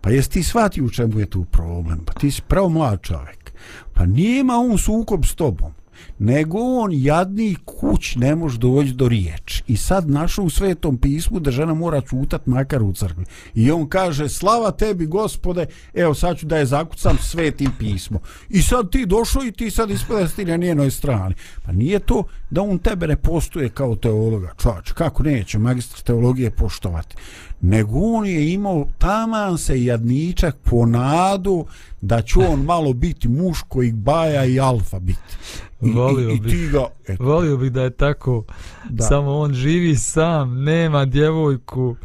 pa 0.00 0.10
jesi 0.10 0.30
ti 0.30 0.42
shvati 0.42 0.82
u 0.82 0.90
čemu 0.90 1.20
je 1.20 1.26
tu 1.30 1.44
problem? 1.44 2.04
Pa 2.04 2.12
ti 2.12 2.30
si 2.30 2.42
pravo 2.48 2.68
mlad 2.68 3.02
čovjek. 3.02 3.52
Pa 3.92 4.06
nema 4.06 4.54
on 4.54 4.78
sukob 4.78 5.24
s 5.24 5.34
tobom 5.34 5.72
nego 6.18 6.58
on 6.58 6.90
jadni 6.92 7.56
kuć 7.64 8.16
ne 8.16 8.36
može 8.36 8.58
doći 8.58 8.92
do 8.92 9.08
riječ 9.08 9.62
i 9.66 9.76
sad 9.76 10.10
našao 10.10 10.44
u 10.44 10.50
svetom 10.50 10.98
pismu 10.98 11.40
da 11.40 11.50
žena 11.50 11.74
mora 11.74 12.00
čutat 12.00 12.46
makar 12.46 12.82
u 12.82 12.92
crkvi. 12.92 13.24
I 13.54 13.70
on 13.70 13.88
kaže 13.88 14.28
slava 14.28 14.70
tebi 14.70 15.06
gospode 15.06 15.66
evo 15.94 16.14
sad 16.14 16.38
ću 16.38 16.46
da 16.46 16.56
je 16.56 16.66
zakucam 16.66 17.18
svetim 17.18 17.70
pismo 17.78 18.20
i 18.48 18.62
sad 18.62 18.90
ti 18.90 19.06
došao 19.06 19.44
i 19.44 19.52
ti 19.52 19.70
sad 19.70 19.90
ispada 19.90 20.28
ti 20.28 20.44
na 20.44 20.56
njenoj 20.56 20.90
strani. 20.90 21.34
Pa 21.62 21.72
nije 21.72 21.98
to 21.98 22.24
da 22.50 22.62
on 22.62 22.78
tebe 22.78 23.06
ne 23.06 23.16
postuje 23.16 23.68
kao 23.68 23.96
teologa. 23.96 24.52
Čač, 24.62 24.92
kako 24.92 25.22
neće 25.22 25.58
magistar 25.58 26.00
teologije 26.00 26.50
poštovati? 26.50 27.16
Nego 27.64 27.98
on 27.98 28.26
je 28.26 28.52
imao 28.52 28.86
taman 28.98 29.58
se 29.58 29.84
jadničak 29.84 30.56
po 30.56 30.86
nadu 30.86 31.66
da 32.00 32.22
će 32.22 32.38
on 32.38 32.60
malo 32.60 32.92
biti 32.92 33.28
muš 33.28 33.62
koji 33.68 33.92
baja 33.92 34.44
i 34.44 34.60
alfa 34.60 34.98
biti 34.98 35.36
I, 35.82 35.90
volio 35.90 36.30
i, 36.30 36.34
i 36.34 36.42
ti 36.42 36.68
ga, 36.72 36.86
eto. 37.08 37.24
volio 37.24 37.56
bih 37.56 37.72
da 37.72 37.82
je 37.82 37.90
tako. 37.90 38.44
Da. 38.90 39.04
samo 39.04 39.38
on 39.38 39.54
živi 39.54 39.96
sam 39.96 40.62
nema 40.62 41.04
djevojku. 41.04 41.96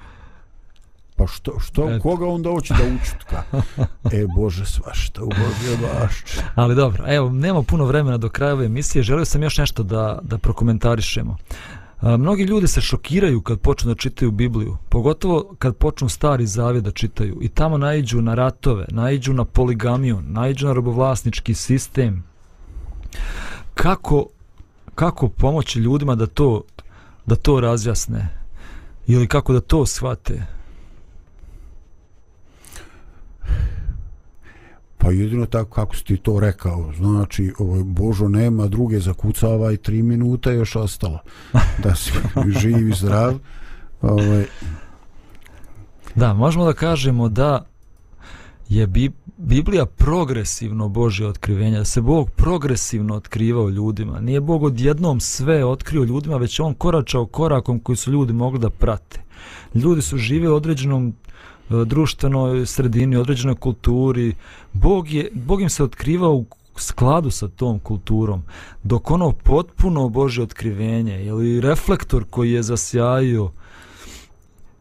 Pa 1.15 1.27
što, 1.27 1.59
što 1.59 1.89
eto. 1.89 2.01
koga 2.01 2.27
on 2.27 2.41
da 2.41 2.49
hoće 2.49 2.73
da 2.73 2.83
učutka 3.01 3.43
e 4.21 4.27
bože 4.35 4.65
svašta 4.65 5.23
u 5.23 5.27
bože 5.27 5.77
baš 5.81 6.23
ali 6.55 6.75
dobro 6.75 7.03
evo 7.07 7.29
nema 7.29 7.63
puno 7.63 7.85
vremena 7.85 8.17
do 8.17 8.29
kraja 8.29 8.53
ove 8.53 8.65
emisije. 8.65 9.03
Želio 9.03 9.25
sam 9.25 9.43
još 9.43 9.57
nešto 9.57 9.83
da, 9.83 10.19
da 10.21 10.37
prokomentarišemo 10.37 11.37
A, 12.01 12.17
mnogi 12.17 12.43
ljudi 12.43 12.67
se 12.67 12.81
šokiraju 12.81 13.41
kad 13.41 13.59
počnu 13.59 13.89
da 13.89 13.95
čitaju 13.95 14.31
Bibliju, 14.31 14.77
pogotovo 14.89 15.55
kad 15.59 15.75
počnu 15.75 16.09
stari 16.09 16.45
zavjet 16.45 16.83
da 16.83 16.91
čitaju 16.91 17.37
i 17.41 17.49
tamo 17.49 17.77
naiđu 17.77 18.21
na 18.21 18.35
ratove, 18.35 18.85
naiđu 18.91 19.33
na 19.33 19.45
poligamiju, 19.45 20.21
naiđu 20.21 20.67
na 20.67 20.73
robovlasnički 20.73 21.53
sistem. 21.53 22.23
Kako, 23.73 24.25
kako 24.95 25.29
pomoći 25.29 25.79
ljudima 25.79 26.15
da 26.15 26.27
to, 26.27 26.61
da 27.25 27.35
to 27.35 27.59
razjasne 27.59 28.29
ili 29.07 29.27
kako 29.27 29.53
da 29.53 29.59
to 29.61 29.85
shvate? 29.85 30.58
Pa 35.01 35.11
jedino 35.11 35.45
tako 35.45 35.69
kako 35.69 35.95
si 35.95 36.03
ti 36.03 36.17
to 36.17 36.39
rekao, 36.39 36.93
znači 36.97 37.53
ovaj, 37.59 37.83
Božo 37.83 38.27
nema 38.27 38.67
druge 38.67 38.99
zakucava 38.99 39.71
i 39.71 39.77
tri 39.77 40.03
minuta 40.03 40.51
još 40.51 40.75
ostalo 40.75 41.19
da 41.83 41.95
si 41.95 42.11
živ 42.59 42.89
i 42.89 42.93
zdrav. 42.93 43.33
Ovaj. 44.01 44.45
Da, 46.15 46.33
možemo 46.33 46.65
da 46.65 46.73
kažemo 46.73 47.29
da 47.29 47.65
je 48.69 48.87
Bi 48.87 49.11
Biblija 49.37 49.85
progresivno 49.85 50.89
Božje 50.89 51.27
otkrivenje, 51.27 51.77
da 51.77 51.85
se 51.85 52.01
Bog 52.01 52.29
progresivno 52.29 53.15
otkrivao 53.15 53.69
ljudima. 53.69 54.19
Nije 54.19 54.41
Bog 54.41 54.63
odjednom 54.63 55.19
sve 55.19 55.65
otkrio 55.65 56.03
ljudima, 56.03 56.37
već 56.37 56.59
on 56.59 56.73
koračao 56.73 57.25
korakom 57.25 57.79
koji 57.79 57.95
su 57.95 58.11
ljudi 58.11 58.33
mogli 58.33 58.59
da 58.59 58.69
prate. 58.69 59.21
Ljudi 59.75 60.01
su 60.01 60.17
žive 60.17 60.49
u 60.49 60.55
određenom 60.55 61.13
E, 61.69 61.85
društvenoj 61.85 62.65
sredini, 62.65 63.15
određenoj 63.15 63.55
kulturi. 63.55 64.33
Bog, 64.73 65.11
je, 65.11 65.29
Bog 65.33 65.61
im 65.61 65.69
se 65.69 65.83
otkrivao 65.83 66.33
u 66.33 66.45
skladu 66.75 67.31
sa 67.31 67.47
tom 67.47 67.79
kulturom, 67.79 68.43
dok 68.83 69.11
ono 69.11 69.31
potpuno 69.31 70.09
Bože 70.09 70.43
otkrivenje 70.43 71.25
ili 71.25 71.61
reflektor 71.61 72.25
koji 72.29 72.51
je 72.51 72.63
zasjajio 72.63 73.51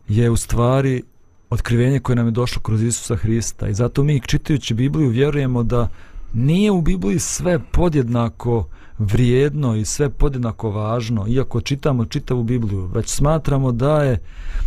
je 0.08 0.30
u 0.30 0.36
stvari 0.36 1.02
otkrivenje 1.50 2.00
koje 2.00 2.16
nam 2.16 2.26
je 2.26 2.30
došlo 2.30 2.62
kroz 2.62 2.82
Isusa 2.82 3.16
Hrista. 3.16 3.68
I 3.68 3.74
zato 3.74 4.02
mi 4.02 4.20
čitajući 4.20 4.74
Bibliju 4.74 5.08
vjerujemo 5.08 5.62
da 5.62 5.88
nije 6.34 6.70
u 6.70 6.80
Bibliji 6.80 7.18
sve 7.18 7.58
podjednako 7.72 8.66
vrijedno 8.98 9.76
i 9.76 9.84
sve 9.84 10.10
podjednako 10.10 10.70
važno, 10.70 11.26
iako 11.28 11.60
čitamo 11.60 12.04
čitavu 12.04 12.42
Bibliju, 12.42 12.86
već 12.86 13.08
smatramo 13.08 13.72
da 13.72 14.02
je 14.02 14.18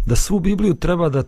da 0.06 0.16
svu 0.16 0.40
Bibliju 0.40 0.74
treba 0.74 1.10
da 1.10 1.24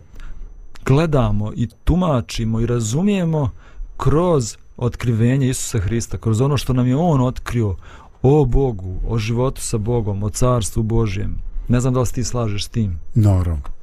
gledamo 0.84 1.52
i 1.56 1.68
tumačimo 1.84 2.60
i 2.60 2.66
razumijemo 2.66 3.50
kroz 3.96 4.56
otkrivenje 4.76 5.48
Isusa 5.48 5.78
Hrista, 5.78 6.18
kroz 6.18 6.40
ono 6.40 6.56
što 6.56 6.72
nam 6.72 6.86
je 6.86 6.96
On 6.96 7.20
otkrio 7.20 7.76
o 8.22 8.44
Bogu, 8.44 9.00
o 9.08 9.18
životu 9.18 9.60
sa 9.60 9.78
Bogom, 9.78 10.22
o 10.22 10.30
carstvu 10.30 10.82
Božjem. 10.82 11.38
Ne 11.68 11.80
znam 11.80 11.94
da 11.94 12.00
li 12.00 12.06
ti 12.06 12.24
slažeš 12.24 12.64
s 12.64 12.68
tim. 12.68 12.98
Naravno. 13.14 13.74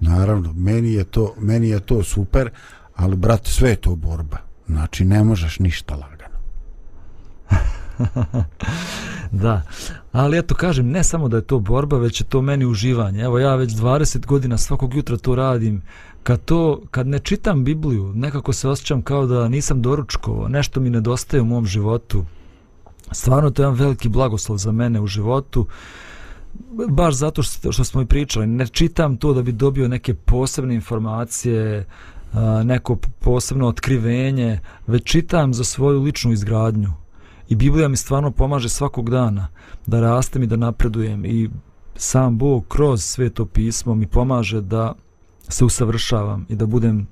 Naravno, 0.00 0.52
meni 0.52 0.92
je 0.92 1.04
to, 1.04 1.34
meni 1.38 1.68
je 1.68 1.80
to 1.80 2.02
super, 2.02 2.50
ali 2.96 3.16
brat, 3.16 3.46
sve 3.46 3.70
je 3.70 3.76
to 3.76 3.96
borba. 3.96 4.38
Znači, 4.66 5.04
ne 5.04 5.24
možeš 5.24 5.58
ništa 5.58 5.94
lagano. 5.94 6.38
da, 9.32 9.62
ali 10.12 10.38
eto 10.38 10.54
kažem, 10.54 10.88
ne 10.88 11.04
samo 11.04 11.28
da 11.28 11.36
je 11.36 11.46
to 11.46 11.58
borba, 11.58 11.98
već 11.98 12.20
je 12.20 12.24
to 12.24 12.42
meni 12.42 12.66
uživanje. 12.66 13.22
Evo 13.22 13.38
ja 13.38 13.54
već 13.54 13.72
20 13.72 14.26
godina 14.26 14.58
svakog 14.58 14.94
jutra 14.94 15.16
to 15.16 15.34
radim, 15.34 15.82
kad 16.28 16.44
to, 16.44 16.80
kad 16.90 17.06
ne 17.06 17.18
čitam 17.18 17.64
Bibliju, 17.64 18.12
nekako 18.14 18.52
se 18.52 18.68
osjećam 18.68 19.02
kao 19.02 19.26
da 19.26 19.48
nisam 19.48 19.82
doručkovo, 19.82 20.48
nešto 20.48 20.80
mi 20.80 20.90
nedostaje 20.90 21.40
u 21.40 21.44
mom 21.44 21.66
životu. 21.66 22.24
Stvarno 23.12 23.50
to 23.50 23.62
je 23.62 23.64
jedan 23.64 23.78
veliki 23.78 24.08
blagoslov 24.08 24.58
za 24.58 24.72
mene 24.72 25.00
u 25.00 25.06
životu, 25.06 25.66
baš 26.88 27.14
zato 27.14 27.42
što, 27.42 27.72
što 27.72 27.84
smo 27.84 28.02
i 28.02 28.06
pričali. 28.06 28.46
Ne 28.46 28.66
čitam 28.66 29.16
to 29.16 29.32
da 29.32 29.42
bi 29.42 29.52
dobio 29.52 29.88
neke 29.88 30.14
posebne 30.14 30.74
informacije, 30.74 31.86
neko 32.64 32.96
posebno 33.20 33.68
otkrivenje, 33.68 34.60
već 34.86 35.04
čitam 35.04 35.54
za 35.54 35.64
svoju 35.64 36.02
ličnu 36.02 36.32
izgradnju. 36.32 36.92
I 37.48 37.54
Biblija 37.54 37.88
mi 37.88 37.96
stvarno 37.96 38.30
pomaže 38.30 38.68
svakog 38.68 39.10
dana 39.10 39.48
da 39.86 40.00
rastem 40.00 40.42
i 40.42 40.46
da 40.46 40.56
napredujem 40.56 41.24
i 41.24 41.50
sam 41.96 42.38
Bog 42.38 42.64
kroz 42.68 43.04
sveto 43.04 43.46
pismo 43.46 43.94
mi 43.94 44.06
pomaže 44.06 44.60
da 44.60 44.94
se 45.48 45.64
usavršavam 45.64 46.46
i 46.48 46.56
da 46.56 46.66
budem 46.66 47.06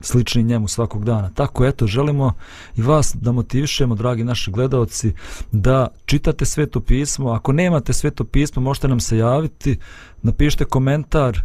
slični 0.00 0.42
njemu 0.42 0.68
svakog 0.68 1.04
dana. 1.04 1.30
Tako 1.34 1.64
eto, 1.64 1.86
želimo 1.86 2.32
i 2.76 2.82
vas 2.82 3.16
da 3.20 3.32
motivišemo, 3.32 3.94
dragi 3.94 4.24
naši 4.24 4.50
gledalci, 4.50 5.12
da 5.52 5.88
čitate 6.06 6.44
sveto 6.44 6.80
pismo. 6.80 7.30
Ako 7.30 7.52
nemate 7.52 7.92
sveto 7.92 8.24
pismo, 8.24 8.62
možete 8.62 8.88
nam 8.88 9.00
se 9.00 9.18
javiti, 9.18 9.78
napišite 10.22 10.64
komentar 10.64 11.40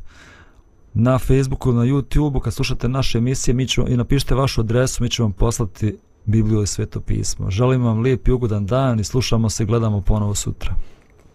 na 0.93 1.19
Facebooku, 1.19 1.73
na 1.73 1.81
YouTubeu, 1.81 2.41
kad 2.41 2.53
slušate 2.53 2.89
naše 2.89 3.17
emisije 3.17 3.53
mi 3.53 3.67
ćemo, 3.67 3.87
i 3.87 3.97
napišite 3.97 4.35
vašu 4.35 4.61
adresu, 4.61 5.03
mi 5.03 5.09
ćemo 5.09 5.25
vam 5.25 5.33
poslati 5.33 5.97
Bibliju 6.25 6.63
i 6.63 6.67
sveto 6.67 6.99
pismo. 6.99 7.51
Želim 7.51 7.83
vam 7.83 7.99
lijep 7.99 8.27
i 8.27 8.31
ugodan 8.31 8.65
dan 8.65 8.99
i 8.99 9.03
slušamo 9.03 9.49
se 9.49 9.63
i 9.63 9.65
gledamo 9.65 10.01
ponovo 10.01 10.35
sutra. 10.35 10.75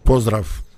Pozdrav! 0.03 0.70